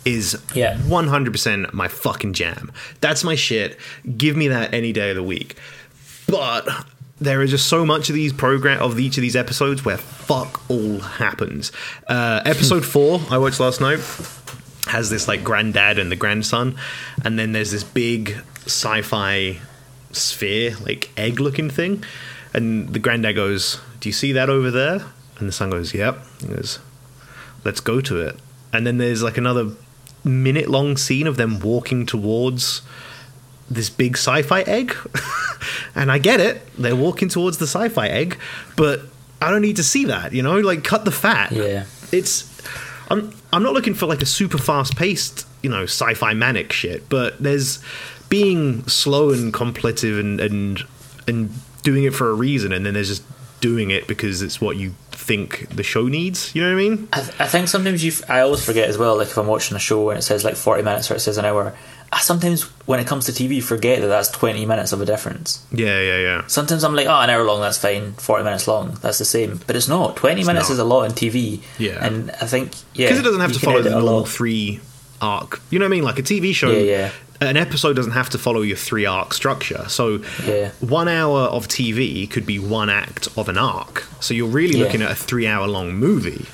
is 0.04 0.40
Yeah. 0.54 0.76
100% 0.76 1.72
my 1.72 1.88
fucking 1.88 2.34
jam. 2.34 2.70
That's 3.00 3.24
my 3.24 3.34
shit. 3.34 3.76
Give 4.16 4.36
me 4.36 4.48
that 4.48 4.72
any 4.72 4.92
day 4.92 5.10
of 5.10 5.16
the 5.16 5.22
week. 5.24 5.56
But 6.28 6.68
there 7.20 7.42
is 7.42 7.50
just 7.50 7.66
so 7.66 7.84
much 7.84 8.08
of 8.10 8.14
these 8.14 8.32
program 8.32 8.80
of 8.80 8.98
each 9.00 9.16
of 9.18 9.22
these 9.22 9.34
episodes 9.34 9.84
where 9.84 9.96
fuck 9.96 10.70
all 10.70 11.00
happens. 11.00 11.72
Uh, 12.06 12.42
episode 12.44 12.84
four 12.84 13.20
I 13.30 13.38
watched 13.38 13.58
last 13.58 13.80
night 13.80 13.98
has 14.86 15.10
this 15.10 15.26
like 15.26 15.42
granddad 15.42 15.98
and 15.98 16.12
the 16.12 16.16
grandson, 16.16 16.76
and 17.24 17.38
then 17.38 17.52
there's 17.52 17.72
this 17.72 17.84
big 17.84 18.36
sci-fi 18.64 19.58
sphere, 20.12 20.76
like 20.82 21.10
egg-looking 21.16 21.70
thing, 21.70 22.04
and 22.54 22.90
the 22.90 22.98
granddad 22.98 23.36
goes, 23.36 23.80
"Do 24.00 24.08
you 24.08 24.12
see 24.12 24.32
that 24.32 24.48
over 24.48 24.70
there?" 24.70 25.04
And 25.38 25.48
the 25.48 25.52
son 25.52 25.70
goes, 25.70 25.92
"Yep." 25.94 26.24
He 26.40 26.46
goes, 26.48 26.78
"Let's 27.64 27.80
go 27.80 28.00
to 28.00 28.20
it." 28.20 28.36
And 28.72 28.86
then 28.86 28.98
there's 28.98 29.22
like 29.22 29.36
another 29.36 29.72
minute-long 30.24 30.96
scene 30.96 31.26
of 31.26 31.36
them 31.36 31.60
walking 31.60 32.06
towards 32.06 32.82
this 33.70 33.90
big 33.90 34.16
sci-fi 34.16 34.62
egg, 34.62 34.94
and 35.94 36.10
I 36.10 36.18
get 36.18 36.40
it. 36.40 36.62
They're 36.76 36.96
walking 36.96 37.28
towards 37.28 37.58
the 37.58 37.66
sci-fi 37.66 38.08
egg, 38.08 38.38
but 38.76 39.00
I 39.40 39.50
don't 39.50 39.62
need 39.62 39.76
to 39.76 39.84
see 39.84 40.04
that. 40.06 40.32
You 40.32 40.42
know, 40.42 40.58
like 40.60 40.84
cut 40.84 41.04
the 41.04 41.10
fat. 41.10 41.52
Yeah. 41.52 41.84
It's 42.12 42.48
I'm 43.10 43.34
I'm 43.52 43.62
not 43.62 43.72
looking 43.72 43.94
for 43.94 44.06
like 44.06 44.22
a 44.22 44.26
super 44.26 44.58
fast 44.58 44.96
paced, 44.96 45.46
you 45.62 45.70
know, 45.70 45.84
sci-fi 45.84 46.34
manic 46.34 46.72
shit, 46.72 47.08
but 47.08 47.42
there's 47.42 47.82
being 48.28 48.86
slow 48.86 49.30
and 49.32 49.52
contemplative 49.52 50.18
and 50.18 50.40
and 50.40 50.82
and 51.26 51.50
doing 51.82 52.04
it 52.04 52.14
for 52.14 52.30
a 52.30 52.34
reason, 52.34 52.72
and 52.72 52.84
then 52.84 52.94
there's 52.94 53.08
just 53.08 53.22
doing 53.60 53.90
it 53.90 54.06
because 54.06 54.40
it's 54.40 54.60
what 54.60 54.76
you 54.76 54.94
think 55.10 55.68
the 55.74 55.82
show 55.82 56.06
needs. 56.06 56.54
You 56.54 56.62
know 56.62 56.68
what 56.74 56.80
I 56.80 56.88
mean? 56.88 57.08
I, 57.12 57.20
th- 57.20 57.40
I 57.40 57.46
think 57.46 57.68
sometimes 57.68 58.04
you. 58.04 58.12
F- 58.12 58.30
I 58.30 58.40
always 58.40 58.64
forget 58.64 58.88
as 58.88 58.98
well. 58.98 59.16
Like 59.16 59.28
if 59.28 59.36
I'm 59.36 59.46
watching 59.46 59.76
a 59.76 59.80
show 59.80 60.10
and 60.10 60.18
it 60.18 60.22
says 60.22 60.44
like 60.44 60.56
40 60.56 60.82
minutes 60.82 61.10
or 61.10 61.14
it 61.14 61.20
says 61.20 61.38
an 61.38 61.44
hour. 61.44 61.76
I 62.10 62.20
sometimes 62.20 62.62
when 62.86 63.00
it 63.00 63.06
comes 63.06 63.26
to 63.26 63.32
TV 63.32 63.62
forget 63.62 64.00
that 64.00 64.06
that's 64.06 64.28
20 64.30 64.64
minutes 64.64 64.92
of 64.92 65.00
a 65.02 65.04
difference. 65.04 65.62
Yeah, 65.70 66.00
yeah, 66.00 66.18
yeah. 66.18 66.46
Sometimes 66.46 66.82
I'm 66.82 66.94
like, 66.94 67.06
oh, 67.06 67.20
an 67.20 67.28
hour 67.28 67.44
long, 67.44 67.60
that's 67.60 67.76
fine. 67.78 68.12
40 68.14 68.44
minutes 68.44 68.66
long, 68.66 68.94
that's 69.02 69.18
the 69.18 69.26
same. 69.26 69.60
But 69.66 69.76
it's 69.76 69.88
not. 69.88 70.16
20 70.16 70.44
minutes 70.44 70.68
not. 70.70 70.72
is 70.74 70.78
a 70.78 70.84
lot 70.84 71.02
in 71.04 71.12
TV. 71.12 71.60
Yeah. 71.78 72.02
And 72.04 72.30
I 72.40 72.46
think, 72.46 72.72
yeah. 72.94 73.06
Because 73.08 73.18
it 73.18 73.22
doesn't 73.24 73.40
have 73.42 73.52
to 73.52 73.58
follow 73.60 73.82
the 73.82 73.90
normal 73.90 74.24
three 74.24 74.80
arc. 75.20 75.60
You 75.70 75.78
know 75.78 75.84
what 75.84 75.88
I 75.90 75.96
mean? 75.96 76.02
Like 76.04 76.18
a 76.18 76.22
TV 76.22 76.54
show. 76.54 76.70
Yeah, 76.70 76.78
yeah. 76.78 77.10
An 77.40 77.56
episode 77.56 77.94
doesn't 77.94 78.12
have 78.12 78.30
to 78.30 78.38
follow 78.38 78.62
your 78.62 78.76
three 78.78 79.04
arc 79.04 79.34
structure. 79.34 79.84
So 79.88 80.20
Yeah. 80.46 80.70
one 80.80 81.08
hour 81.08 81.40
of 81.40 81.68
TV 81.68 82.26
could 82.28 82.46
be 82.46 82.58
one 82.58 82.88
act 82.88 83.28
of 83.36 83.48
an 83.50 83.58
arc. 83.58 84.06
So 84.20 84.32
you're 84.32 84.48
really 84.48 84.78
Yeah. 84.78 84.84
looking 84.84 85.02
at 85.02 85.10
a 85.10 85.14
three 85.14 85.46
hour 85.46 85.66
long 85.68 85.94
movie. 85.94 86.46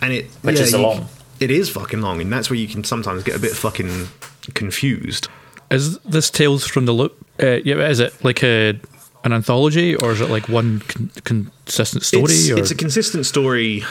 And 0.00 0.12
it 0.12 0.30
Which 0.42 0.60
is 0.60 0.72
you- 0.72 0.78
long. 0.78 1.08
It 1.40 1.50
is 1.50 1.68
fucking 1.68 2.00
long, 2.00 2.20
and 2.20 2.32
that's 2.32 2.48
where 2.48 2.58
you 2.58 2.68
can 2.68 2.84
sometimes 2.84 3.24
get 3.24 3.34
a 3.34 3.38
bit 3.40 3.50
fucking 3.52 4.08
confused. 4.54 5.28
is 5.70 5.98
this 6.00 6.30
Tales 6.30 6.66
from 6.66 6.86
the 6.86 6.92
Loop? 6.92 7.16
Uh, 7.42 7.58
yeah, 7.64 7.76
is 7.88 8.00
it 8.00 8.24
like 8.24 8.42
a 8.42 8.78
an 9.24 9.32
anthology 9.32 9.96
or 9.96 10.12
is 10.12 10.20
it 10.20 10.30
like 10.30 10.48
one 10.48 10.80
con- 10.80 11.10
consistent 11.24 12.04
story? 12.04 12.24
It's, 12.24 12.50
or 12.50 12.58
it's 12.58 12.70
a 12.70 12.76
consistent 12.76 13.26
story, 13.26 13.82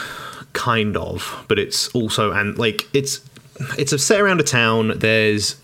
kind 0.52 0.96
of, 0.96 1.44
but 1.48 1.58
it's 1.58 1.88
also 1.88 2.32
and 2.32 2.56
like 2.56 2.88
it's 2.94 3.20
it's 3.78 3.92
a 3.92 3.98
set 3.98 4.20
around 4.20 4.40
a 4.40 4.44
town. 4.44 4.92
There's 4.96 5.56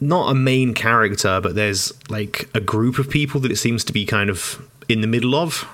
not 0.00 0.30
a 0.30 0.34
main 0.34 0.74
character, 0.74 1.40
but 1.40 1.54
there's 1.54 1.92
like 2.10 2.48
a 2.54 2.60
group 2.60 2.98
of 2.98 3.08
people 3.08 3.40
that 3.40 3.50
it 3.50 3.56
seems 3.56 3.84
to 3.84 3.92
be 3.92 4.04
kind 4.04 4.28
of 4.28 4.62
in 4.88 5.00
the 5.00 5.06
middle 5.06 5.34
of. 5.34 5.66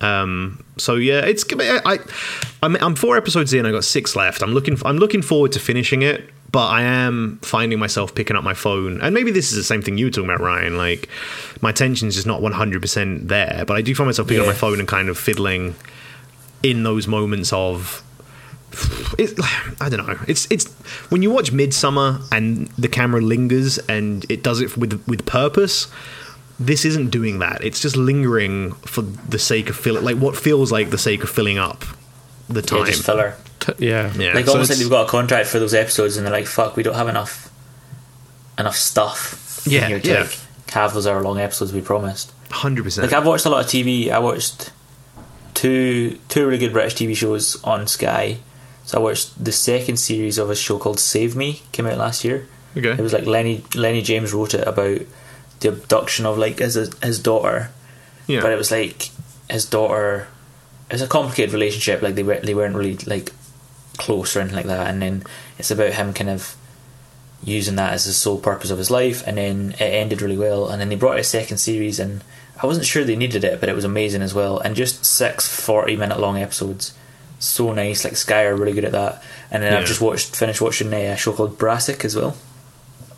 Um, 0.00 0.64
so 0.76 0.94
yeah, 0.94 1.20
it's 1.20 1.44
I, 1.52 1.80
I 1.84 1.98
I'm, 2.62 2.76
I'm 2.76 2.94
four 2.94 3.16
episodes 3.16 3.52
in. 3.52 3.66
I 3.66 3.70
got 3.70 3.84
six 3.84 4.14
left. 4.14 4.42
I'm 4.42 4.52
looking 4.52 4.76
I'm 4.84 4.98
looking 4.98 5.22
forward 5.22 5.52
to 5.52 5.60
finishing 5.60 6.02
it, 6.02 6.28
but 6.50 6.66
I 6.68 6.82
am 6.82 7.38
finding 7.42 7.78
myself 7.78 8.14
picking 8.14 8.36
up 8.36 8.44
my 8.44 8.54
phone, 8.54 9.00
and 9.00 9.14
maybe 9.14 9.30
this 9.30 9.50
is 9.50 9.56
the 9.56 9.64
same 9.64 9.82
thing 9.82 9.98
you 9.98 10.06
were 10.06 10.10
talking 10.10 10.30
about, 10.30 10.40
Ryan. 10.40 10.76
Like 10.76 11.08
my 11.60 11.70
attention's 11.70 12.14
just 12.14 12.26
not 12.26 12.40
100 12.42 12.80
percent 12.82 13.28
there, 13.28 13.64
but 13.66 13.76
I 13.76 13.82
do 13.82 13.94
find 13.94 14.06
myself 14.08 14.28
picking 14.28 14.42
Yeah. 14.42 14.48
up 14.48 14.54
my 14.54 14.58
phone 14.58 14.78
and 14.78 14.88
kind 14.88 15.08
of 15.08 15.18
fiddling 15.18 15.74
in 16.62 16.82
those 16.82 17.06
moments 17.06 17.52
of 17.52 18.02
it, 19.18 19.38
I 19.80 19.88
don't 19.88 20.06
know. 20.06 20.18
It's 20.26 20.46
it's 20.50 20.66
when 21.10 21.22
you 21.22 21.30
watch 21.30 21.52
Midsommar 21.52 22.20
and 22.32 22.66
the 22.78 22.88
camera 22.88 23.20
lingers 23.20 23.78
and 23.88 24.24
it 24.30 24.42
does 24.42 24.60
it 24.60 24.76
with 24.76 25.02
with 25.06 25.24
purpose. 25.26 25.88
This 26.60 26.84
isn't 26.84 27.10
doing 27.10 27.38
that. 27.38 27.62
It's 27.62 27.80
just 27.80 27.96
lingering 27.96 28.72
for 28.72 29.02
the 29.02 29.38
sake 29.38 29.70
of 29.70 29.76
filling, 29.76 30.02
like 30.02 30.16
what 30.16 30.36
feels 30.36 30.72
like 30.72 30.90
the 30.90 30.98
sake 30.98 31.22
of 31.22 31.30
filling 31.30 31.56
up 31.56 31.84
the 32.48 32.60
Yeah, 32.60 32.66
time. 32.66 32.86
just 32.86 33.04
filler. 33.04 33.34
T- 33.60 33.72
yeah. 33.78 34.12
Yeah, 34.16 34.32
Like 34.34 34.46
so 34.46 34.52
almost 34.52 34.70
like 34.70 34.78
they've 34.78 34.88
got 34.90 35.06
a 35.06 35.10
contract 35.10 35.48
for 35.48 35.58
those 35.58 35.74
episodes, 35.74 36.16
and 36.16 36.24
they're 36.26 36.32
like, 36.32 36.46
"Fuck, 36.46 36.76
we 36.76 36.82
don't 36.82 36.94
have 36.94 37.08
enough 37.08 37.50
enough 38.58 38.76
stuff." 38.76 39.62
Yeah, 39.66 39.86
here 39.88 40.00
to 40.00 40.08
yeah. 40.08 40.20
like, 40.20 40.38
have 40.70 40.94
those 40.94 41.06
hour 41.06 41.22
long 41.22 41.38
episodes 41.40 41.72
we 41.72 41.80
promised. 41.80 42.32
Hundred 42.50 42.84
percent. 42.84 43.06
Like 43.10 43.16
I've 43.18 43.26
watched 43.26 43.44
a 43.46 43.50
lot 43.50 43.64
of 43.64 43.70
TV. 43.70 44.10
I 44.10 44.18
watched 44.18 44.72
two 45.54 46.18
two 46.28 46.46
really 46.46 46.58
good 46.58 46.72
British 46.72 46.94
TV 46.94 47.16
shows 47.16 47.62
on 47.64 47.86
Sky. 47.86 48.38
So 48.84 48.98
I 48.98 49.02
watched 49.02 49.42
the 49.44 49.52
second 49.52 49.98
series 49.98 50.38
of 50.38 50.48
a 50.48 50.56
show 50.56 50.78
called 50.78 50.98
Save 50.98 51.36
Me. 51.36 51.62
Came 51.72 51.86
out 51.86 51.98
last 51.98 52.24
year. 52.24 52.46
Okay. 52.76 52.90
It 52.92 53.00
was 53.00 53.12
like 53.12 53.26
Lenny 53.26 53.64
Lenny 53.74 54.00
James 54.02 54.32
wrote 54.32 54.54
it 54.54 54.66
about 54.66 55.00
the 55.60 55.68
abduction 55.68 56.24
of 56.24 56.38
like 56.38 56.60
his 56.60 56.74
his 57.02 57.18
daughter, 57.18 57.70
Yeah. 58.26 58.40
but 58.40 58.52
it 58.52 58.56
was 58.56 58.70
like 58.70 59.10
his 59.50 59.66
daughter. 59.66 60.28
It 60.88 60.94
was 60.94 61.02
a 61.02 61.08
complicated 61.08 61.52
relationship. 61.52 62.02
Like 62.02 62.14
they 62.14 62.22
were 62.22 62.40
they 62.40 62.54
weren't 62.54 62.74
really 62.76 62.96
like 63.06 63.32
close 63.98 64.34
or 64.36 64.40
anything 64.40 64.56
like 64.56 64.66
that. 64.66 64.88
And 64.88 65.02
then 65.02 65.22
it's 65.58 65.70
about 65.70 65.92
him 65.92 66.12
kind 66.14 66.30
of 66.30 66.54
using 67.44 67.76
that 67.76 67.92
as 67.92 68.04
the 68.04 68.12
sole 68.12 68.38
purpose 68.38 68.70
of 68.70 68.78
his 68.78 68.90
life. 68.90 69.22
And 69.26 69.36
then 69.38 69.72
it 69.78 69.80
ended 69.82 70.22
really 70.22 70.38
well. 70.38 70.68
And 70.68 70.80
then 70.80 70.88
they 70.88 70.96
brought 70.96 71.18
a 71.18 71.24
second 71.24 71.58
series, 71.58 71.98
and 72.00 72.22
I 72.62 72.66
wasn't 72.66 72.86
sure 72.86 73.04
they 73.04 73.16
needed 73.16 73.44
it, 73.44 73.60
but 73.60 73.68
it 73.68 73.74
was 73.76 73.84
amazing 73.84 74.22
as 74.22 74.34
well. 74.34 74.58
And 74.58 74.74
just 74.76 75.04
six 75.04 75.46
40 75.48 75.96
minute 75.96 76.18
long 76.20 76.38
episodes. 76.38 76.94
So 77.38 77.72
nice. 77.72 78.04
Like 78.04 78.16
Sky 78.16 78.44
are 78.44 78.56
really 78.56 78.72
good 78.72 78.84
at 78.84 78.92
that. 78.92 79.22
And 79.50 79.62
then 79.62 79.72
Yeah. 79.72 79.78
I've 79.80 79.86
just 79.86 80.00
watched 80.00 80.34
finished 80.34 80.60
watching 80.60 80.92
uh, 80.92 80.96
a 80.96 81.16
show 81.16 81.32
called 81.32 81.58
Brassic 81.58 82.04
as 82.04 82.16
well. 82.16 82.36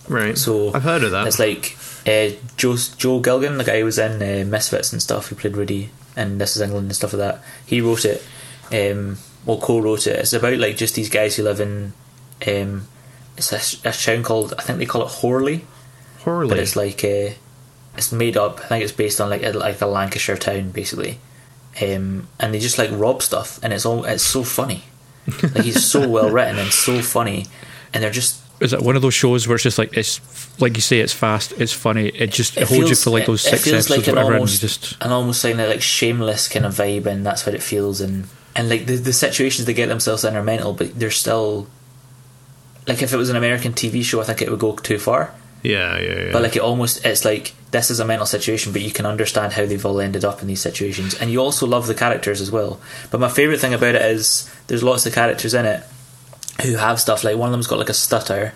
right. 0.08 0.36
So 0.36 0.72
I've 0.74 0.82
heard 0.82 1.04
of 1.04 1.12
that. 1.12 1.26
It's 1.26 1.38
like 1.38 1.76
uh, 2.06 2.36
Joe 2.56 2.76
Joe 2.98 3.20
Gilgun, 3.20 3.56
the 3.58 3.64
guy 3.64 3.78
who 3.78 3.84
was 3.86 3.98
in 3.98 4.20
uh, 4.22 4.44
Misfits 4.44 4.92
and 4.92 5.00
stuff, 5.00 5.28
who 5.28 5.36
played 5.36 5.56
Rudy 5.56 5.90
and 6.20 6.40
This 6.40 6.56
Is 6.56 6.62
England 6.62 6.86
and 6.86 6.96
stuff 6.96 7.12
like 7.12 7.18
that. 7.18 7.42
He 7.66 7.80
wrote 7.80 8.04
it. 8.04 8.22
Um, 8.72 9.18
well, 9.44 9.58
co-wrote 9.58 10.06
it. 10.06 10.18
It's 10.18 10.32
about 10.32 10.58
like 10.58 10.76
just 10.76 10.94
these 10.94 11.10
guys 11.10 11.36
who 11.36 11.42
live 11.42 11.60
in. 11.60 11.92
Um, 12.46 12.86
it's 13.36 13.52
a, 13.52 13.88
a 13.88 13.92
town 13.92 14.22
called 14.22 14.54
I 14.58 14.62
think 14.62 14.78
they 14.78 14.86
call 14.86 15.02
it 15.02 15.08
Hawley, 15.08 15.64
Hawley. 16.20 16.48
but 16.48 16.58
it's 16.58 16.76
like 16.76 17.02
uh, 17.04 17.34
it's 17.96 18.12
made 18.12 18.36
up. 18.36 18.60
I 18.60 18.66
think 18.68 18.84
it's 18.84 18.92
based 18.92 19.20
on 19.20 19.30
like 19.30 19.42
a, 19.42 19.52
like 19.52 19.80
a 19.80 19.86
Lancashire 19.86 20.36
town 20.36 20.70
basically, 20.70 21.18
um, 21.80 22.28
and 22.38 22.54
they 22.54 22.58
just 22.58 22.78
like 22.78 22.90
rob 22.92 23.22
stuff, 23.22 23.58
and 23.62 23.72
it's 23.72 23.86
all 23.86 24.04
it's 24.04 24.22
so 24.22 24.44
funny. 24.44 24.84
like 25.42 25.64
he's 25.64 25.84
so 25.84 26.06
well 26.14 26.30
written 26.30 26.58
and 26.58 26.70
so 26.72 27.00
funny, 27.00 27.46
and 27.92 28.02
they're 28.02 28.10
just 28.10 28.42
Is 28.60 28.72
it 28.74 28.82
one 28.82 28.94
of 28.94 29.02
those 29.02 29.14
shows 29.14 29.48
where 29.48 29.54
it's 29.54 29.64
just 29.64 29.78
like 29.78 29.96
it's 29.96 30.20
like 30.60 30.76
you 30.76 30.82
say, 30.82 31.00
it's 31.00 31.12
fast, 31.14 31.52
it's 31.52 31.72
funny, 31.72 32.08
it 32.08 32.30
just 32.30 32.56
it, 32.58 32.68
holds 32.68 32.90
you 32.90 32.96
for 32.96 33.10
like 33.10 33.26
those 33.26 33.44
it- 33.46 33.50
six 33.50 33.66
it 33.66 33.70
feels 33.70 33.86
episodes, 33.86 34.06
like 34.06 34.08
an 34.08 34.14
whatever, 34.16 34.34
almost, 34.34 34.54
and 34.54 34.62
you 34.62 34.68
just 34.68 35.02
an 35.04 35.12
almost 35.12 35.42
kind 35.42 35.60
of 35.60 35.68
like 35.70 35.80
shameless 35.82 36.48
kind 36.48 36.66
of 36.66 36.74
vibe, 36.74 37.06
and 37.06 37.24
that's 37.24 37.46
what 37.46 37.54
it 37.54 37.62
feels. 37.62 38.00
And 38.00 38.26
and 38.54 38.68
like 38.68 38.86
the 38.86 38.96
the 38.96 39.12
situations 39.12 39.64
they 39.66 39.72
get 39.74 39.88
themselves 39.88 40.24
in 40.24 40.36
are 40.36 40.42
mental, 40.42 40.74
but 40.74 40.98
they're 40.98 41.10
still 41.10 41.68
like 42.86 43.02
if 43.02 43.12
it 43.12 43.16
was 43.16 43.30
an 43.30 43.36
American 43.36 43.72
TV 43.72 44.02
show, 44.02 44.20
I 44.20 44.24
think 44.24 44.42
it 44.42 44.50
would 44.50 44.60
go 44.60 44.74
too 44.76 44.98
far. 44.98 45.32
yeah, 45.62 45.98
yeah, 45.98 46.20
yeah. 46.26 46.32
But 46.32 46.42
like 46.42 46.56
it 46.56 46.62
almost, 46.62 47.04
it's 47.04 47.24
like 47.24 47.54
this 47.70 47.90
is 47.90 48.00
a 48.00 48.04
mental 48.04 48.26
situation, 48.26 48.72
but 48.72 48.82
you 48.82 48.90
can 48.90 49.06
understand 49.06 49.52
how 49.52 49.64
they've 49.66 49.84
all 49.86 50.00
ended 50.00 50.24
up 50.24 50.42
in 50.42 50.48
these 50.48 50.60
situations, 50.60 51.14
and 51.14 51.30
you 51.30 51.38
also 51.40 51.66
love 51.66 51.86
the 51.86 51.94
characters 51.94 52.40
as 52.40 52.50
well. 52.50 52.80
But 53.10 53.20
my 53.20 53.28
favorite 53.28 53.60
thing 53.60 53.72
about 53.74 53.94
it 53.94 54.02
is 54.02 54.50
there's 54.66 54.82
lots 54.82 55.06
of 55.06 55.14
characters 55.14 55.54
in 55.54 55.64
it 55.66 55.82
who 56.62 56.76
have 56.76 57.00
stuff 57.00 57.24
like 57.24 57.36
one 57.36 57.48
of 57.48 57.52
them's 57.52 57.66
got 57.66 57.78
like 57.78 57.88
a 57.88 57.94
stutter. 57.94 58.52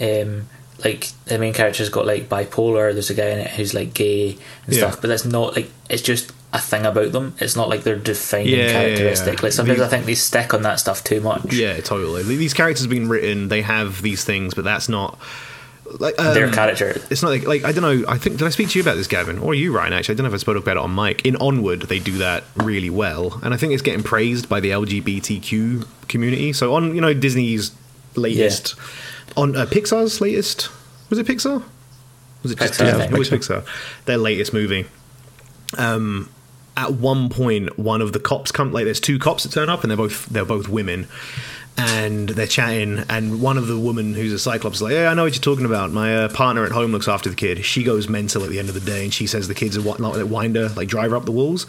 Um, 0.00 0.48
like 0.84 1.08
the 1.26 1.38
main 1.38 1.54
character's 1.54 1.88
got 1.88 2.06
like 2.06 2.28
bipolar. 2.28 2.92
There's 2.92 3.10
a 3.10 3.14
guy 3.14 3.28
in 3.28 3.38
it 3.38 3.50
who's 3.52 3.74
like 3.74 3.94
gay 3.94 4.36
and 4.66 4.74
Yeah. 4.74 4.80
stuff, 4.90 5.00
but 5.00 5.08
that's 5.08 5.24
not 5.24 5.54
like 5.56 5.70
it's 5.88 6.02
just 6.02 6.32
a 6.52 6.58
thing 6.60 6.84
about 6.86 7.12
them. 7.12 7.34
It's 7.40 7.56
not 7.56 7.68
like 7.68 7.82
they're 7.84 7.96
defining 7.96 8.48
Yeah, 8.58 8.70
characteristic. 8.72 9.38
yeah. 9.38 9.42
Like 9.42 9.52
sometimes 9.52 9.78
The- 9.78 9.84
I 9.86 9.88
think 9.88 10.06
they 10.06 10.14
stick 10.14 10.52
on 10.54 10.62
that 10.62 10.80
stuff 10.80 11.02
too 11.02 11.20
much. 11.20 11.52
yeah, 11.52 11.80
totally. 11.80 12.22
These 12.22 12.54
characters 12.54 12.82
have 12.82 12.90
been 12.90 13.08
written. 13.08 13.48
They 13.48 13.62
have 13.62 14.02
these 14.02 14.24
things, 14.24 14.54
but 14.54 14.64
that's 14.64 14.88
not 14.88 15.18
like 15.98 16.18
um, 16.18 16.34
Their 16.34 16.50
character. 16.50 17.00
It's 17.10 17.22
not 17.22 17.30
like, 17.30 17.46
like 17.46 17.64
I 17.64 17.72
don't 17.72 17.82
know. 17.82 18.04
I 18.08 18.18
think 18.18 18.38
did 18.38 18.46
I 18.46 18.50
speak 18.50 18.70
to 18.70 18.78
you 18.78 18.82
about 18.82 18.96
this, 18.96 19.06
Gavin, 19.06 19.38
or 19.38 19.54
you, 19.54 19.74
Ryan? 19.74 19.92
Actually, 19.92 20.14
I 20.14 20.16
don't 20.16 20.24
know 20.24 20.28
if 20.30 20.34
I 20.34 20.38
spoke 20.38 20.56
about 20.56 20.76
it 20.76 20.82
on 20.82 20.94
mic. 20.94 21.24
In 21.24 21.36
Onward, 21.36 21.82
they 21.82 21.98
do 21.98 22.18
that 22.18 22.44
really 22.56 22.90
well, 22.90 23.40
and 23.42 23.52
I 23.52 23.56
think 23.56 23.72
it's 23.72 23.82
getting 23.82 24.02
praised 24.02 24.48
by 24.48 24.60
the 24.60 24.70
LGBTQ 24.70 25.86
community. 26.08 26.52
So 26.52 26.74
on, 26.74 26.94
you 26.94 27.00
know, 27.00 27.14
Disney's 27.14 27.72
latest, 28.14 28.74
on 29.36 29.56
uh, 29.56 29.66
Pixar's 29.66 30.20
latest, 30.20 30.70
was 31.10 31.18
it 31.18 31.26
Pixar? 31.26 31.62
Was 32.42 32.52
it 32.52 32.58
just 32.58 32.74
Pixar, 32.74 32.96
think. 32.96 33.12
It 33.12 33.18
was 33.18 33.30
Pixar. 33.30 33.66
Their 34.04 34.18
latest 34.18 34.52
movie. 34.52 34.86
Um, 35.78 36.30
at 36.76 36.92
one 36.92 37.28
point, 37.28 37.78
one 37.78 38.02
of 38.02 38.12
the 38.12 38.20
cops 38.20 38.52
come. 38.52 38.72
Like, 38.72 38.84
there's 38.84 39.00
two 39.00 39.18
cops 39.18 39.44
that 39.44 39.52
turn 39.52 39.68
up, 39.68 39.82
and 39.82 39.90
they're 39.90 39.96
both 39.96 40.26
they're 40.26 40.44
both 40.44 40.68
women, 40.68 41.08
and 41.76 42.28
they're 42.28 42.46
chatting. 42.46 43.02
And 43.08 43.40
one 43.40 43.58
of 43.58 43.66
the 43.66 43.78
women 43.78 44.14
who's 44.14 44.32
a 44.32 44.38
Cyclops 44.38 44.76
is 44.76 44.82
like, 44.82 44.92
"Yeah, 44.92 45.10
I 45.10 45.14
know 45.14 45.24
what 45.24 45.34
you're 45.34 45.42
talking 45.42 45.64
about. 45.66 45.90
My 45.90 46.16
uh, 46.16 46.28
partner 46.28 46.64
at 46.64 46.72
home 46.72 46.92
looks 46.92 47.08
after 47.08 47.28
the 47.28 47.34
kid. 47.36 47.64
She 47.64 47.82
goes 47.82 48.08
mental 48.08 48.44
at 48.44 48.50
the 48.50 48.58
end 48.58 48.68
of 48.68 48.74
the 48.74 48.80
day, 48.80 49.04
and 49.04 49.12
she 49.12 49.26
says 49.26 49.48
the 49.48 49.54
kids 49.54 49.76
are 49.76 49.82
what 49.82 49.98
not 49.98 50.22
wind 50.28 50.56
her, 50.56 50.68
like 50.70 50.88
drive 50.88 51.10
her 51.10 51.16
up 51.16 51.24
the 51.24 51.32
walls." 51.32 51.66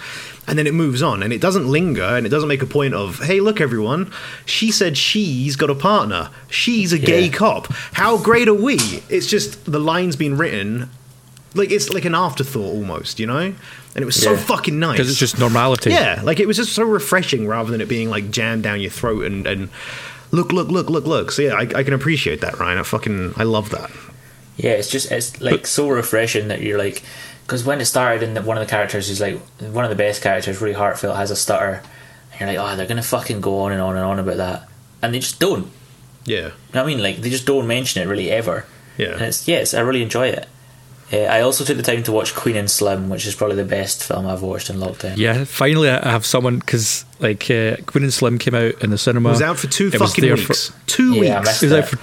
And 0.48 0.60
then 0.60 0.68
it 0.68 0.74
moves 0.76 1.02
on, 1.02 1.24
and 1.24 1.34
it 1.34 1.41
doesn't 1.41 1.68
linger, 1.68 2.04
and 2.04 2.26
it 2.26 2.30
doesn't 2.30 2.50
make 2.50 2.62
a 2.62 2.68
point 2.68 2.94
of, 2.94 3.20
"Hey, 3.24 3.39
look, 3.41 3.60
everyone, 3.60 4.12
she 4.46 4.72
said 4.72 4.96
she's 4.98 5.56
got 5.56 5.70
a 5.72 5.76
partner. 5.76 6.30
She's 6.50 6.94
a 6.94 7.00
gay 7.00 7.26
Yeah. 7.26 7.32
cop. 7.32 7.74
How 7.94 8.18
great 8.18 8.48
are 8.48 8.54
we?" 8.54 8.78
It's 9.10 9.28
just 9.28 9.65
the 9.72 9.80
lines 9.80 10.15
being 10.15 10.38
written 10.38 10.89
like 11.56 11.72
it's 11.72 11.89
like 11.89 12.06
an 12.06 12.13
afterthought 12.15 12.74
almost, 12.74 13.20
you 13.20 13.28
know. 13.28 13.39
And 13.96 14.02
it 14.02 14.06
was 14.06 14.22
so 14.22 14.32
Yeah. 14.34 14.38
fucking 14.38 14.78
nice 14.78 14.98
because 14.98 15.10
it's 15.10 15.20
just 15.20 15.39
normality. 15.39 15.89
yeah, 15.89 16.22
like 16.24 16.39
it 16.39 16.48
was 16.48 16.58
just 16.58 16.74
so 16.74 16.84
refreshing 16.84 17.48
rather 17.48 17.72
than 17.72 17.82
it 17.82 17.88
being 17.88 18.10
like 18.10 18.30
jammed 18.30 18.63
down 18.63 18.82
your 18.82 18.91
throat 18.91 19.26
and 19.26 19.48
and 19.48 19.70
look, 20.32 20.52
look, 20.52 20.68
look, 20.70 20.89
look, 20.89 21.06
look. 21.06 21.32
So 21.32 21.41
yeah, 21.44 21.54
I, 21.56 21.62
I 21.62 21.84
can 21.84 21.94
appreciate 21.94 22.41
that, 22.41 22.60
Ryan. 22.60 22.78
I 22.78 22.84
fucking 22.84 23.34
I 23.38 23.44
love 23.44 23.70
that. 23.72 23.89
Yeah, 24.58 24.72
it's 24.72 24.89
just 24.89 25.12
it's 25.12 25.41
like 25.41 25.65
so 25.68 25.88
refreshing 25.89 26.48
that 26.50 26.62
you're 26.62 26.78
like 26.78 27.04
because 27.46 27.63
when 27.63 27.80
it 27.80 27.86
started 27.86 28.24
and 28.24 28.46
one 28.46 28.58
of 28.58 28.65
the 28.65 28.70
characters 28.70 29.10
is 29.10 29.22
like 29.22 29.39
one 29.60 29.84
of 29.86 29.89
the 29.89 29.96
best 29.96 30.22
characters, 30.22 30.60
really 30.62 30.74
heartfelt, 30.74 31.15
has 31.15 31.32
a 31.32 31.36
stutter, 31.36 31.82
and 32.32 32.39
you're 32.52 32.62
like, 32.63 32.74
oh, 32.74 32.76
they're 32.76 32.88
gonna 32.88 33.04
fucking 33.04 33.39
go 33.41 33.60
on 33.62 33.72
and 33.72 33.82
on 33.82 33.96
and 33.96 34.04
on 34.06 34.20
about 34.20 34.38
that, 34.38 34.68
and 35.02 35.13
they 35.13 35.20
just 35.20 35.39
don't. 35.39 35.68
Yeah, 36.26 36.48
You 36.48 36.52
know 36.74 36.84
I 36.84 36.86
mean? 36.88 37.02
Like 37.04 37.18
they 37.18 37.30
just 37.30 37.46
don't 37.46 37.68
mention 37.68 38.02
it 38.02 38.10
really 38.10 38.32
ever. 38.32 38.65
Yeah. 38.98 39.12
and 39.12 39.22
it's 39.22 39.48
yes, 39.48 39.74
I 39.74 39.82
really 39.82 40.02
enjoy 40.02 40.28
it. 40.30 40.48
Uh, 41.13 41.18
I 41.18 41.41
also 41.41 41.63
took 41.63 41.78
the 41.78 41.84
time 41.84 42.02
to 42.04 42.12
watch 42.12 42.34
Queen 42.34 42.56
and 42.56 42.70
Slim, 42.70 43.10
which 43.10 43.28
is 43.28 43.36
probably 43.36 43.58
the 43.58 43.63
best 43.63 44.04
film 44.04 44.26
I've 44.26 44.41
watched 44.41 44.70
in 44.72 44.78
lockdown. 44.78 45.18
Yeah, 45.18 45.44
finally 45.44 45.88
I 45.89 46.10
have 46.10 46.26
someone 46.26 46.58
because 46.60 47.06
like 47.20 47.44
uh, 47.52 47.78
Queen 47.86 48.04
and 48.06 48.13
Slim 48.13 48.39
came 48.39 48.56
out 48.56 48.84
in 48.84 48.89
the 48.89 48.98
cinema. 48.98 49.30
it 49.30 49.34
was 49.34 49.41
out 49.44 49.60
for 49.60 49.68
two 49.68 49.88
It 49.94 50.00
fucking 50.00 50.24
weeks. 50.34 50.70
for- 50.70 50.88
two 50.88 51.13
Yeah, 51.13 51.39
weeks. 51.39 51.50
missed 51.50 51.63
it 51.63 51.65
was 51.68 51.74
out 51.74 51.89
for 51.89 52.00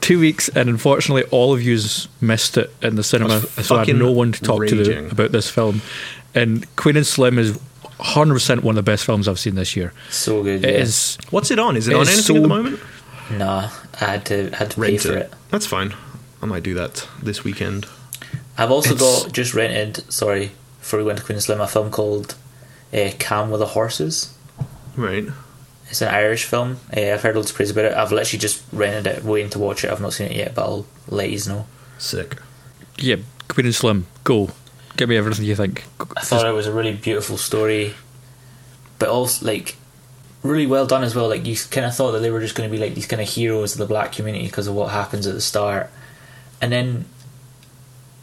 two 0.00 0.18
weeks, 0.20 0.48
and 0.48 0.68
unfortunately, 0.70 1.24
all 1.30 1.52
of 1.54 1.62
yous 1.62 2.08
missed 2.20 2.56
it 2.56 2.70
in 2.82 2.96
the 2.96 3.02
cinema, 3.04 3.40
so 3.40 3.76
I 3.76 3.84
had 3.84 3.96
no 3.96 4.10
one 4.10 4.32
to 4.32 4.40
talk 4.42 4.66
to 4.68 4.76
raging. 4.76 5.10
about 5.10 5.32
this 5.32 5.48
film. 5.50 5.82
And 6.34 6.66
Queen 6.76 6.96
and 6.96 7.06
Slim 7.06 7.38
is 7.38 7.52
100 7.98 8.34
percent 8.34 8.64
one 8.64 8.72
of 8.72 8.84
the 8.84 8.90
best 8.90 9.04
films 9.04 9.28
I've 9.28 9.38
seen 9.38 9.54
this 9.54 9.76
year. 9.76 9.92
So 10.10 10.42
good. 10.42 10.64
It 10.64 10.72
yeah. 10.74 10.80
is. 10.80 11.16
What's 11.30 11.50
it 11.50 11.58
on? 11.58 11.76
Is 11.76 11.88
it 11.88 11.92
It 11.92 11.96
on 11.96 12.02
is 12.02 12.08
anything 12.08 12.36
at 12.36 12.42
the 12.42 12.48
moment? 12.48 12.80
Nah, 13.30 13.70
I 14.00 14.04
had 14.04 14.26
to 14.26 14.50
had 14.50 14.70
to 14.70 14.76
pay 14.76 14.82
Rent 14.92 15.00
for 15.02 15.12
it. 15.12 15.16
it. 15.26 15.32
That's 15.50 15.66
fine. 15.66 15.94
I 16.42 16.46
might 16.46 16.62
do 16.62 16.74
that 16.74 17.06
this 17.22 17.44
weekend. 17.44 17.86
I've 18.56 18.70
also 18.70 18.94
It's- 18.94 19.22
got 19.24 19.32
just 19.32 19.54
rented. 19.54 20.10
Sorry, 20.12 20.52
before 20.80 20.98
we 20.98 21.04
went 21.04 21.18
to 21.18 21.24
Queen 21.24 21.36
and 21.36 21.42
Slim, 21.42 21.60
a 21.60 21.66
film 21.66 21.90
called 21.90 22.34
uh, 22.92 23.10
Calm 23.18 23.50
with 23.50 23.60
the 23.60 23.66
Horses. 23.66 24.30
Right. 24.96 25.26
It's 25.90 26.00
an 26.00 26.08
Irish 26.14 26.44
film. 26.44 26.78
Uh, 26.96 27.00
I've 27.12 27.22
heard 27.22 27.34
loads 27.36 27.50
of 27.50 27.56
praise 27.56 27.70
about 27.70 27.84
it. 27.86 27.92
I've 27.94 28.12
literally 28.12 28.38
just 28.38 28.62
rented 28.72 29.06
it, 29.06 29.24
waiting 29.24 29.50
to 29.50 29.58
watch 29.58 29.84
it. 29.84 29.90
I've 29.90 30.00
not 30.00 30.12
seen 30.12 30.28
it 30.30 30.36
yet, 30.36 30.54
but 30.54 30.62
I'll 30.62 30.86
let 31.08 31.30
you 31.30 31.38
know. 31.46 31.66
Sick. 31.98 32.36
Yeah, 32.98 33.16
Queen 33.48 33.66
and 33.66 33.74
Slim, 33.74 34.06
go. 34.24 34.50
Give 34.96 35.08
me 35.08 35.16
everything 35.16 35.44
you 35.44 35.56
think. 35.56 35.84
I 36.16 36.20
thought 36.20 36.46
it 36.46 36.52
was 36.52 36.66
a 36.68 36.72
really 36.72 36.94
beautiful 36.94 37.36
story, 37.36 37.94
but 39.00 39.08
also 39.08 39.44
like 39.44 39.76
really 40.44 40.66
well 40.66 40.86
done 40.86 41.02
as 41.02 41.14
well. 41.16 41.28
Like 41.28 41.44
you 41.46 41.56
kind 41.70 41.84
of 41.86 41.94
thought 41.96 42.12
that 42.12 42.20
they 42.20 42.30
were 42.30 42.40
just 42.40 42.54
going 42.54 42.68
to 42.70 42.72
be 42.76 42.80
like 42.80 42.94
these 42.94 43.06
kind 43.06 43.20
of 43.20 43.28
heroes 43.28 43.72
of 43.72 43.78
the 43.78 43.86
black 43.86 44.12
community 44.12 44.46
because 44.46 44.68
of 44.68 44.74
what 44.74 44.90
happens 44.92 45.26
at 45.26 45.34
the 45.34 45.40
start, 45.40 45.90
and 46.60 46.70
then 46.72 47.06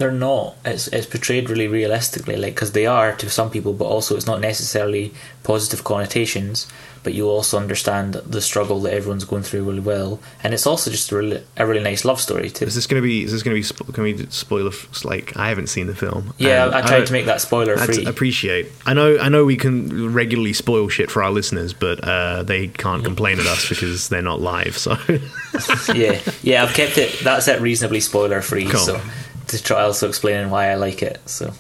they're 0.02 0.12
not. 0.12 0.56
It's 0.66 0.88
it's 0.90 1.06
portrayed 1.06 1.50
really 1.50 1.68
realistically, 1.70 2.36
like 2.36 2.56
because 2.56 2.74
they 2.74 2.86
are 2.86 3.16
to 3.16 3.30
some 3.30 3.50
people, 3.50 3.72
but 3.74 3.86
also 3.86 4.18
it's 4.18 4.28
not 4.28 4.42
necessarily 4.42 5.14
positive 5.44 5.84
connotations. 5.86 6.68
But 7.04 7.16
you 7.16 7.28
also 7.28 7.58
understand 7.58 8.14
the 8.14 8.42
struggle 8.42 8.80
that 8.82 8.94
everyone's 8.94 9.26
going 9.26 9.42
through 9.42 9.64
really 9.64 9.80
well, 9.80 10.20
and 10.44 10.54
it's 10.54 10.68
also 10.68 10.92
just 10.92 11.12
a 11.12 11.16
really 11.16 11.44
a 11.58 11.66
really 11.66 11.82
nice 11.82 12.06
love 12.06 12.22
story 12.22 12.52
too. 12.52 12.66
Is 12.66 12.76
this 12.76 12.86
going 12.86 13.02
to 13.02 13.08
be? 13.08 13.24
Is 13.24 13.32
this 13.32 13.42
going 13.42 13.56
to 13.56 13.60
be? 13.60 13.68
spo- 13.68 13.92
Can 13.92 14.04
we 14.04 14.28
spoiler? 14.30 14.68
f- 14.70 15.04
Like 15.04 15.36
I 15.36 15.50
haven't 15.50 15.68
seen 15.68 15.88
the 15.88 15.96
film. 15.96 16.36
Yeah, 16.38 16.66
Um, 16.66 16.76
I 16.76 16.82
tried 16.82 17.08
to 17.08 17.14
make 17.14 17.26
that 17.26 17.42
spoiler 17.42 17.76
free. 17.78 18.06
appreciate. 18.06 18.68
I 18.86 18.94
know. 18.94 19.18
I 19.18 19.30
know 19.30 19.46
we 19.46 19.58
can 19.58 20.14
regularly 20.14 20.54
spoil 20.54 20.90
shit 20.90 21.10
for 21.10 21.24
our 21.24 21.32
listeners, 21.32 21.74
but 21.74 22.04
uh, 22.04 22.44
they 22.44 22.68
can't 22.68 23.04
complain 23.04 23.40
at 23.40 23.48
us 23.48 23.68
because 23.68 24.10
they're 24.10 24.22
not 24.22 24.40
live. 24.40 24.78
So 24.78 24.96
yeah, 25.96 26.20
yeah, 26.44 26.64
I've 26.64 26.74
kept 26.76 27.00
it. 27.00 27.20
That's 27.24 27.48
it 27.48 27.62
reasonably 27.62 28.00
spoiler 28.00 28.42
free. 28.44 28.66
Cool. 28.66 28.80
So 28.80 29.02
to 29.48 29.62
try 29.62 29.82
also 29.82 30.08
explaining 30.08 30.50
why 30.50 30.70
I 30.70 30.76
like 30.76 31.02
it. 31.02 31.20
So, 31.28 31.54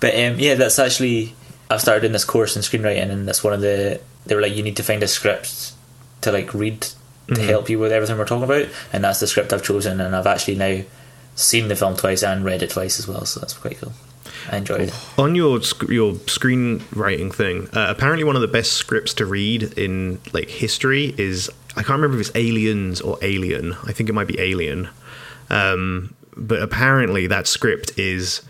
but 0.00 0.14
um, 0.14 0.38
yeah, 0.38 0.54
that's 0.54 0.78
actually 0.78 1.34
I've 1.70 1.80
started 1.80 2.04
in 2.04 2.12
this 2.12 2.24
course 2.24 2.56
in 2.56 2.62
screenwriting, 2.62 3.10
and 3.10 3.26
that's 3.26 3.44
one 3.44 3.52
of 3.52 3.60
the 3.60 4.00
they 4.26 4.34
were 4.34 4.42
like 4.42 4.54
you 4.54 4.62
need 4.62 4.76
to 4.76 4.82
find 4.82 5.02
a 5.02 5.08
script 5.08 5.72
to 6.22 6.32
like 6.32 6.52
read 6.54 6.86
to 7.28 7.40
help 7.42 7.70
you 7.70 7.78
with 7.78 7.92
everything 7.92 8.18
we're 8.18 8.26
talking 8.26 8.44
about, 8.44 8.66
and 8.92 9.04
that's 9.04 9.20
the 9.20 9.26
script 9.26 9.52
I've 9.52 9.62
chosen, 9.62 10.00
and 10.00 10.16
I've 10.16 10.26
actually 10.26 10.56
now 10.56 10.82
seen 11.36 11.68
the 11.68 11.76
film 11.76 11.96
twice 11.96 12.22
and 12.22 12.44
read 12.44 12.62
it 12.62 12.70
twice 12.70 12.98
as 12.98 13.06
well. 13.06 13.24
So 13.24 13.38
that's 13.40 13.54
quite 13.54 13.78
cool. 13.78 13.92
I 14.50 14.56
enjoyed 14.56 14.80
it. 14.82 14.94
on 15.16 15.34
your 15.34 15.62
sc- 15.62 15.88
your 15.88 16.14
screenwriting 16.14 17.32
thing, 17.32 17.68
uh, 17.72 17.86
apparently 17.88 18.24
one 18.24 18.34
of 18.36 18.42
the 18.42 18.48
best 18.48 18.72
scripts 18.72 19.14
to 19.14 19.26
read 19.26 19.78
in 19.78 20.18
like 20.32 20.48
history 20.48 21.14
is 21.18 21.48
I 21.76 21.82
can't 21.82 22.00
remember 22.00 22.18
if 22.20 22.28
it's 22.28 22.36
Aliens 22.36 23.00
or 23.00 23.16
Alien. 23.22 23.74
I 23.84 23.92
think 23.92 24.08
it 24.08 24.12
might 24.12 24.26
be 24.26 24.40
Alien. 24.40 24.88
Um, 25.50 26.14
but 26.40 26.60
apparently 26.62 27.26
that 27.26 27.46
script 27.46 27.98
is 27.98 28.42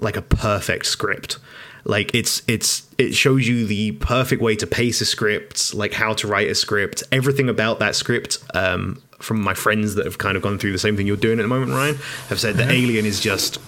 like 0.00 0.16
a 0.16 0.22
perfect 0.22 0.86
script. 0.86 1.38
Like 1.84 2.14
it's 2.14 2.42
it's 2.46 2.86
it 2.98 3.14
shows 3.14 3.48
you 3.48 3.66
the 3.66 3.92
perfect 3.92 4.42
way 4.42 4.54
to 4.56 4.66
pace 4.66 5.00
a 5.00 5.06
script, 5.06 5.72
like 5.74 5.94
how 5.94 6.12
to 6.14 6.26
write 6.26 6.48
a 6.50 6.54
script, 6.54 7.02
everything 7.10 7.48
about 7.48 7.78
that 7.78 7.94
script. 7.96 8.38
Um, 8.54 9.02
from 9.18 9.38
my 9.42 9.52
friends 9.52 9.96
that 9.96 10.06
have 10.06 10.16
kind 10.16 10.34
of 10.34 10.42
gone 10.42 10.58
through 10.58 10.72
the 10.72 10.78
same 10.78 10.96
thing 10.96 11.06
you're 11.06 11.14
doing 11.16 11.38
at 11.38 11.42
the 11.42 11.48
moment, 11.48 11.72
Ryan, 11.72 11.96
have 12.30 12.40
said 12.40 12.54
that 12.56 12.70
Alien 12.70 13.04
is 13.04 13.20
just 13.20 13.58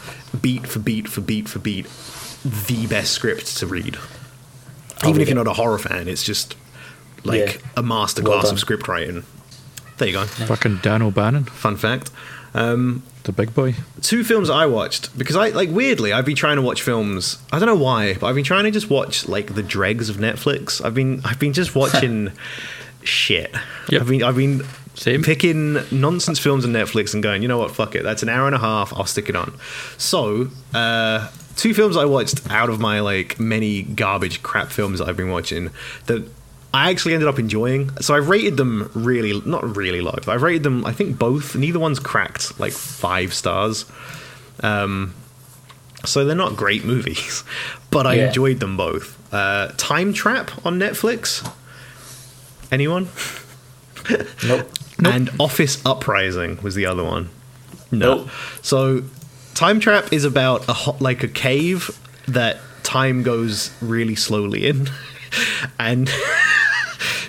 beat 0.40 0.66
for 0.66 0.78
beat 0.78 1.08
for 1.08 1.20
beat 1.20 1.46
for 1.48 1.58
beat 1.58 1.84
the 2.66 2.86
best 2.88 3.12
script 3.12 3.58
to 3.58 3.66
read. 3.66 3.98
Even 5.06 5.20
if 5.20 5.28
you're 5.28 5.36
not 5.36 5.46
a 5.48 5.52
horror 5.52 5.78
fan, 5.78 6.08
it's 6.08 6.22
just 6.22 6.54
like 7.24 7.38
Yeah. 7.54 7.70
a 7.76 7.82
masterclass 7.82 8.24
Well 8.44 8.50
of 8.50 8.58
script 8.60 8.88
writing. 8.88 9.24
There 9.98 10.08
you 10.08 10.14
go. 10.14 10.24
Fucking 10.24 10.78
Dan 10.82 11.02
O'Bannon, 11.02 11.44
Fun 11.44 11.76
fact. 11.76 12.10
The 12.52 13.32
big 13.34 13.54
boy. 13.54 13.74
two 14.00 14.24
films 14.24 14.50
I 14.50 14.66
watched 14.66 15.16
because 15.16 15.36
I 15.36 15.48
like 15.50 15.70
weirdly 15.70 16.12
I've 16.12 16.26
been 16.26 16.36
trying 16.36 16.56
to 16.56 16.62
watch 16.62 16.82
films. 16.82 17.38
I 17.52 17.58
don't 17.58 17.66
know 17.66 17.74
why, 17.74 18.14
but 18.14 18.26
I've 18.26 18.34
been 18.34 18.44
trying 18.44 18.64
to 18.64 18.70
just 18.70 18.90
watch 18.90 19.28
like 19.28 19.54
the 19.54 19.62
dregs 19.62 20.08
of 20.08 20.16
Netflix. 20.16 20.84
I've 20.84 20.94
been 20.94 21.20
I've 21.24 21.38
been 21.38 21.52
just 21.52 21.74
watching 21.74 22.32
shit. 23.04 23.54
Yep. 23.88 24.02
I've 24.02 24.08
been 24.08 24.22
I've 24.22 24.36
been 24.36 24.62
Same. 24.94 25.22
picking 25.22 25.78
nonsense 25.90 26.38
films 26.38 26.64
on 26.64 26.72
Netflix 26.72 27.14
and 27.14 27.22
going, 27.22 27.42
you 27.42 27.48
know 27.48 27.58
what, 27.58 27.70
fuck 27.70 27.94
it. 27.94 28.02
That's 28.02 28.22
an 28.22 28.28
hour 28.28 28.46
and 28.46 28.54
a 28.54 28.58
half. 28.58 28.92
I'll 28.92 29.06
stick 29.06 29.28
it 29.28 29.36
on. 29.36 29.54
So, 29.96 30.48
uh, 30.74 31.28
two 31.56 31.74
films 31.74 31.96
I 31.96 32.04
watched 32.04 32.50
out 32.50 32.68
of 32.68 32.80
my 32.80 33.00
like 33.00 33.40
many 33.40 33.82
garbage 33.82 34.42
crap 34.42 34.68
films 34.68 34.98
that 34.98 35.08
I've 35.08 35.16
been 35.16 35.30
watching 35.30 35.70
that 36.06 36.28
I 36.74 36.90
actually 36.90 37.14
ended 37.14 37.28
up 37.28 37.38
enjoying. 37.38 37.90
So 38.00 38.14
I've 38.14 38.28
rated 38.28 38.56
them 38.56 38.90
really, 38.94 39.40
not 39.44 39.76
really 39.76 40.00
low, 40.00 40.14
but 40.16 40.28
I've 40.28 40.42
rated 40.42 40.62
them. 40.62 40.84
I 40.86 40.92
think 40.92 41.18
both. 41.18 41.54
Neither 41.54 41.78
one's 41.78 41.98
cracked 41.98 42.58
like 42.58 42.72
five 42.72 43.34
stars. 43.34 43.84
Um, 44.60 45.14
so 46.04 46.24
they're 46.24 46.34
not 46.34 46.56
great 46.56 46.84
movies, 46.84 47.44
but 47.90 48.06
I 48.06 48.14
Yeah. 48.14 48.26
enjoyed 48.28 48.60
them 48.60 48.76
both. 48.76 49.18
Uh, 49.32 49.72
Time 49.76 50.12
Trap 50.12 50.50
on 50.66 50.78
Netflix. 50.78 51.48
Anyone? 52.70 53.08
Nope. 54.46 54.68
And 55.04 55.30
Office 55.40 55.84
Uprising 55.84 56.58
was 56.62 56.74
the 56.76 56.86
other 56.86 57.02
one. 57.02 57.28
No. 57.90 58.14
Nope. 58.16 58.30
So 58.62 59.02
Time 59.54 59.80
Trap 59.80 60.12
is 60.12 60.24
about 60.24 60.68
a 60.68 60.72
hot, 60.72 61.00
like 61.00 61.22
a 61.24 61.28
cave 61.28 61.90
that 62.28 62.58
time 62.84 63.22
goes 63.24 63.70
really 63.80 64.14
slowly 64.14 64.66
in, 64.66 64.88
and 65.78 66.08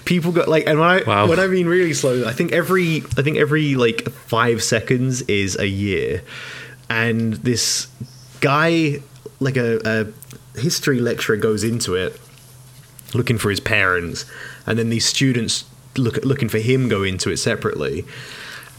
people 0.06 0.32
got 0.32 0.48
like 0.48 0.68
and 0.68 0.80
when 0.80 0.90
I 0.90 1.04
Wow. 1.04 1.28
when 1.28 1.40
I 1.40 1.48
mean 1.48 1.68
really 1.68 1.94
slow, 1.94 2.26
I 2.28 2.34
think 2.34 2.52
every 2.52 2.98
I 3.18 3.22
think 3.22 3.38
every 3.38 3.76
like 3.76 4.10
five 4.10 4.62
seconds 4.64 5.22
is 5.24 5.58
a 5.58 5.68
year, 5.68 6.22
and 6.90 7.34
this 7.36 7.88
guy 8.42 9.02
like 9.40 9.58
a, 9.58 9.80
a 9.86 10.60
history 10.60 11.00
lecturer 11.00 11.38
goes 11.38 11.64
into 11.64 11.96
it 11.96 12.20
looking 13.14 13.38
for 13.38 13.50
his 13.50 13.60
parents, 13.60 14.26
and 14.66 14.78
then 14.80 14.90
these 14.90 15.06
students 15.06 15.66
look 15.98 16.18
looking 16.26 16.50
for 16.50 16.58
him 16.60 16.90
go 16.90 17.04
into 17.04 17.30
it 17.30 17.38
separately, 17.38 18.06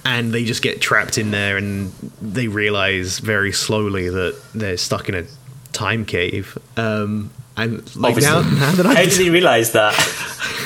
and 0.04 0.32
they 0.32 0.44
just 0.44 0.62
get 0.62 0.80
trapped 0.80 1.16
in 1.18 1.30
there, 1.30 1.56
and 1.56 1.92
they 2.20 2.48
realize 2.48 3.18
very 3.20 3.52
slowly 3.52 4.08
that 4.08 4.38
they're 4.54 4.76
stuck 4.76 5.08
in 5.08 5.14
a 5.14 5.24
time 5.72 6.04
cave. 6.04 6.58
Um, 6.76 7.30
and 7.56 7.74
like 7.94 8.16
now, 8.16 8.38
Obviously. 8.38 8.60
now 8.60 8.72
that 8.72 8.86
How 8.86 8.90
I'm 8.92 9.08
did 9.08 9.12
he 9.18 9.30
realise 9.30 9.70
that? 9.70 9.94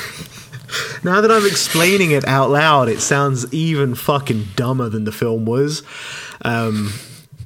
now 1.03 1.21
that 1.21 1.31
I'm 1.31 1.45
explaining 1.45 2.11
it 2.11 2.27
out 2.27 2.49
loud, 2.49 2.89
it 2.89 2.99
sounds 2.99 3.51
even 3.53 3.95
fucking 3.95 4.47
dumber 4.55 4.89
than 4.89 5.05
the 5.05 5.11
film 5.11 5.45
was. 5.45 5.83
Um, 6.41 6.93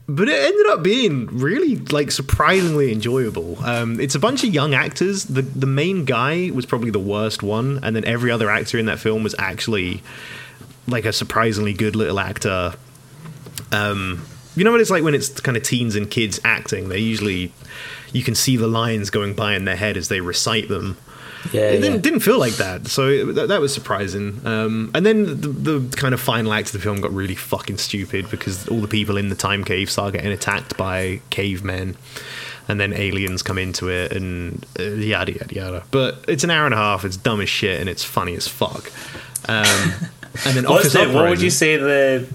but 0.08 0.28
it 0.28 0.38
ended 0.38 0.68
up 0.68 0.84
being 0.84 1.28
really 1.28 1.78
like 1.78 2.12
surprisingly 2.12 2.92
enjoyable. 2.92 3.64
Um, 3.64 4.00
it's 4.00 4.16
a 4.16 4.20
bunch 4.20 4.44
of 4.44 4.54
young 4.54 4.74
actors. 4.74 5.26
The 5.26 5.42
the 5.42 5.66
main 5.66 6.06
guy 6.06 6.52
was 6.54 6.66
probably 6.66 6.92
the 6.92 7.00
worst 7.00 7.42
one, 7.42 7.80
and 7.84 7.96
then 7.96 8.04
every 8.06 8.30
other 8.30 8.50
actor 8.50 8.78
in 8.78 8.86
that 8.88 9.00
film 9.00 9.24
was 9.24 9.36
actually 9.40 10.04
like 10.88 11.06
a 11.06 11.14
surprisingly 11.14 11.74
good 11.74 11.96
little 11.96 12.20
actor. 12.20 12.74
Um, 13.72 14.26
you 14.56 14.64
know 14.64 14.72
what 14.72 14.82
it's 14.82 14.90
like 14.90 15.04
when 15.04 15.16
it's 15.16 15.40
kind 15.40 15.56
of 15.56 15.64
teens 15.64 15.96
and 15.96 16.12
kids 16.12 16.40
acting. 16.44 16.90
They 16.90 17.00
usually 17.00 17.54
you 18.12 18.24
can 18.24 18.36
see 18.36 18.58
the 18.58 18.68
lines 18.68 19.10
going 19.10 19.34
by 19.34 19.56
in 19.56 19.66
their 19.66 19.76
head 19.76 19.96
as 19.96 20.10
they 20.10 20.20
recite 20.20 20.68
them 20.68 20.98
Yeah, 21.52 21.62
it 21.62 21.82
didn't, 21.82 21.96
yeah. 21.96 22.02
didn't 22.02 22.20
feel 22.22 22.40
like 22.40 22.54
that, 22.54 22.88
so 22.88 23.08
it, 23.08 23.36
that, 23.36 23.50
that 23.50 23.60
was 23.60 23.74
surprising. 23.74 24.40
Um, 24.46 24.92
and 24.94 25.06
then 25.06 25.26
the, 25.26 25.48
the 25.50 25.98
kind 25.98 26.14
of 26.14 26.22
final 26.22 26.54
act 26.54 26.68
of 26.68 26.74
the 26.74 26.80
film 26.80 27.02
got 27.02 27.12
really 27.12 27.36
fucking 27.36 27.78
stupid 27.78 28.30
because 28.30 28.68
all 28.70 28.80
the 28.80 28.88
people 28.88 29.18
in 29.18 29.30
the 29.30 29.36
time 29.36 29.64
cave 29.64 29.90
start 29.90 30.14
getting 30.14 30.32
attacked 30.32 30.78
by 30.78 31.20
cavemen, 31.30 31.98
and 32.68 32.80
then 32.80 32.94
aliens 32.94 33.44
come 33.44 33.58
into 33.58 33.90
it, 33.90 34.14
and 34.14 34.66
uh, 34.80 34.84
yada 34.84 35.34
yada 35.34 35.54
yada. 35.56 35.84
But 35.92 36.24
it's 36.28 36.44
an 36.44 36.50
hour 36.50 36.66
and 36.66 36.74
a 36.74 36.78
half. 36.78 37.04
It's 37.04 37.18
dumb 37.18 37.42
as 37.42 37.50
shit, 37.50 37.80
and 37.80 37.90
it's 37.90 38.04
funny 38.04 38.36
as 38.36 38.48
fuck. 38.48 38.92
Um, 39.50 39.66
and 40.46 40.56
then 40.56 40.64
What's 40.64 40.94
the, 40.94 41.10
what 41.10 41.30
would 41.30 41.42
you 41.42 41.50
say 41.50 41.78
the 41.78 42.26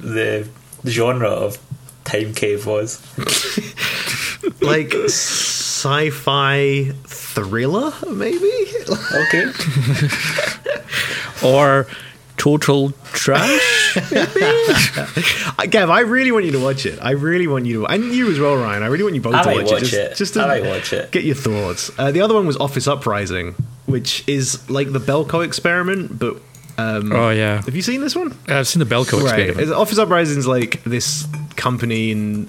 the 0.84 0.90
genre 0.90 1.30
of 1.30 1.58
Time 2.04 2.34
Cave 2.34 2.66
was? 2.66 3.00
like 4.60 4.94
sci-fi 4.94 6.92
thriller, 7.44 7.92
maybe? 8.12 8.50
Okay. 9.14 9.44
Or 11.44 11.86
total 12.36 12.90
trash. 13.12 13.96
I- 13.96 15.66
Gav, 15.70 15.90
I 15.90 16.00
really 16.00 16.32
want 16.32 16.44
you 16.46 16.52
to 16.52 16.60
watch 16.60 16.86
it. 16.86 16.98
I 17.02 17.12
really 17.12 17.46
want 17.46 17.66
you 17.66 17.80
to, 17.80 17.86
and 17.86 18.04
you 18.12 18.30
as 18.30 18.38
well, 18.40 18.56
Ryan. 18.56 18.82
I 18.82 18.86
really 18.86 19.04
want 19.04 19.14
you 19.14 19.20
both 19.20 19.34
I 19.34 19.42
to 19.42 19.48
might 19.50 19.56
watch, 19.64 19.72
watch 19.72 19.82
it. 19.82 19.86
Just, 19.86 19.94
it. 19.94 20.16
just 20.16 20.34
to 20.34 20.42
I 20.42 20.46
might 20.60 20.64
watch 20.68 20.92
it. 20.92 21.10
get 21.10 21.24
your 21.24 21.34
thoughts. 21.34 21.90
Uh, 21.98 22.10
the 22.10 22.20
other 22.20 22.34
one 22.34 22.46
was 22.46 22.56
Office 22.56 22.86
Uprising, 22.88 23.54
which 23.86 24.26
is 24.28 24.68
like 24.70 24.92
the 24.92 25.00
Belko 25.00 25.44
experiment, 25.44 26.18
but 26.18 26.36
Um, 26.76 27.10
oh 27.12 27.30
yeah, 27.30 27.62
have 27.62 27.74
you 27.74 27.82
seen 27.82 28.00
this 28.00 28.14
one? 28.16 28.36
I've 28.48 28.68
seen 28.68 28.78
the 28.80 28.86
Belko 28.94 29.20
Right. 29.22 29.40
experiment. 29.48 29.76
Office 29.76 29.98
Uprising 29.98 30.38
is 30.38 30.46
like 30.46 30.82
this 30.84 31.26
company 31.56 32.12
and 32.12 32.48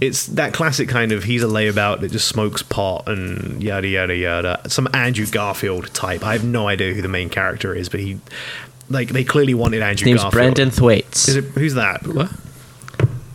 it's 0.00 0.26
that 0.26 0.52
classic 0.52 0.88
kind 0.88 1.10
of 1.12 1.24
he's 1.24 1.42
a 1.42 1.46
layabout 1.46 2.00
that 2.00 2.12
just 2.12 2.28
smokes 2.28 2.62
pot 2.62 3.08
and 3.08 3.62
yada 3.62 3.88
yada 3.88 4.14
yada. 4.14 4.60
Some 4.68 4.88
Andrew 4.94 5.26
Garfield 5.26 5.92
type. 5.94 6.24
I 6.24 6.32
have 6.32 6.44
no 6.44 6.68
idea 6.68 6.94
who 6.94 7.02
the 7.02 7.08
main 7.08 7.28
character 7.30 7.74
is, 7.74 7.88
but 7.88 8.00
he 8.00 8.20
like 8.88 9.08
they 9.08 9.24
clearly 9.24 9.54
wanted 9.54 9.82
Andrew 9.82 10.04
His 10.04 10.06
name's 10.06 10.22
Garfield. 10.22 10.32
Brenton 10.32 10.70
Thwaites. 10.70 11.28
Is 11.28 11.36
it 11.36 11.44
who's 11.46 11.74
that? 11.74 12.06
What? 12.06 12.30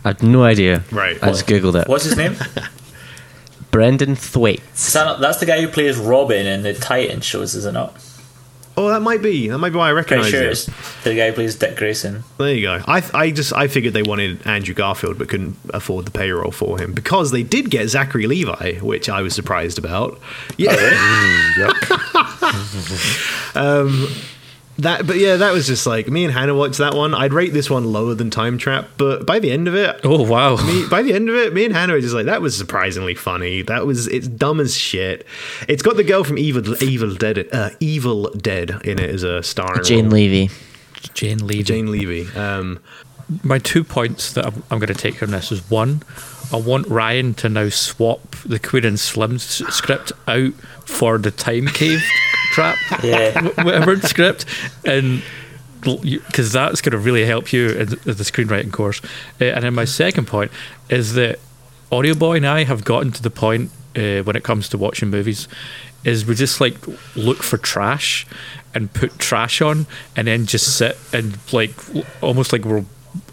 I 0.04 0.08
have 0.08 0.22
no 0.22 0.42
idea. 0.44 0.82
Right. 0.90 1.22
I 1.22 1.28
just 1.28 1.46
googled 1.46 1.80
it. 1.80 1.88
What's 1.88 2.04
his 2.04 2.16
name? 2.16 2.36
Brenton 3.70 4.14
Thwaites. 4.14 4.92
That 4.92 5.04
not- 5.04 5.20
that's 5.20 5.38
the 5.38 5.46
guy 5.46 5.60
who 5.60 5.68
plays 5.68 5.96
Robin 5.96 6.46
in 6.46 6.62
the 6.62 6.74
Titan 6.74 7.20
shows, 7.20 7.54
is 7.54 7.64
it 7.66 7.72
not? 7.72 7.94
Oh, 8.76 8.88
that 8.88 9.02
might 9.02 9.22
be. 9.22 9.48
That 9.48 9.58
might 9.58 9.70
be 9.70 9.76
why 9.78 9.90
I 9.90 9.92
Pretty 9.92 10.16
recognize 10.16 10.30
sure 10.30 10.42
it. 10.42 10.50
it's 10.52 10.66
the 11.04 11.14
guy 11.14 11.28
who 11.28 11.32
plays 11.34 11.54
Dick 11.54 11.76
Grayson. 11.76 12.24
There 12.38 12.52
you 12.52 12.62
go. 12.62 12.82
I 12.88 13.02
I 13.14 13.30
just 13.30 13.52
I 13.52 13.68
figured 13.68 13.94
they 13.94 14.02
wanted 14.02 14.44
Andrew 14.46 14.74
Garfield 14.74 15.16
but 15.18 15.28
couldn't 15.28 15.56
afford 15.70 16.06
the 16.06 16.10
payroll 16.10 16.50
for 16.50 16.78
him 16.80 16.92
because 16.92 17.30
they 17.30 17.44
did 17.44 17.70
get 17.70 17.88
Zachary 17.88 18.26
Levi, 18.26 18.78
which 18.80 19.08
I 19.08 19.22
was 19.22 19.32
surprised 19.34 19.78
about. 19.78 20.18
Yeah. 20.56 20.74
Oh, 23.56 23.86
mm, 23.88 24.33
that, 24.78 25.06
but 25.06 25.16
yeah, 25.18 25.36
that 25.36 25.52
was 25.52 25.66
just 25.66 25.86
like 25.86 26.08
me 26.08 26.24
and 26.24 26.32
Hannah 26.34 26.54
watched 26.54 26.78
that 26.78 26.94
one. 26.94 27.14
I'd 27.14 27.32
rate 27.32 27.52
this 27.52 27.70
one 27.70 27.92
lower 27.92 28.14
than 28.14 28.30
Time 28.30 28.58
Trap, 28.58 28.88
but 28.96 29.24
by 29.26 29.38
the 29.38 29.50
end 29.52 29.68
of 29.68 29.74
it, 29.74 30.00
Oh 30.04 30.22
wow! 30.28 30.56
me, 30.56 30.86
by 30.88 31.02
the 31.02 31.12
end 31.14 31.28
of 31.28 31.34
it, 31.36 31.52
me 31.54 31.64
and 31.64 31.74
Hannah 31.74 31.92
were 31.92 32.00
just 32.00 32.14
like, 32.14 32.26
that 32.26 32.42
was 32.42 32.56
surprisingly 32.56 33.14
funny. 33.14 33.62
That 33.62 33.86
was 33.86 34.06
it's 34.08 34.26
dumb 34.26 34.58
as 34.60 34.76
shit. 34.76 35.26
It's 35.68 35.82
got 35.82 35.96
the 35.96 36.04
girl 36.04 36.24
from 36.24 36.38
Evil 36.38 36.82
Evil 36.82 37.14
Dead 37.14 37.48
uh, 37.52 37.70
Evil 37.80 38.30
Dead 38.30 38.70
in 38.84 38.98
it 38.98 39.10
as 39.10 39.22
a 39.22 39.42
star. 39.42 39.80
Jane 39.82 40.10
Levy. 40.10 40.50
Jane 41.14 41.46
Levy. 41.46 41.62
Jane 41.62 41.90
Levy. 41.92 42.26
Um, 42.36 42.80
My 43.42 43.58
two 43.58 43.84
points 43.84 44.32
that 44.32 44.46
I'm, 44.46 44.62
I'm 44.70 44.78
going 44.78 44.88
to 44.88 44.94
take 44.94 45.14
from 45.16 45.30
this 45.30 45.52
is 45.52 45.70
one, 45.70 46.02
I 46.52 46.56
want 46.56 46.86
Ryan 46.88 47.32
to 47.34 47.48
now 47.48 47.68
swap 47.68 48.20
the 48.44 48.58
Queen 48.58 48.84
and 48.84 48.98
Slim 48.98 49.36
s- 49.36 49.62
script 49.70 50.12
out 50.26 50.52
for 50.84 51.16
the 51.18 51.30
Time 51.30 51.66
Cave 51.68 52.02
Trap, 52.54 52.78
Yeah. 53.02 53.42
whatever 53.64 53.96
script, 54.00 54.44
and 54.84 55.22
because 55.82 56.52
that's 56.52 56.80
going 56.80 56.92
to 56.92 56.98
really 56.98 57.26
help 57.26 57.52
you 57.52 57.68
in 57.70 57.88
the 57.88 58.24
screenwriting 58.24 58.72
course. 58.72 59.00
Uh, 59.40 59.46
and 59.46 59.64
then 59.64 59.74
my 59.74 59.84
second 59.84 60.26
point 60.26 60.50
is 60.88 61.14
that 61.14 61.38
Audio 61.92 62.14
Boy 62.14 62.36
and 62.36 62.46
I 62.46 62.64
have 62.64 62.84
gotten 62.84 63.12
to 63.12 63.22
the 63.22 63.30
point 63.30 63.70
uh, 63.96 64.22
when 64.22 64.34
it 64.34 64.44
comes 64.44 64.68
to 64.70 64.78
watching 64.78 65.10
movies 65.10 65.46
is 66.04 66.24
we 66.26 66.34
just 66.34 66.60
like 66.60 66.76
look 67.16 67.42
for 67.42 67.56
trash 67.58 68.26
and 68.74 68.92
put 68.92 69.18
trash 69.18 69.60
on 69.60 69.86
and 70.16 70.26
then 70.26 70.46
just 70.46 70.76
sit 70.76 70.96
and 71.12 71.38
like 71.52 71.74
almost 72.22 72.52
like 72.52 72.64
we're 72.64 72.84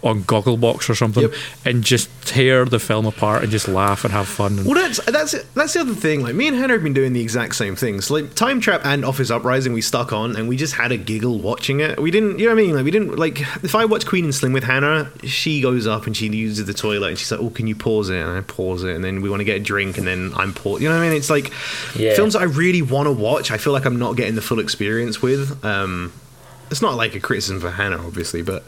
on 0.02 0.22
Gogglebox 0.24 0.88
or 0.90 0.94
something 0.94 1.22
Yep. 1.22 1.32
and 1.64 1.84
just 1.84 2.08
tear 2.24 2.64
the 2.64 2.78
film 2.78 3.06
apart 3.06 3.42
and 3.42 3.50
just 3.52 3.68
laugh 3.68 4.04
and 4.04 4.12
have 4.12 4.26
fun. 4.28 4.58
And 4.58 4.66
Well, 4.66 4.74
that's 4.74 5.00
that's 5.06 5.32
that's 5.54 5.72
the 5.74 5.80
other 5.80 5.94
thing. 5.94 6.22
Like 6.22 6.34
me 6.34 6.48
and 6.48 6.56
Hannah 6.56 6.72
have 6.74 6.82
been 6.82 6.92
doing 6.92 7.12
the 7.12 7.20
exact 7.20 7.54
same 7.56 7.76
things. 7.76 8.10
Like 8.10 8.34
Time 8.34 8.60
Trap 8.60 8.82
and 8.84 9.04
Office 9.04 9.30
Uprising, 9.30 9.72
we 9.72 9.80
stuck 9.80 10.12
on 10.12 10.36
and 10.36 10.48
we 10.48 10.56
just 10.56 10.74
had 10.74 10.92
a 10.92 10.96
giggle 10.96 11.38
watching 11.38 11.80
it. 11.80 12.00
We 12.00 12.10
didn't, 12.10 12.38
you 12.38 12.46
know 12.46 12.54
what 12.54 12.60
I 12.60 12.64
mean? 12.66 12.74
Like 12.74 12.84
we 12.84 12.90
didn't 12.90 13.16
like. 13.16 13.40
If 13.62 13.74
I 13.74 13.84
watch 13.84 14.06
Queen 14.06 14.24
and 14.24 14.34
Slim 14.34 14.52
with 14.52 14.64
Hannah, 14.64 15.10
she 15.24 15.60
goes 15.60 15.86
up 15.86 16.06
and 16.06 16.16
she 16.16 16.26
uses 16.28 16.64
the 16.66 16.74
toilet 16.74 17.08
and 17.10 17.18
she's 17.18 17.30
like, 17.30 17.40
"Oh, 17.40 17.50
can 17.50 17.66
you 17.66 17.74
pause 17.76 18.10
it?" 18.10 18.16
And 18.20 18.30
I 18.30 18.40
pause 18.40 18.84
it, 18.84 18.94
and 18.96 19.04
then 19.04 19.20
we 19.22 19.30
want 19.30 19.40
to 19.40 19.44
get 19.44 19.56
a 19.56 19.64
drink, 19.64 19.98
and 19.98 20.06
then 20.06 20.32
I'm 20.36 20.52
pause. 20.52 20.80
You 20.80 20.88
know 20.88 20.96
what 20.96 21.02
I 21.04 21.08
mean? 21.08 21.16
It's 21.16 21.30
like 21.30 21.52
Yeah. 21.96 22.14
films 22.14 22.32
that 22.34 22.40
I 22.40 22.44
really 22.46 22.82
want 22.82 23.06
to 23.06 23.12
watch. 23.12 23.50
I 23.50 23.56
feel 23.58 23.72
like 23.72 23.84
I'm 23.84 23.98
not 23.98 24.16
getting 24.16 24.34
the 24.34 24.42
full 24.42 24.58
experience 24.58 25.20
with. 25.22 25.64
Um, 25.64 26.12
it's 26.70 26.80
not 26.82 26.96
like 26.96 27.14
a 27.14 27.20
criticism 27.20 27.60
for 27.60 27.70
Hannah, 27.70 27.98
obviously, 27.98 28.40
but 28.40 28.64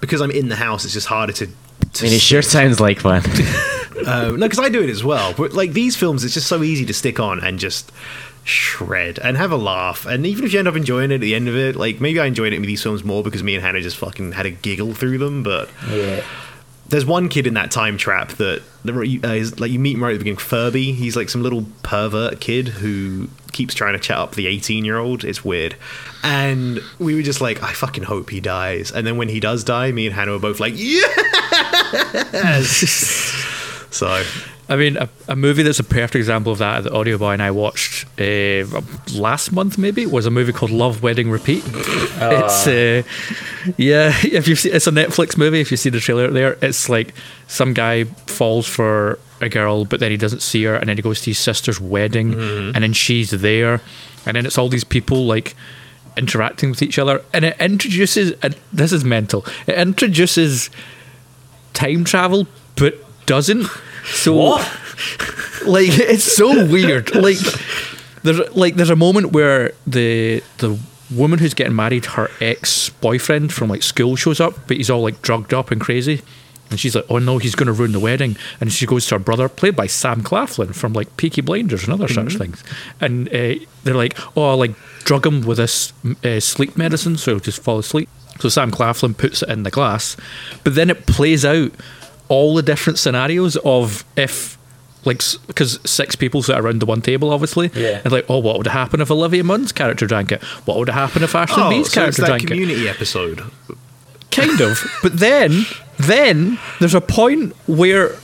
because 0.00 0.20
I'm 0.20 0.30
in 0.30 0.48
the 0.48 0.56
house, 0.56 0.84
it's 0.84 0.94
just 0.94 1.06
harder 1.06 1.32
to. 1.34 1.46
to 1.46 1.52
I 2.00 2.08
mean, 2.08 2.12
it 2.16 2.20
sure 2.20 2.42
sounds 2.42 2.80
like 2.80 3.02
one. 3.04 3.22
um, 4.06 4.38
no, 4.38 4.46
because 4.46 4.58
I 4.58 4.68
do 4.68 4.82
it 4.82 4.90
as 4.90 5.02
well. 5.04 5.34
But 5.34 5.52
like 5.52 5.72
these 5.72 5.96
films, 5.96 6.24
it's 6.24 6.34
just 6.34 6.46
so 6.48 6.62
easy 6.62 6.84
to 6.86 6.94
stick 6.94 7.20
on 7.20 7.42
and 7.42 7.58
just 7.58 7.90
shred 8.44 9.18
and 9.18 9.36
have 9.36 9.50
a 9.50 9.56
laugh. 9.56 10.06
And 10.06 10.24
even 10.24 10.44
if 10.44 10.52
you 10.52 10.58
end 10.58 10.68
up 10.68 10.76
enjoying 10.76 11.10
it 11.10 11.16
at 11.16 11.20
the 11.20 11.34
end 11.34 11.48
of 11.48 11.56
it, 11.56 11.76
like 11.76 12.00
maybe 12.00 12.20
I 12.20 12.26
enjoyed 12.26 12.52
it 12.52 12.58
with 12.60 12.68
these 12.68 12.82
films 12.82 13.04
more 13.04 13.22
because 13.22 13.42
me 13.42 13.54
and 13.54 13.64
Hannah 13.64 13.80
just 13.80 13.96
fucking 13.96 14.32
had 14.32 14.46
a 14.46 14.50
giggle 14.50 14.94
through 14.94 15.18
them. 15.18 15.42
But 15.42 15.68
Yeah. 15.88 16.22
There's 16.88 17.04
one 17.06 17.28
kid 17.28 17.46
in 17.46 17.54
that 17.54 17.70
time 17.70 17.96
trap 17.96 18.30
that 18.32 18.62
uh, 18.86 19.00
is 19.00 19.58
like 19.58 19.70
you 19.70 19.78
meet 19.78 19.94
him 19.94 20.02
right 20.02 20.10
at 20.10 20.14
the 20.14 20.18
beginning. 20.18 20.38
Furby, 20.38 20.92
he's 20.92 21.16
like 21.16 21.28
some 21.28 21.42
little 21.42 21.66
pervert 21.82 22.40
kid 22.40 22.68
who 22.68 23.28
keeps 23.52 23.74
trying 23.74 23.94
to 23.94 23.98
chat 23.98 24.18
up 24.18 24.34
the 24.34 24.46
18 24.46 24.84
year 24.84 24.98
old. 24.98 25.24
It's 25.24 25.44
weird, 25.44 25.76
and 26.22 26.80
we 26.98 27.14
were 27.14 27.22
just 27.22 27.40
like, 27.40 27.62
I 27.62 27.72
fucking 27.72 28.04
hope 28.04 28.30
he 28.30 28.40
dies. 28.40 28.92
And 28.92 29.06
then 29.06 29.16
when 29.16 29.28
he 29.28 29.40
does 29.40 29.64
die, 29.64 29.92
me 29.92 30.06
and 30.06 30.14
Hannah 30.14 30.32
were 30.32 30.38
both 30.38 30.60
like, 30.60 30.74
yes. 30.76 31.06
so 33.90 34.22
I 34.68 34.74
mean, 34.76 34.96
a, 34.96 35.08
a 35.28 35.36
movie 35.36 35.62
that's 35.62 35.78
a 35.78 35.84
perfect 35.84 36.16
example 36.16 36.50
of 36.50 36.58
that, 36.58 36.82
the 36.82 36.92
Audio 36.92 37.18
Boy 37.18 37.32
and 37.32 37.42
I 37.42 37.52
watched 37.52 38.04
uh, 38.20 38.66
last 39.14 39.52
month, 39.52 39.78
maybe, 39.78 40.06
was 40.06 40.26
a 40.26 40.30
movie 40.30 40.52
called 40.52 40.72
Love, 40.72 41.02
Wedding, 41.04 41.30
Repeat. 41.30 41.62
It's, 41.66 42.66
uh, 42.66 43.02
yeah, 43.76 44.12
if 44.24 44.48
you've 44.48 44.58
seen, 44.58 44.74
it's 44.74 44.88
a 44.88 44.90
Netflix 44.90 45.38
movie. 45.38 45.60
If 45.60 45.70
you 45.70 45.76
see 45.76 45.90
the 45.90 46.00
trailer 46.00 46.30
there, 46.30 46.58
it's 46.62 46.88
like 46.88 47.14
some 47.46 47.74
guy 47.74 48.04
falls 48.04 48.66
for 48.66 49.20
a 49.40 49.48
girl, 49.48 49.84
but 49.84 50.00
then 50.00 50.10
he 50.10 50.16
doesn't 50.16 50.42
see 50.42 50.64
her, 50.64 50.74
and 50.74 50.88
then 50.88 50.96
he 50.96 51.02
goes 51.02 51.20
to 51.20 51.30
his 51.30 51.38
sister's 51.38 51.80
wedding, 51.80 52.34
and 52.34 52.82
then 52.82 52.92
she's 52.92 53.30
there, 53.30 53.80
and 54.24 54.36
then 54.36 54.46
it's 54.46 54.58
all 54.58 54.68
these 54.68 54.84
people 54.84 55.26
like 55.26 55.54
interacting 56.16 56.70
with 56.70 56.82
each 56.82 56.98
other, 56.98 57.22
and 57.32 57.44
it 57.44 57.56
introduces, 57.60 58.32
and 58.42 58.56
this 58.72 58.92
is 58.92 59.04
mental, 59.04 59.44
it 59.66 59.76
introduces 59.78 60.70
time 61.74 62.02
travel, 62.02 62.48
but 62.74 62.94
doesn't. 63.26 63.66
So 64.06 64.34
What? 64.34 64.60
like 65.66 65.88
it's 65.90 66.24
so 66.36 66.66
weird. 66.66 67.14
Like 67.14 67.38
there's 68.22 68.40
like 68.56 68.76
there's 68.76 68.90
a 68.90 68.96
moment 68.96 69.32
where 69.32 69.72
the 69.86 70.42
the 70.58 70.78
woman 71.10 71.38
who's 71.38 71.54
getting 71.54 71.76
married, 71.76 72.04
her 72.06 72.30
ex 72.40 72.88
boyfriend 72.88 73.52
from 73.52 73.68
like 73.68 73.82
school 73.82 74.16
shows 74.16 74.40
up, 74.40 74.54
but 74.66 74.76
he's 74.76 74.90
all 74.90 75.02
like 75.02 75.22
drugged 75.22 75.54
up 75.54 75.70
and 75.70 75.80
crazy. 75.80 76.22
And 76.68 76.80
she's 76.80 76.96
like, 76.96 77.04
"Oh 77.08 77.18
no, 77.18 77.38
he's 77.38 77.54
going 77.54 77.68
to 77.68 77.72
ruin 77.72 77.92
the 77.92 78.00
wedding." 78.00 78.36
And 78.60 78.72
she 78.72 78.86
goes 78.86 79.06
to 79.06 79.14
her 79.14 79.18
brother, 79.20 79.48
played 79.48 79.76
by 79.76 79.86
Sam 79.86 80.22
Claflin 80.22 80.72
from 80.72 80.94
like 80.94 81.16
Peaky 81.16 81.40
Blinders 81.40 81.84
and 81.84 81.92
other 81.92 82.08
such 82.08 82.34
things. 82.36 82.64
And 83.00 83.28
uh, 83.28 83.54
they're 83.84 83.94
like, 83.94 84.18
"Oh, 84.36 84.50
I'll, 84.50 84.56
like 84.56 84.74
drug 85.04 85.24
him 85.26 85.42
with 85.42 85.58
this 85.58 85.92
uh, 86.24 86.40
sleep 86.40 86.76
medicine, 86.76 87.18
so 87.18 87.32
he'll 87.32 87.40
just 87.40 87.62
fall 87.62 87.78
asleep." 87.78 88.08
So 88.40 88.48
Sam 88.48 88.72
Claflin 88.72 89.14
puts 89.14 89.42
it 89.42 89.48
in 89.48 89.62
the 89.62 89.70
glass, 89.70 90.16
but 90.64 90.74
then 90.74 90.90
it 90.90 91.06
plays 91.06 91.44
out 91.44 91.70
all 92.28 92.54
the 92.54 92.62
different 92.62 92.98
scenarios 92.98 93.56
of 93.64 94.04
if 94.16 94.56
like 95.04 95.22
because 95.46 95.78
six 95.88 96.16
people 96.16 96.42
sit 96.42 96.58
around 96.58 96.80
the 96.80 96.86
one 96.86 97.00
table 97.00 97.30
obviously 97.30 97.70
Yeah. 97.74 98.00
and 98.04 98.12
like 98.12 98.26
oh 98.28 98.38
what 98.38 98.58
would 98.58 98.66
happen 98.66 99.00
if 99.00 99.10
Olivia 99.10 99.44
Munn's 99.44 99.70
character 99.72 100.06
drank 100.06 100.32
it 100.32 100.42
what 100.64 100.78
would 100.78 100.88
happen 100.88 101.22
if 101.22 101.34
Ashley 101.34 101.62
oh, 101.62 101.70
Bea's 101.70 101.92
so 101.92 102.04
it's 102.04 102.16
character 102.16 102.22
that 102.22 102.26
drank 102.28 102.42
it 102.44 102.46
community 102.48 102.88
episode. 102.88 103.42
kind 104.32 104.60
of 104.60 104.84
but 105.02 105.18
then 105.18 105.64
then 105.98 106.58
there's 106.80 106.94
a 106.94 107.00
point 107.00 107.54
where 107.68 108.16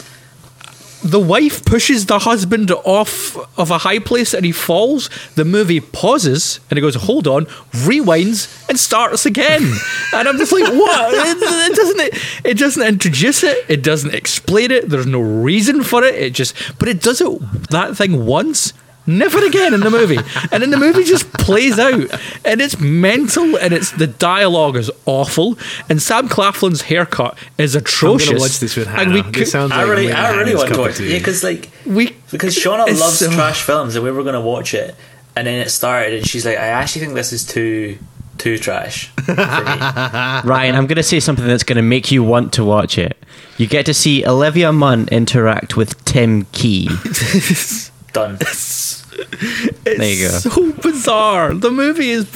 the 1.05 1.21
wife 1.21 1.65
pushes 1.65 2.07
the 2.07 2.21
husband 2.21 2.71
off 2.71 3.37
of 3.59 3.71
a 3.71 3.79
high 3.79 3.99
place 3.99 4.35
and 4.35 4.45
he 4.45 4.53
falls. 4.53 5.11
The 5.35 5.45
movie 5.45 5.81
pauses 5.81 6.61
and 6.71 6.79
it 6.79 6.83
goes, 6.83 6.95
"Hold 6.95 7.27
on," 7.27 7.47
rewinds 7.87 8.69
and 8.69 8.79
starts 8.79 9.27
again. 9.27 9.63
And 10.15 10.29
I'm 10.29 10.37
just 10.37 10.53
like, 10.53 10.71
"What?" 10.73 11.15
It, 11.15 11.39
it 11.41 11.75
doesn't. 11.77 12.45
It 12.45 12.59
doesn't 12.59 12.83
introduce 12.87 13.43
it. 13.43 13.65
It 13.69 13.83
doesn't 13.83 14.15
explain 14.15 14.71
it. 14.71 14.91
There's 14.91 15.07
no 15.07 15.21
reason 15.21 15.83
for 15.83 16.05
it. 16.05 16.15
It 16.15 16.35
just, 16.35 16.55
but 16.79 16.87
it 16.89 17.01
does 17.01 17.21
it 17.23 17.71
that 17.71 17.97
thing 17.97 18.27
once. 18.27 18.75
Never 19.05 19.45
again 19.45 19.75
in 19.75 19.81
the 19.81 19.91
movie, 19.91 20.19
and 20.53 20.63
then 20.63 20.71
the 20.71 20.77
movie 20.77 21.03
just 21.03 21.33
plays 21.33 21.77
out, 21.77 22.09
and 22.45 22.61
it's 22.61 22.79
mental, 22.79 23.57
and 23.59 23.73
it's 23.75 23.91
the 23.91 24.07
dialogue 24.07 24.77
is 24.77 24.93
awful, 25.07 25.59
and 25.89 26.01
Sam 26.01 26.29
Claflin's 26.29 26.83
haircut 26.83 27.37
is 27.59 27.75
atrocious. 27.75 28.03
I'm 28.05 28.11
atrocious. 28.15 28.29
gonna 28.31 28.41
watch 28.41 28.61
this 28.61 28.77
with 28.77 28.87
Hannah. 28.87 29.03
And 29.03 29.13
we 29.15 29.23
this 29.23 29.33
could- 29.33 29.49
sounds 29.49 29.73
I 29.73 29.79
like 29.79 29.89
really, 29.89 30.07
me 30.07 30.13
and 30.13 30.19
I 30.21 30.31
really 30.31 30.39
Hannah's 30.53 30.55
want 30.57 30.75
to 30.75 30.81
watch 30.81 30.97
tea. 30.99 31.13
Yeah, 31.13 31.19
because 31.19 31.43
like 31.43 31.71
we 31.85 32.15
because 32.31 32.55
Shauna 32.57 32.87
loves 32.87 33.19
so- 33.19 33.31
trash 33.33 33.63
films, 33.63 33.97
and 33.97 34.05
we 34.05 34.13
were 34.13 34.23
going 34.23 34.35
to 34.35 34.41
watch 34.41 34.73
it, 34.73 34.95
and 35.35 35.49
then 35.49 35.59
it 35.61 35.71
started, 35.71 36.15
and 36.15 36.27
she's 36.29 36.47
like, 36.47 36.59
"I 36.59 36.67
actually 36.69 37.01
think 37.01 37.15
this 37.15 37.33
is 37.33 37.45
too, 37.45 37.99
too 38.39 38.57
trash 38.57 39.09
for 39.25 39.33
me." 39.33 39.37
Ryan, 40.49 40.77
I'm 40.77 40.87
going 40.87 40.95
to 40.97 41.03
say 41.03 41.19
something 41.19 41.45
that's 41.47 41.65
going 41.65 41.77
to 41.77 41.83
make 41.83 42.13
you 42.13 42.23
want 42.23 42.53
to 42.53 42.65
watch 42.65 42.99
it. 42.99 43.17
You 43.59 43.67
get 43.67 43.85
to 43.87 43.95
see 43.95 44.25
Olivia 44.25 44.73
Munn 44.73 45.09
interact 45.11 45.77
with 45.77 46.05
Tim 46.05 46.45
Key. 46.53 46.89
Done. 48.13 48.39
There 49.85 50.05
you 50.05 50.29
go. 50.29 50.39
so 50.39 50.73
bizarre. 50.73 51.53
The 51.53 51.71
movie 51.71 52.11
is, 52.11 52.35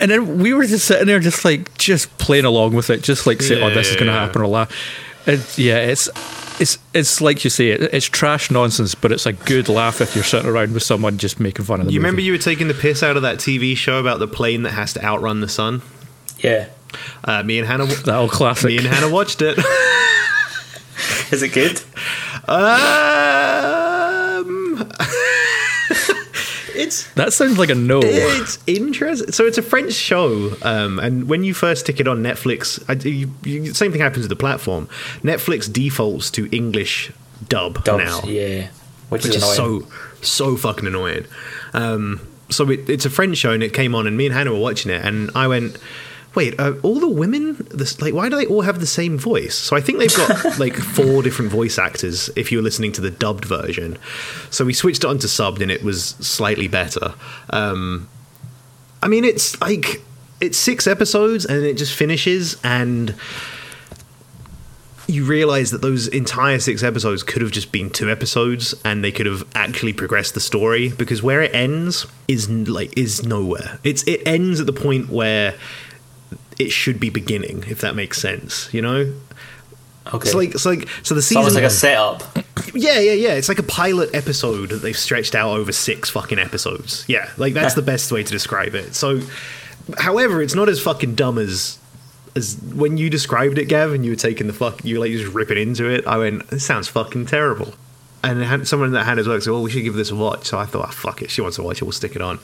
and 0.00 0.10
then 0.10 0.38
we 0.38 0.54
were 0.54 0.64
just 0.64 0.86
sitting 0.86 1.06
there, 1.06 1.20
just 1.20 1.44
like 1.44 1.76
just 1.76 2.16
playing 2.18 2.46
along 2.46 2.74
with 2.74 2.88
it, 2.88 3.02
just 3.02 3.26
like 3.26 3.42
saying, 3.42 3.62
"Oh, 3.62 3.68
this 3.70 3.88
is 3.90 3.94
going 3.96 4.06
to 4.06 4.12
Yeah. 4.12 4.24
happen," 4.26 4.40
or 4.40 4.46
laugh. 4.46 4.72
It, 5.26 5.58
yeah, 5.58 5.78
it's 5.78 6.08
it's 6.60 6.78
it's 6.94 7.20
like 7.20 7.44
you 7.44 7.50
say, 7.50 7.68
it, 7.70 7.82
it's 7.92 8.06
trash 8.06 8.50
nonsense, 8.50 8.94
but 8.94 9.12
it's 9.12 9.26
a 9.26 9.34
good 9.34 9.68
laugh 9.68 10.00
if 10.00 10.14
you're 10.14 10.24
sitting 10.24 10.48
around 10.48 10.72
with 10.72 10.82
someone 10.82 11.18
just 11.18 11.38
making 11.40 11.66
fun 11.66 11.80
of 11.80 11.86
the 11.86 11.92
You 11.92 12.00
movie. 12.00 12.06
remember 12.06 12.22
you 12.22 12.32
were 12.32 12.38
taking 12.38 12.68
the 12.68 12.74
piss 12.74 13.02
out 13.02 13.16
of 13.16 13.22
that 13.22 13.36
TV 13.36 13.76
show 13.76 13.98
about 14.00 14.18
the 14.18 14.28
plane 14.28 14.62
that 14.62 14.72
has 14.72 14.94
to 14.94 15.04
outrun 15.04 15.40
the 15.40 15.48
sun? 15.48 15.82
Yeah. 16.38 16.68
Uh, 17.24 17.42
me 17.42 17.58
and 17.58 17.68
Hannah. 17.68 17.84
that 17.84 18.14
old 18.14 18.30
classic? 18.30 18.68
Me 18.68 18.78
and 18.78 18.86
Hannah 18.86 19.10
watched 19.12 19.42
it. 19.42 19.58
Is 21.30 21.42
it 21.42 21.50
good? 21.52 21.80
um, 22.48 23.77
it's 26.74 27.10
that 27.14 27.32
sounds 27.32 27.58
like 27.58 27.70
a 27.70 27.74
no. 27.74 28.00
it's 28.02 28.58
interesting. 28.66 29.32
So 29.32 29.46
it's 29.46 29.58
a 29.58 29.62
French 29.62 29.92
show, 29.92 30.54
um, 30.62 30.98
and 30.98 31.28
when 31.28 31.44
you 31.44 31.54
first 31.54 31.82
stick 31.82 32.00
it 32.00 32.08
on 32.08 32.22
Netflix, 32.22 32.82
I, 32.88 32.94
you, 33.08 33.32
you, 33.44 33.74
same 33.74 33.92
thing 33.92 34.00
happens 34.00 34.22
with 34.22 34.30
the 34.30 34.36
platform. 34.36 34.86
Netflix 35.22 35.72
defaults 35.72 36.30
to 36.32 36.48
English 36.54 37.12
dub 37.48 37.84
Dubs, 37.84 38.04
now. 38.04 38.20
Yeah. 38.28 38.68
Which, 39.08 39.24
which 39.24 39.36
is, 39.36 39.42
is 39.42 39.56
so 39.56 39.86
so 40.22 40.56
fucking 40.56 40.86
annoying. 40.86 41.26
Um, 41.72 42.26
so 42.50 42.68
it, 42.70 42.88
it's 42.88 43.04
a 43.04 43.10
French 43.10 43.36
show, 43.38 43.52
and 43.52 43.62
it 43.62 43.72
came 43.72 43.94
on, 43.94 44.06
and 44.06 44.16
me 44.16 44.26
and 44.26 44.34
Hannah 44.34 44.52
were 44.52 44.60
watching 44.60 44.90
it, 44.90 45.04
and 45.04 45.30
I 45.34 45.48
went, 45.48 45.78
"Wait, 46.38 46.54
uh, 46.58 46.74
all 46.82 47.00
the 47.00 47.08
women, 47.08 47.66
this, 47.74 48.00
like, 48.00 48.14
why 48.14 48.28
do 48.28 48.36
they 48.36 48.46
all 48.46 48.62
have 48.62 48.78
the 48.78 48.86
same 48.86 49.18
voice?" 49.18 49.56
So 49.56 49.76
I 49.76 49.80
think 49.80 49.98
they've 49.98 50.16
got 50.16 50.58
like 50.64 50.76
four 50.76 51.22
different 51.22 51.50
voice 51.50 51.78
actors. 51.78 52.30
If 52.36 52.52
you're 52.52 52.62
listening 52.62 52.92
to 52.92 53.00
the 53.00 53.10
dubbed 53.10 53.44
version, 53.44 53.98
so 54.50 54.64
we 54.64 54.72
switched 54.72 55.02
it 55.02 55.08
onto 55.08 55.26
subbed, 55.26 55.60
and 55.60 55.70
it 55.70 55.82
was 55.82 56.10
slightly 56.20 56.68
better. 56.68 57.14
Um, 57.50 58.08
I 59.02 59.08
mean, 59.08 59.24
it's 59.24 59.60
like 59.60 60.02
it's 60.40 60.58
six 60.58 60.86
episodes 60.86 61.44
and 61.44 61.64
it 61.64 61.76
just 61.76 61.94
finishes 61.94 62.56
and 62.62 63.14
you 65.08 65.24
realize 65.24 65.70
that 65.70 65.80
those 65.80 66.06
entire 66.06 66.58
six 66.58 66.82
episodes 66.82 67.22
could 67.22 67.40
have 67.40 67.50
just 67.50 67.72
been 67.72 67.88
two 67.88 68.10
episodes 68.10 68.74
and 68.84 69.02
they 69.02 69.10
could 69.10 69.26
have 69.26 69.42
actually 69.54 69.92
progressed 69.92 70.34
the 70.34 70.40
story 70.40 70.90
because 70.90 71.22
where 71.22 71.42
it 71.42 71.52
ends 71.54 72.06
is 72.28 72.48
like 72.50 72.96
is 72.96 73.24
nowhere 73.24 73.78
it's 73.82 74.02
it 74.04 74.20
ends 74.26 74.60
at 74.60 74.66
the 74.66 74.72
point 74.72 75.08
where 75.08 75.54
it 76.58 76.70
should 76.70 76.98
be 76.98 77.10
beginning 77.10 77.64
if 77.68 77.80
that 77.80 77.94
makes 77.94 78.20
sense 78.20 78.72
you 78.72 78.82
know 78.82 79.12
Okay. 80.12 80.26
it's 80.26 80.34
like 80.34 80.54
it's 80.54 80.64
like 80.64 80.88
so 81.02 81.14
the 81.14 81.18
it's 81.18 81.26
season 81.26 81.36
almost 81.38 81.54
like 81.54 81.64
a 81.64 81.70
setup. 81.70 82.22
yeah, 82.74 82.98
yeah, 82.98 83.12
yeah. 83.12 83.34
It's 83.34 83.50
like 83.50 83.58
a 83.58 83.62
pilot 83.62 84.08
episode 84.14 84.70
that 84.70 84.76
they've 84.76 84.96
stretched 84.96 85.34
out 85.34 85.50
over 85.50 85.70
six 85.70 86.08
fucking 86.08 86.38
episodes. 86.38 87.04
Yeah, 87.08 87.28
like 87.36 87.52
that's 87.52 87.74
the 87.74 87.82
best 87.82 88.10
way 88.10 88.22
to 88.22 88.30
describe 88.32 88.74
it. 88.74 88.94
So, 88.94 89.20
however, 89.98 90.40
it's 90.40 90.54
not 90.54 90.70
as 90.70 90.80
fucking 90.80 91.14
dumb 91.14 91.36
as 91.36 91.78
as 92.34 92.56
when 92.74 92.96
you 92.96 93.10
described 93.10 93.58
it, 93.58 93.66
Gav, 93.66 93.92
and 93.92 94.02
you 94.02 94.12
were 94.12 94.16
taking 94.16 94.46
the 94.46 94.54
fuck, 94.54 94.82
you 94.82 94.94
were 94.98 95.04
like 95.04 95.12
just 95.12 95.30
ripping 95.34 95.58
into 95.58 95.90
it. 95.90 96.06
I 96.06 96.16
went, 96.16 96.48
this 96.48 96.64
sounds 96.64 96.88
fucking 96.88 97.26
terrible. 97.26 97.74
And 98.24 98.42
it 98.42 98.46
had- 98.46 98.66
someone 98.66 98.90
that 98.92 99.04
had 99.04 99.18
his 99.18 99.28
work 99.28 99.42
said, 99.42 99.52
"Well, 99.52 99.62
we 99.62 99.70
should 99.70 99.84
give 99.84 99.94
this 99.94 100.10
a 100.10 100.16
watch." 100.16 100.46
So 100.46 100.58
I 100.58 100.64
thought, 100.66 100.86
oh, 100.88 100.92
"Fuck 100.92 101.22
it, 101.22 101.30
she 101.30 101.40
wants 101.40 101.56
to 101.56 101.62
watch 101.62 101.78
it. 101.78 101.84
We'll 101.84 101.92
stick 101.92 102.16
it 102.16 102.22
on." 102.22 102.38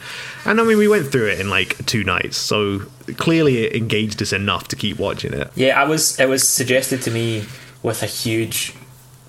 And 0.45 0.61
I 0.61 0.65
mean, 0.65 0.79
we 0.79 0.87
went 0.89 1.11
through 1.11 1.27
it 1.29 1.41
in 1.41 1.51
like 1.51 1.85
two 1.87 2.05
nights, 2.05 2.37
so 2.37 2.83
clearly 3.17 3.65
it 3.67 3.75
engaged 3.75 4.23
us 4.23 4.33
enough 4.33 4.69
to 4.69 4.77
keep 4.77 4.99
watching 4.99 5.33
it. 5.33 5.51
Yeah, 5.57 5.81
I 5.81 5.85
was. 5.85 6.19
It 6.21 6.29
was 6.29 6.47
suggested 6.49 7.03
to 7.03 7.11
me 7.11 7.45
with 7.83 8.03
a 8.03 8.07
huge 8.07 8.75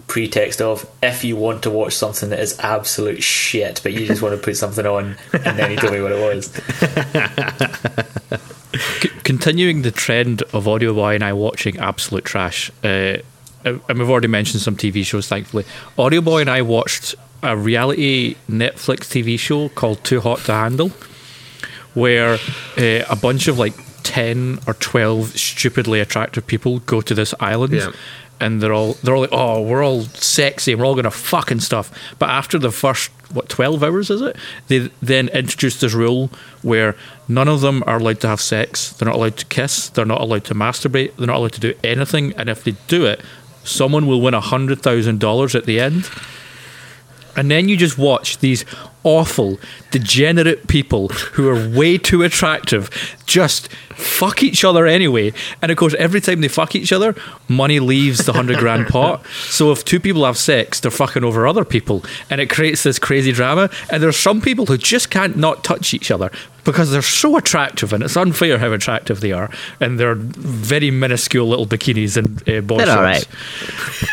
pretext 0.07 0.61
of 0.61 0.85
if 1.01 1.23
you 1.23 1.35
want 1.35 1.63
to 1.63 1.69
watch 1.71 1.93
something 1.93 2.29
that 2.29 2.39
is 2.39 2.55
absolute 2.59 3.23
shit, 3.23 3.79
but 3.81 3.91
you 3.91 4.05
just 4.05 4.21
want 4.21 4.35
to 4.35 4.41
put 4.41 4.55
something 4.55 4.85
on, 4.85 5.15
and 5.33 5.57
then 5.57 5.71
he 5.71 5.75
told 5.77 5.93
me 5.93 6.01
what 6.01 6.11
it 6.11 6.35
was. 6.35 6.45
C- 9.01 9.09
continuing 9.23 9.81
the 9.83 9.91
trend 9.91 10.43
of 10.53 10.67
Audio 10.67 10.93
Boy 10.93 11.15
and 11.15 11.23
I 11.23 11.31
watching 11.33 11.77
absolute 11.79 12.25
trash, 12.25 12.69
uh, 12.83 13.17
and 13.65 13.99
we've 13.99 14.09
already 14.09 14.27
mentioned 14.27 14.61
some 14.61 14.75
TV 14.75 15.03
shows, 15.03 15.27
thankfully. 15.27 15.65
Audio 15.97 16.21
Boy 16.21 16.41
and 16.41 16.49
I 16.49 16.61
watched 16.61 17.15
a 17.41 17.57
reality 17.57 18.35
Netflix 18.49 18.99
TV 19.01 19.37
show 19.37 19.69
called 19.69 20.03
Too 20.03 20.21
Hot 20.21 20.39
to 20.41 20.53
Handle, 20.53 20.91
where 21.93 22.37
uh, 22.77 23.05
a 23.09 23.15
bunch 23.15 23.47
of 23.47 23.57
like 23.59 23.73
10 24.03 24.59
or 24.67 24.75
12 24.75 25.37
stupidly 25.37 25.99
attractive 25.99 26.45
people 26.45 26.79
go 26.79 27.01
to 27.01 27.13
this 27.13 27.33
island. 27.39 27.73
Yeah. 27.73 27.91
And 28.39 28.61
they're 28.61 28.73
all 28.73 28.93
they're 28.95 29.15
all 29.15 29.21
like, 29.21 29.29
oh, 29.31 29.61
we're 29.61 29.83
all 29.83 30.01
sexy, 30.01 30.73
and 30.73 30.81
we're 30.81 30.85
all 30.85 30.95
gonna 30.95 31.09
fucking 31.09 31.61
stuff. 31.61 31.89
But 32.19 32.29
after 32.29 32.59
the 32.59 32.69
first 32.69 33.09
what 33.31 33.47
twelve 33.47 33.81
hours 33.81 34.09
is 34.09 34.21
it? 34.21 34.35
They 34.67 34.89
then 35.01 35.29
introduced 35.29 35.79
this 35.79 35.93
rule 35.93 36.29
where 36.61 36.97
none 37.29 37.47
of 37.47 37.61
them 37.61 37.81
are 37.87 37.95
allowed 37.95 38.19
to 38.21 38.27
have 38.27 38.41
sex. 38.41 38.91
They're 38.91 39.07
not 39.07 39.15
allowed 39.15 39.37
to 39.37 39.45
kiss. 39.45 39.87
They're 39.87 40.05
not 40.05 40.19
allowed 40.19 40.43
to 40.45 40.53
masturbate. 40.53 41.15
They're 41.15 41.27
not 41.27 41.37
allowed 41.37 41.53
to 41.53 41.61
do 41.61 41.73
anything. 41.81 42.33
And 42.33 42.49
if 42.49 42.65
they 42.65 42.75
do 42.87 43.05
it, 43.05 43.21
someone 43.65 44.07
will 44.07 44.21
win 44.21 44.33
a 44.33 44.41
hundred 44.41 44.81
thousand 44.81 45.19
dollars 45.19 45.55
at 45.55 45.65
the 45.65 45.79
end. 45.79 46.09
And 47.35 47.51
then 47.51 47.67
you 47.67 47.75
just 47.75 47.97
watch 47.97 48.37
these 48.37 48.63
awful, 49.05 49.57
degenerate 49.91 50.67
people 50.67 51.07
who 51.07 51.47
are 51.47 51.69
way 51.69 51.97
too 51.97 52.23
attractive 52.23 52.89
just 53.25 53.69
fuck 53.93 54.43
each 54.43 54.63
other 54.63 54.85
anyway. 54.85 55.31
And 55.61 55.71
of 55.71 55.77
course, 55.77 55.93
every 55.93 56.19
time 56.19 56.41
they 56.41 56.47
fuck 56.47 56.75
each 56.75 56.91
other, 56.91 57.15
money 57.47 57.79
leaves 57.79 58.25
the 58.25 58.33
hundred 58.33 58.57
grand 58.59 58.87
pot. 58.89 59.25
So 59.27 59.71
if 59.71 59.85
two 59.85 59.99
people 59.99 60.25
have 60.25 60.37
sex, 60.37 60.79
they're 60.79 60.91
fucking 60.91 61.23
over 61.23 61.47
other 61.47 61.63
people. 61.63 62.03
And 62.29 62.41
it 62.41 62.49
creates 62.49 62.83
this 62.83 62.99
crazy 62.99 63.31
drama. 63.31 63.69
And 63.89 64.03
there's 64.03 64.17
some 64.17 64.41
people 64.41 64.65
who 64.65 64.77
just 64.77 65.09
can't 65.09 65.37
not 65.37 65.63
touch 65.63 65.93
each 65.93 66.11
other 66.11 66.31
because 66.65 66.91
they're 66.91 67.03
so 67.03 67.37
attractive 67.37 67.93
and 67.93 68.03
it's 68.03 68.17
unfair 68.17 68.57
how 68.57 68.73
attractive 68.73 69.21
they 69.21 69.31
are. 69.31 69.51
And 69.79 69.99
they're 69.99 70.15
very 70.15 70.91
minuscule 70.91 71.47
little 71.47 71.67
bikinis 71.67 72.17
and 72.17 72.41
uh, 72.41 72.61
They're 72.61 72.97
all 72.97 73.13
shorts. 73.13 73.27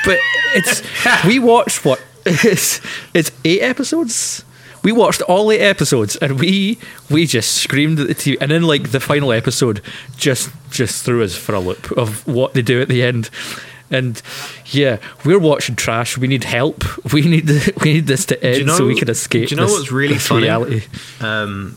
But 0.04 0.18
it's, 0.54 0.82
we 1.26 1.38
watched 1.38 1.84
what? 1.84 2.00
It's, 2.24 2.80
it's 3.14 3.32
eight 3.44 3.62
episodes. 3.62 4.44
We 4.82 4.92
watched 4.92 5.22
all 5.22 5.46
the 5.48 5.58
episodes, 5.60 6.16
and 6.16 6.40
we 6.40 6.78
we 7.10 7.26
just 7.26 7.52
screamed 7.62 8.00
at 8.00 8.08
the 8.08 8.14
TV. 8.14 8.36
And 8.40 8.50
then, 8.50 8.62
like 8.62 8.90
the 8.90 9.00
final 9.00 9.32
episode, 9.32 9.80
just 10.16 10.50
just 10.70 11.04
threw 11.04 11.22
us 11.22 11.36
for 11.36 11.54
a 11.54 11.60
loop 11.60 11.92
of 11.92 12.26
what 12.26 12.54
they 12.54 12.62
do 12.62 12.80
at 12.82 12.88
the 12.88 13.02
end. 13.02 13.30
And 13.90 14.20
yeah, 14.66 14.96
we're 15.24 15.38
watching 15.38 15.76
trash. 15.76 16.16
We 16.18 16.26
need 16.26 16.44
help. 16.44 16.84
We 17.12 17.20
need 17.22 17.48
we 17.82 17.92
need 17.94 18.06
this 18.06 18.24
to 18.26 18.42
end 18.44 18.58
you 18.58 18.64
know- 18.64 18.76
so 18.78 18.86
we 18.86 18.94
can 18.98 19.10
escape. 19.10 19.48
do 19.48 19.54
you 19.54 19.60
know 19.60 19.66
this- 19.66 19.78
what's 19.78 19.92
really 19.92 20.18
funny? 20.18 20.42
Reality. 20.44 20.82
um, 21.20 21.76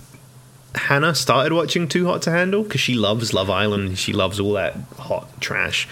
Hannah 0.76 1.16
started 1.16 1.53
watching 1.53 1.88
Too 1.88 2.06
Hot 2.06 2.22
to 2.24 2.32
Handle 2.32 2.64
because 2.64 2.82
she 2.82 2.95
loves 2.95 3.34
Love 3.34 3.49
Island. 3.49 3.97
She 3.97 4.12
loves 4.14 4.39
all 4.39 4.53
that 4.53 4.76
hot 4.97 5.39
trash. 5.41 5.88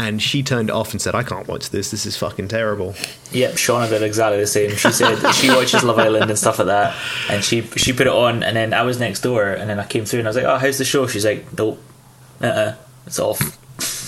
And 0.00 0.22
she 0.22 0.42
turned 0.42 0.70
off 0.70 0.92
and 0.92 1.02
said, 1.02 1.14
I 1.14 1.22
can't 1.22 1.46
watch 1.46 1.68
this. 1.68 1.90
This 1.90 2.06
is 2.06 2.16
fucking 2.16 2.48
terrible. 2.48 2.94
Yep, 3.32 3.52
Shauna 3.52 3.90
did 3.90 4.02
exactly 4.02 4.40
the 4.40 4.46
same. 4.46 4.70
She 4.74 4.92
said 4.92 5.30
she 5.34 5.50
watches 5.50 5.84
Love 5.84 5.98
Island 5.98 6.30
and 6.30 6.38
stuff 6.38 6.58
like 6.58 6.68
that, 6.68 6.96
and 7.28 7.44
she 7.44 7.60
she 7.76 7.92
put 7.92 8.06
it 8.06 8.12
on, 8.14 8.42
and 8.42 8.56
then 8.56 8.72
I 8.72 8.82
was 8.82 8.98
next 8.98 9.20
door, 9.20 9.50
and 9.50 9.68
then 9.68 9.78
I 9.78 9.86
came 9.86 10.06
through, 10.06 10.20
and 10.20 10.28
I 10.28 10.30
was 10.30 10.36
like, 10.36 10.46
"Oh, 10.46 10.56
how's 10.56 10.78
the 10.78 10.86
show?" 10.86 11.06
She's 11.06 11.26
like, 11.26 11.44
"Nope, 11.52 11.82
uh, 12.40 12.46
uh 12.46 12.74
it's 13.06 13.18
off." 13.18 13.58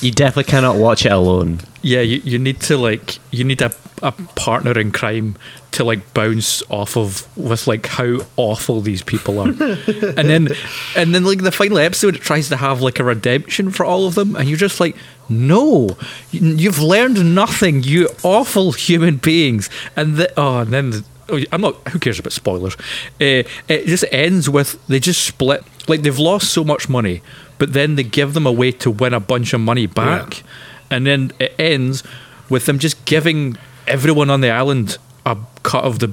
You 0.02 0.10
definitely 0.10 0.50
cannot 0.50 0.76
watch 0.76 1.06
it 1.06 1.12
alone. 1.12 1.60
Yeah, 1.80 2.00
you, 2.00 2.20
you 2.24 2.38
need 2.38 2.60
to 2.62 2.76
like 2.76 3.18
you 3.30 3.44
need 3.44 3.62
a, 3.62 3.72
a 4.02 4.10
partner 4.12 4.76
in 4.78 4.90
crime 4.90 5.36
to 5.72 5.84
like 5.84 6.12
bounce 6.12 6.62
off 6.70 6.96
of 6.96 7.26
with 7.38 7.66
like 7.68 7.86
how 7.86 8.18
awful 8.36 8.80
these 8.80 9.02
people 9.02 9.38
are. 9.38 9.46
and 9.48 10.28
then 10.28 10.48
and 10.96 11.14
then 11.14 11.24
like 11.24 11.42
the 11.42 11.52
final 11.52 11.78
episode 11.78 12.16
it 12.16 12.20
tries 12.20 12.48
to 12.48 12.56
have 12.56 12.82
like 12.82 12.98
a 12.98 13.04
redemption 13.04 13.70
for 13.70 13.86
all 13.86 14.06
of 14.06 14.14
them 14.16 14.34
and 14.36 14.48
you're 14.48 14.58
just 14.58 14.80
like 14.80 14.96
no 15.28 15.96
you- 16.32 16.56
you've 16.56 16.80
learned 16.80 17.34
nothing 17.34 17.82
you 17.84 18.08
awful 18.24 18.72
human 18.72 19.16
beings 19.16 19.70
and 19.96 20.16
the, 20.16 20.32
oh 20.36 20.58
and 20.58 20.72
then 20.72 20.90
the, 20.90 21.04
oh, 21.30 21.40
I'm 21.52 21.60
not 21.62 21.76
who 21.88 21.98
cares 21.98 22.18
about 22.18 22.32
spoilers 22.32 22.74
uh, 23.20 23.46
it 23.68 23.86
just 23.86 24.04
ends 24.12 24.50
with 24.50 24.84
they 24.88 25.00
just 25.00 25.24
split 25.24 25.64
like 25.88 26.02
they've 26.02 26.18
lost 26.18 26.50
so 26.52 26.64
much 26.64 26.88
money 26.88 27.22
but 27.62 27.72
then 27.72 27.94
they 27.94 28.02
give 28.02 28.34
them 28.34 28.44
a 28.44 28.50
way 28.50 28.72
to 28.72 28.90
win 28.90 29.14
a 29.14 29.20
bunch 29.20 29.52
of 29.52 29.60
money 29.60 29.86
back 29.86 30.42
and 30.90 31.06
then 31.06 31.30
it 31.38 31.54
ends 31.60 32.02
with 32.48 32.66
them 32.66 32.80
just 32.80 33.04
giving 33.04 33.56
everyone 33.86 34.30
on 34.30 34.40
the 34.40 34.50
island 34.50 34.98
a 35.24 35.36
cut 35.62 35.84
of 35.84 36.00
the 36.00 36.08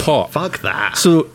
pot. 0.00 0.32
Fuck 0.32 0.60
that. 0.62 0.96
So 0.96 1.28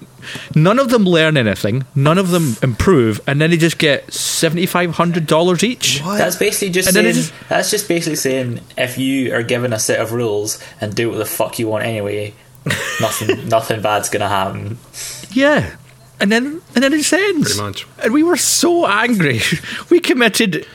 none 0.54 0.80
of 0.80 0.90
them 0.90 1.04
learn 1.06 1.38
anything, 1.38 1.86
none 1.96 2.18
of 2.18 2.32
them 2.32 2.56
improve, 2.62 3.22
and 3.26 3.40
then 3.40 3.52
they 3.52 3.58
just 3.58 3.78
get 3.78 4.12
seventy 4.14 4.66
five 4.66 4.92
hundred 4.96 5.26
dollars 5.28 5.64
each. 5.64 6.02
That's 6.04 6.36
basically 6.36 6.72
just 6.72 6.94
saying. 6.94 7.14
just- 7.16 7.34
that's 7.48 7.72
just 7.72 7.88
basically 7.88 8.18
saying 8.18 8.60
if 8.78 8.98
you 8.98 9.34
are 9.34 9.44
given 9.44 9.72
a 9.72 9.80
set 9.80 10.02
of 10.02 10.12
rules 10.12 10.62
and 10.82 10.94
do 10.94 11.10
what 11.10 11.20
the 11.20 11.26
fuck 11.26 11.58
you 11.58 11.70
want 11.70 11.86
anyway, 11.86 12.34
nothing 13.00 13.48
nothing 13.56 13.82
bad's 13.82 14.10
gonna 14.10 14.28
happen. 14.28 14.78
Yeah. 15.32 15.78
And 16.20 16.32
then 16.32 16.62
and 16.76 16.84
then 16.84 16.94
it 16.94 16.98
just 16.98 17.14
ends. 17.14 17.56
Pretty 17.56 17.62
much. 17.62 17.88
And 18.04 18.14
we 18.14 18.24
were 18.24 18.38
so 18.38 18.86
angry. 18.88 19.40
We 19.90 20.00
committed 20.00 20.66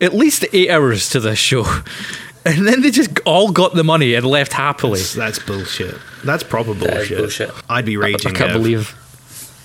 at 0.00 0.12
least 0.14 0.44
eight 0.52 0.70
hours 0.70 1.08
to 1.10 1.20
this 1.20 1.38
show. 1.38 1.64
And 2.44 2.66
then 2.66 2.82
they 2.82 2.90
just 2.90 3.20
all 3.24 3.52
got 3.52 3.74
the 3.76 3.84
money 3.84 4.14
and 4.14 4.26
left 4.26 4.52
happily. 4.52 4.98
That's, 4.98 5.14
that's 5.14 5.38
bullshit. 5.38 5.94
That's 6.24 6.42
proper 6.42 6.74
That 6.74 6.96
is 7.02 7.08
bullshit. 7.08 7.18
bullshit. 7.18 7.50
I'd 7.70 7.84
be 7.84 7.96
raging. 7.96 8.14
I 8.14 8.30
raging. 8.30 8.34
can't 8.34 8.52
Gav. 8.52 8.60
believe 8.60 8.98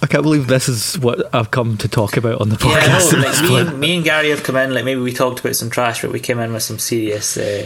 I 0.04 0.06
can't 0.06 0.22
believe 0.22 0.46
this 0.46 0.70
is 0.70 1.00
what 1.00 1.34
I've 1.34 1.50
come 1.50 1.76
to 1.78 1.88
talk 1.88 2.18
about 2.18 2.40
on 2.40 2.50
the 2.50 2.58
Yeah, 2.64 2.80
podcast. 2.80 3.14
no, 3.14 3.20
like 3.20 3.42
me, 3.50 3.58
and, 3.72 3.80
me 3.80 3.96
and 3.96 4.04
Gary 4.06 4.30
have 4.30 4.44
come 4.44 4.56
in. 4.58 4.72
Like 4.76 4.86
maybe 4.86 5.02
we 5.02 5.12
talked 5.12 5.40
about 5.40 5.56
some 5.56 5.72
trash, 5.72 6.04
but 6.04 6.12
we 6.12 6.20
came 6.20 6.38
in 6.38 6.54
with 6.54 6.62
some 6.62 6.78
serious. 6.78 7.36
Uh, 7.36 7.66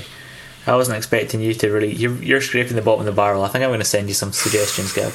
I 0.66 0.76
wasn't 0.76 0.96
expecting 0.96 1.42
you 1.42 1.54
to 1.56 1.70
really. 1.70 1.94
You're, 1.94 2.16
you're 2.24 2.40
scraping 2.40 2.78
the 2.78 2.82
bottom 2.82 3.02
of 3.02 3.06
the 3.06 3.12
barrel. 3.12 3.44
I 3.44 3.50
think 3.50 3.64
I'm 3.66 3.70
going 3.70 3.80
to 3.82 3.86
send 3.86 4.08
you 4.08 4.14
some 4.14 4.32
suggestions, 4.32 4.94
Gav. 4.94 5.14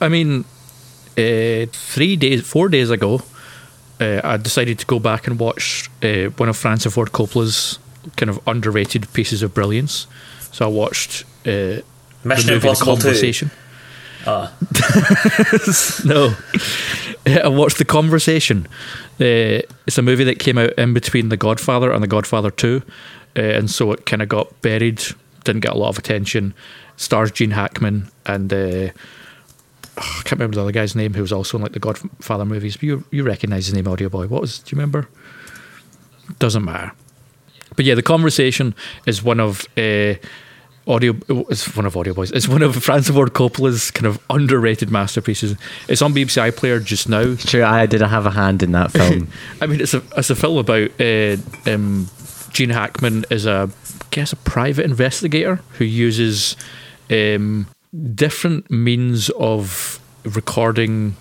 I 0.00 0.08
mean, 0.08 0.46
uh, 1.16 1.66
three 1.72 2.16
days, 2.16 2.46
four 2.46 2.68
days 2.68 2.90
ago, 2.90 3.22
uh, 4.00 4.20
I 4.24 4.36
decided 4.36 4.78
to 4.80 4.86
go 4.86 4.98
back 4.98 5.26
and 5.26 5.38
watch 5.38 5.88
uh, 6.02 6.24
one 6.36 6.48
of 6.48 6.56
Francis 6.56 6.94
Ford 6.94 7.12
Coppola's 7.12 7.78
kind 8.16 8.30
of 8.30 8.40
underrated 8.46 9.12
pieces 9.12 9.42
of 9.42 9.54
brilliance. 9.54 10.06
So 10.52 10.66
I 10.66 10.68
watched 10.68 11.24
uh, 11.46 11.80
Mission 12.24 12.46
the 12.46 12.52
movie 12.52 12.68
Impossible 12.68 12.96
The 12.96 13.02
2. 13.02 13.04
Conversation. 13.04 13.50
Ah. 14.26 14.52
no, 16.04 16.34
I 17.26 17.48
watched 17.48 17.78
The 17.78 17.84
Conversation. 17.84 18.66
Uh, 19.20 19.62
it's 19.86 19.98
a 19.98 20.02
movie 20.02 20.24
that 20.24 20.38
came 20.38 20.58
out 20.58 20.72
in 20.72 20.94
between 20.94 21.28
The 21.28 21.36
Godfather 21.36 21.92
and 21.92 22.02
The 22.02 22.08
Godfather 22.08 22.50
Two, 22.50 22.82
uh, 23.36 23.40
and 23.40 23.70
so 23.70 23.92
it 23.92 24.06
kind 24.06 24.22
of 24.22 24.28
got 24.28 24.60
buried. 24.62 25.02
Didn't 25.44 25.60
get 25.60 25.72
a 25.72 25.78
lot 25.78 25.90
of 25.90 25.98
attention. 25.98 26.54
Stars 26.96 27.30
Gene 27.30 27.52
Hackman 27.52 28.08
and. 28.26 28.52
Uh, 28.52 28.88
I 29.96 30.22
can't 30.24 30.32
remember 30.32 30.56
the 30.56 30.62
other 30.62 30.72
guy's 30.72 30.96
name 30.96 31.14
who 31.14 31.20
was 31.22 31.32
also 31.32 31.56
in 31.56 31.62
like 31.62 31.72
the 31.72 31.78
Godfather 31.78 32.44
movies. 32.44 32.76
But 32.76 32.84
you 32.84 33.04
you 33.10 33.22
recognise 33.22 33.66
his 33.66 33.74
name, 33.74 33.86
Audio 33.86 34.08
Boy. 34.08 34.26
What 34.26 34.40
was? 34.40 34.58
Do 34.58 34.74
you 34.74 34.80
remember? 34.80 35.08
Doesn't 36.38 36.64
matter. 36.64 36.92
But 37.76 37.84
yeah, 37.84 37.94
the 37.94 38.02
conversation 38.02 38.74
is 39.06 39.22
one 39.22 39.40
of 39.40 39.66
uh, 39.76 40.14
audio. 40.86 41.14
It's 41.48 41.76
one 41.76 41.86
of 41.86 41.96
Audio 41.96 42.14
Boys. 42.14 42.30
It's 42.32 42.48
one 42.48 42.62
of 42.62 42.82
Francis 42.82 43.14
Ford 43.14 43.32
Coppola's 43.32 43.90
kind 43.90 44.06
of 44.06 44.18
underrated 44.30 44.90
masterpieces. 44.90 45.56
It's 45.88 46.02
on 46.02 46.12
BBC 46.14 46.50
iPlayer 46.50 46.84
just 46.84 47.08
now. 47.08 47.34
True, 47.36 47.64
I 47.64 47.86
did 47.86 48.00
have 48.00 48.26
a 48.26 48.30
hand 48.30 48.62
in 48.62 48.72
that 48.72 48.90
film. 48.92 49.28
I 49.60 49.66
mean, 49.66 49.80
it's 49.80 49.94
a 49.94 50.02
it's 50.16 50.30
a 50.30 50.36
film 50.36 50.58
about 50.58 50.90
uh, 51.00 51.36
um, 51.72 52.08
Gene 52.50 52.70
Hackman 52.70 53.26
is 53.30 53.46
a 53.46 53.70
I 53.70 54.06
guess 54.10 54.32
a 54.32 54.36
private 54.36 54.84
investigator 54.84 55.56
who 55.78 55.84
uses 55.84 56.56
um, 57.10 57.66
different 58.14 58.70
means 58.70 59.30
of 59.30 60.00
recording 60.24 61.16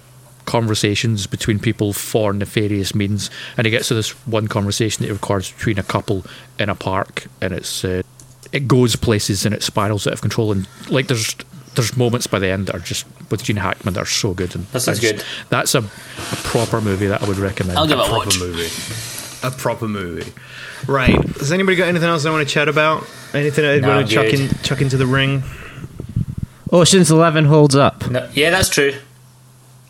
conversations 0.46 1.26
between 1.28 1.58
people 1.60 1.94
for 1.94 2.34
nefarious 2.34 2.94
means, 2.94 3.30
and 3.58 3.66
he 3.66 3.72
gets 3.72 3.88
to 3.88 3.94
this 3.94 4.10
one 4.28 4.48
conversation 4.48 5.02
that 5.04 5.08
he 5.08 5.14
records 5.14 5.52
between 5.52 5.80
a 5.80 5.84
couple 5.84 6.26
in 6.60 6.70
a 6.70 6.76
park, 6.76 7.28
and 7.42 7.54
it's 7.54 7.84
uh, 7.86 8.02
it 8.52 8.68
goes 8.68 8.96
places 8.96 9.46
and 9.46 9.56
it 9.56 9.64
spirals 9.64 10.06
out 10.08 10.14
of 10.14 10.22
control, 10.22 10.52
and 10.52 10.68
like 10.90 11.08
there's. 11.08 11.36
There's 11.76 11.98
moments 11.98 12.28
by 12.28 12.38
the 12.38 12.50
end 12.50 12.68
that 12.68 12.76
are 12.76 12.80
just 12.80 13.04
with 13.32 13.44
Gene 13.44 13.56
Hackman 13.56 13.96
that 13.96 14.02
are 14.02 14.06
so 14.06 14.36
good, 14.36 14.54
and 14.56 14.64
That 14.68 14.82
sounds 14.82 15.00
good. 15.00 15.24
That's 15.50 15.74
a, 15.74 15.80
a 15.80 16.36
proper 16.44 16.80
movie 16.80 17.08
that 17.08 17.24
I 17.24 17.28
would 17.28 17.40
recommend. 17.40 17.80
I'll 17.80 17.88
give 17.88 17.98
it 17.98 18.04
a 18.06 18.10
proper 18.10 18.26
watch. 18.28 18.38
movie. 18.40 18.68
A 19.42 19.50
proper 19.50 19.88
movie. 19.88 20.32
Right. 20.86 21.16
Has 21.40 21.52
anybody 21.52 21.76
got 21.76 21.88
anything 21.88 22.08
else 22.10 22.22
they 22.22 22.30
want 22.30 22.48
to 22.48 22.54
chat 22.54 22.70
about? 22.70 23.08
Anything 23.34 23.64
they 23.66 23.80
No, 23.82 23.88
want 23.88 24.02
I'm 24.02 24.08
to 24.08 24.14
chuck 24.14 24.40
in, 24.40 24.50
chuck 24.62 24.82
into 24.82 24.98
the 24.98 25.08
ring? 25.08 25.42
Ocean's 26.74 27.12
Eleven 27.12 27.46
holds 27.46 27.76
up. 27.76 28.10
No, 28.10 28.28
yeah, 28.34 28.50
that's 28.50 28.68
true. 28.68 28.94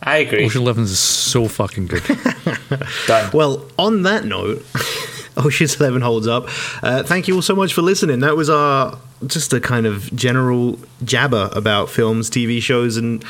I 0.01 0.17
agree. 0.17 0.45
Ocean 0.45 0.61
Eleven 0.61 0.83
is 0.83 0.99
so 0.99 1.47
fucking 1.47 1.87
good. 1.87 2.03
Done. 3.07 3.31
Well, 3.33 3.65
on 3.79 4.01
that 4.03 4.25
note, 4.25 4.65
Ocean's 5.37 5.79
Eleven 5.79 6.01
holds 6.01 6.27
up. 6.27 6.49
Uh, 6.83 7.01
thank 7.01 7.29
you 7.29 7.35
all 7.35 7.41
so 7.41 7.55
much 7.55 7.73
for 7.73 7.81
listening. 7.81 8.19
That 8.19 8.35
was 8.35 8.49
our 8.49 8.99
just 9.25 9.53
a 9.53 9.61
kind 9.61 9.85
of 9.85 10.13
general 10.13 10.77
jabber 11.05 11.49
about 11.53 11.89
films, 11.89 12.29
TV 12.29 12.61
shows, 12.61 12.97
and 12.97 13.23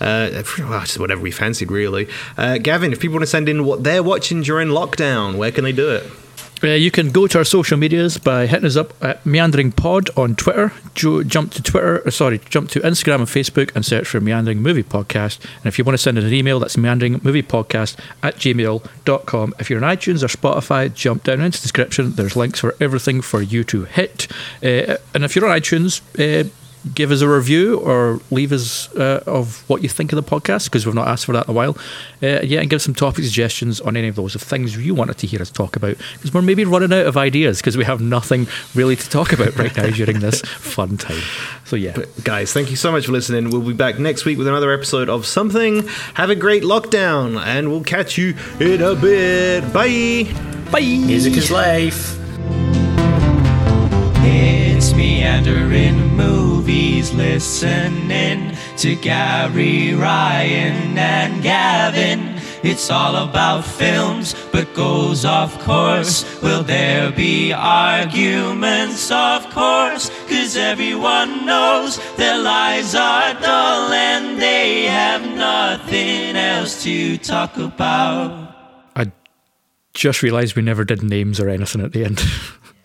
uh, 0.00 0.42
just 0.42 0.98
whatever 1.00 1.22
we 1.22 1.30
fancied, 1.30 1.70
really. 1.70 2.06
Uh, 2.36 2.58
Gavin, 2.58 2.92
if 2.92 3.00
people 3.00 3.14
want 3.14 3.22
to 3.22 3.26
send 3.26 3.48
in 3.48 3.64
what 3.64 3.84
they're 3.84 4.02
watching 4.02 4.42
during 4.42 4.68
lockdown, 4.68 5.38
where 5.38 5.50
can 5.50 5.64
they 5.64 5.72
do 5.72 5.90
it? 5.90 6.04
Uh, 6.62 6.68
you 6.68 6.90
can 6.90 7.10
go 7.10 7.26
to 7.26 7.38
our 7.38 7.44
social 7.44 7.76
medias 7.76 8.18
by 8.18 8.46
hitting 8.46 8.66
us 8.66 8.76
up 8.76 8.92
at 9.02 9.24
Meandering 9.24 9.72
Pod 9.72 10.10
on 10.16 10.34
Twitter. 10.34 10.72
Jo- 10.94 11.22
jump 11.22 11.52
to 11.52 11.62
Twitter, 11.62 12.06
uh, 12.06 12.10
sorry, 12.10 12.40
jump 12.50 12.70
to 12.70 12.80
Instagram 12.80 13.16
and 13.16 13.26
Facebook 13.26 13.74
and 13.74 13.84
search 13.84 14.08
for 14.08 14.20
Meandering 14.20 14.60
Movie 14.60 14.82
Podcast. 14.82 15.38
And 15.58 15.66
if 15.66 15.78
you 15.78 15.84
want 15.84 15.94
to 15.94 16.02
send 16.02 16.18
us 16.18 16.24
an 16.24 16.32
email, 16.32 16.58
that's 16.58 16.76
meandering 16.76 17.20
movie 17.22 17.42
podcast 17.42 17.96
at 18.22 18.36
gmail.com. 18.36 19.54
If 19.58 19.70
you're 19.70 19.84
on 19.84 19.96
iTunes 19.96 20.22
or 20.22 20.28
Spotify, 20.28 20.92
jump 20.92 21.24
down 21.24 21.40
into 21.40 21.58
the 21.58 21.62
description. 21.62 22.12
There's 22.12 22.36
links 22.36 22.60
for 22.60 22.74
everything 22.80 23.20
for 23.20 23.40
you 23.40 23.62
to 23.64 23.84
hit. 23.84 24.26
Uh, 24.62 24.96
and 25.14 25.24
if 25.24 25.36
you're 25.36 25.48
on 25.48 25.58
iTunes, 25.58 26.00
uh, 26.18 26.48
give 26.94 27.10
us 27.10 27.20
a 27.20 27.28
review 27.28 27.78
or 27.78 28.20
leave 28.30 28.52
us 28.52 28.94
uh, 28.94 29.22
of 29.26 29.68
what 29.68 29.82
you 29.82 29.88
think 29.88 30.12
of 30.12 30.16
the 30.16 30.30
podcast 30.30 30.64
because 30.64 30.86
we've 30.86 30.94
not 30.94 31.08
asked 31.08 31.26
for 31.26 31.32
that 31.32 31.46
in 31.46 31.50
a 31.50 31.54
while. 31.54 31.76
Uh, 32.22 32.40
yeah, 32.42 32.60
and 32.60 32.70
give 32.70 32.82
some 32.82 32.94
topic 32.94 33.24
suggestions 33.24 33.80
on 33.80 33.96
any 33.96 34.08
of 34.08 34.16
those 34.16 34.34
of 34.34 34.42
things 34.42 34.76
you 34.76 34.94
wanted 34.94 35.18
to 35.18 35.26
hear 35.26 35.40
us 35.40 35.50
talk 35.50 35.76
about 35.76 35.96
because 36.14 36.32
we're 36.32 36.42
maybe 36.42 36.64
running 36.64 36.92
out 36.92 37.06
of 37.06 37.16
ideas 37.16 37.58
because 37.58 37.76
we 37.76 37.84
have 37.84 38.00
nothing 38.00 38.46
really 38.74 38.96
to 38.96 39.08
talk 39.08 39.32
about 39.32 39.56
right 39.56 39.76
now 39.76 39.88
during 39.90 40.20
this 40.20 40.40
fun 40.58 40.96
time. 40.96 41.22
So 41.64 41.76
yeah, 41.76 41.92
But 41.94 42.24
guys, 42.24 42.52
thank 42.52 42.70
you 42.70 42.76
so 42.76 42.90
much 42.90 43.06
for 43.06 43.12
listening. 43.12 43.50
We'll 43.50 43.62
be 43.62 43.72
back 43.74 43.98
next 43.98 44.24
week 44.24 44.38
with 44.38 44.48
another 44.48 44.72
episode 44.72 45.08
of 45.08 45.26
something. 45.26 45.86
Have 46.14 46.30
a 46.30 46.36
great 46.36 46.62
lockdown, 46.62 47.40
and 47.44 47.70
we'll 47.70 47.84
catch 47.84 48.16
you 48.16 48.34
in 48.60 48.82
a 48.82 48.94
bit. 48.94 49.72
Bye. 49.72 50.32
bye. 50.70 50.80
Music 50.80 51.36
is 51.36 51.50
life. 51.50 52.27
It's 55.28 55.46
meandering 55.46 56.16
movies, 56.16 57.12
listening 57.12 58.56
to 58.78 58.96
Gary 58.96 59.94
Ryan 59.94 60.96
and 60.96 61.42
Gavin. 61.42 62.40
It's 62.62 62.90
all 62.90 63.28
about 63.28 63.64
films, 63.64 64.34
but 64.52 64.72
goes 64.72 65.26
off 65.26 65.58
course. 65.60 66.24
Will 66.42 66.62
there 66.62 67.12
be 67.12 67.52
arguments? 67.52 69.10
Of 69.10 69.50
course, 69.50 70.08
cause 70.28 70.56
everyone 70.56 71.44
knows 71.44 71.98
their 72.16 72.38
lives 72.38 72.94
are 72.94 73.34
dull 73.34 73.92
and 73.92 74.40
they 74.40 74.84
have 74.84 75.22
nothing 75.22 76.36
else 76.36 76.82
to 76.84 77.18
talk 77.18 77.54
about. 77.58 78.54
I 78.96 79.12
just 79.92 80.22
realised 80.22 80.56
we 80.56 80.62
never 80.62 80.84
did 80.84 81.02
names 81.02 81.38
or 81.38 81.50
anything 81.50 81.82
at 81.82 81.92
the 81.92 82.06
end. 82.06 82.22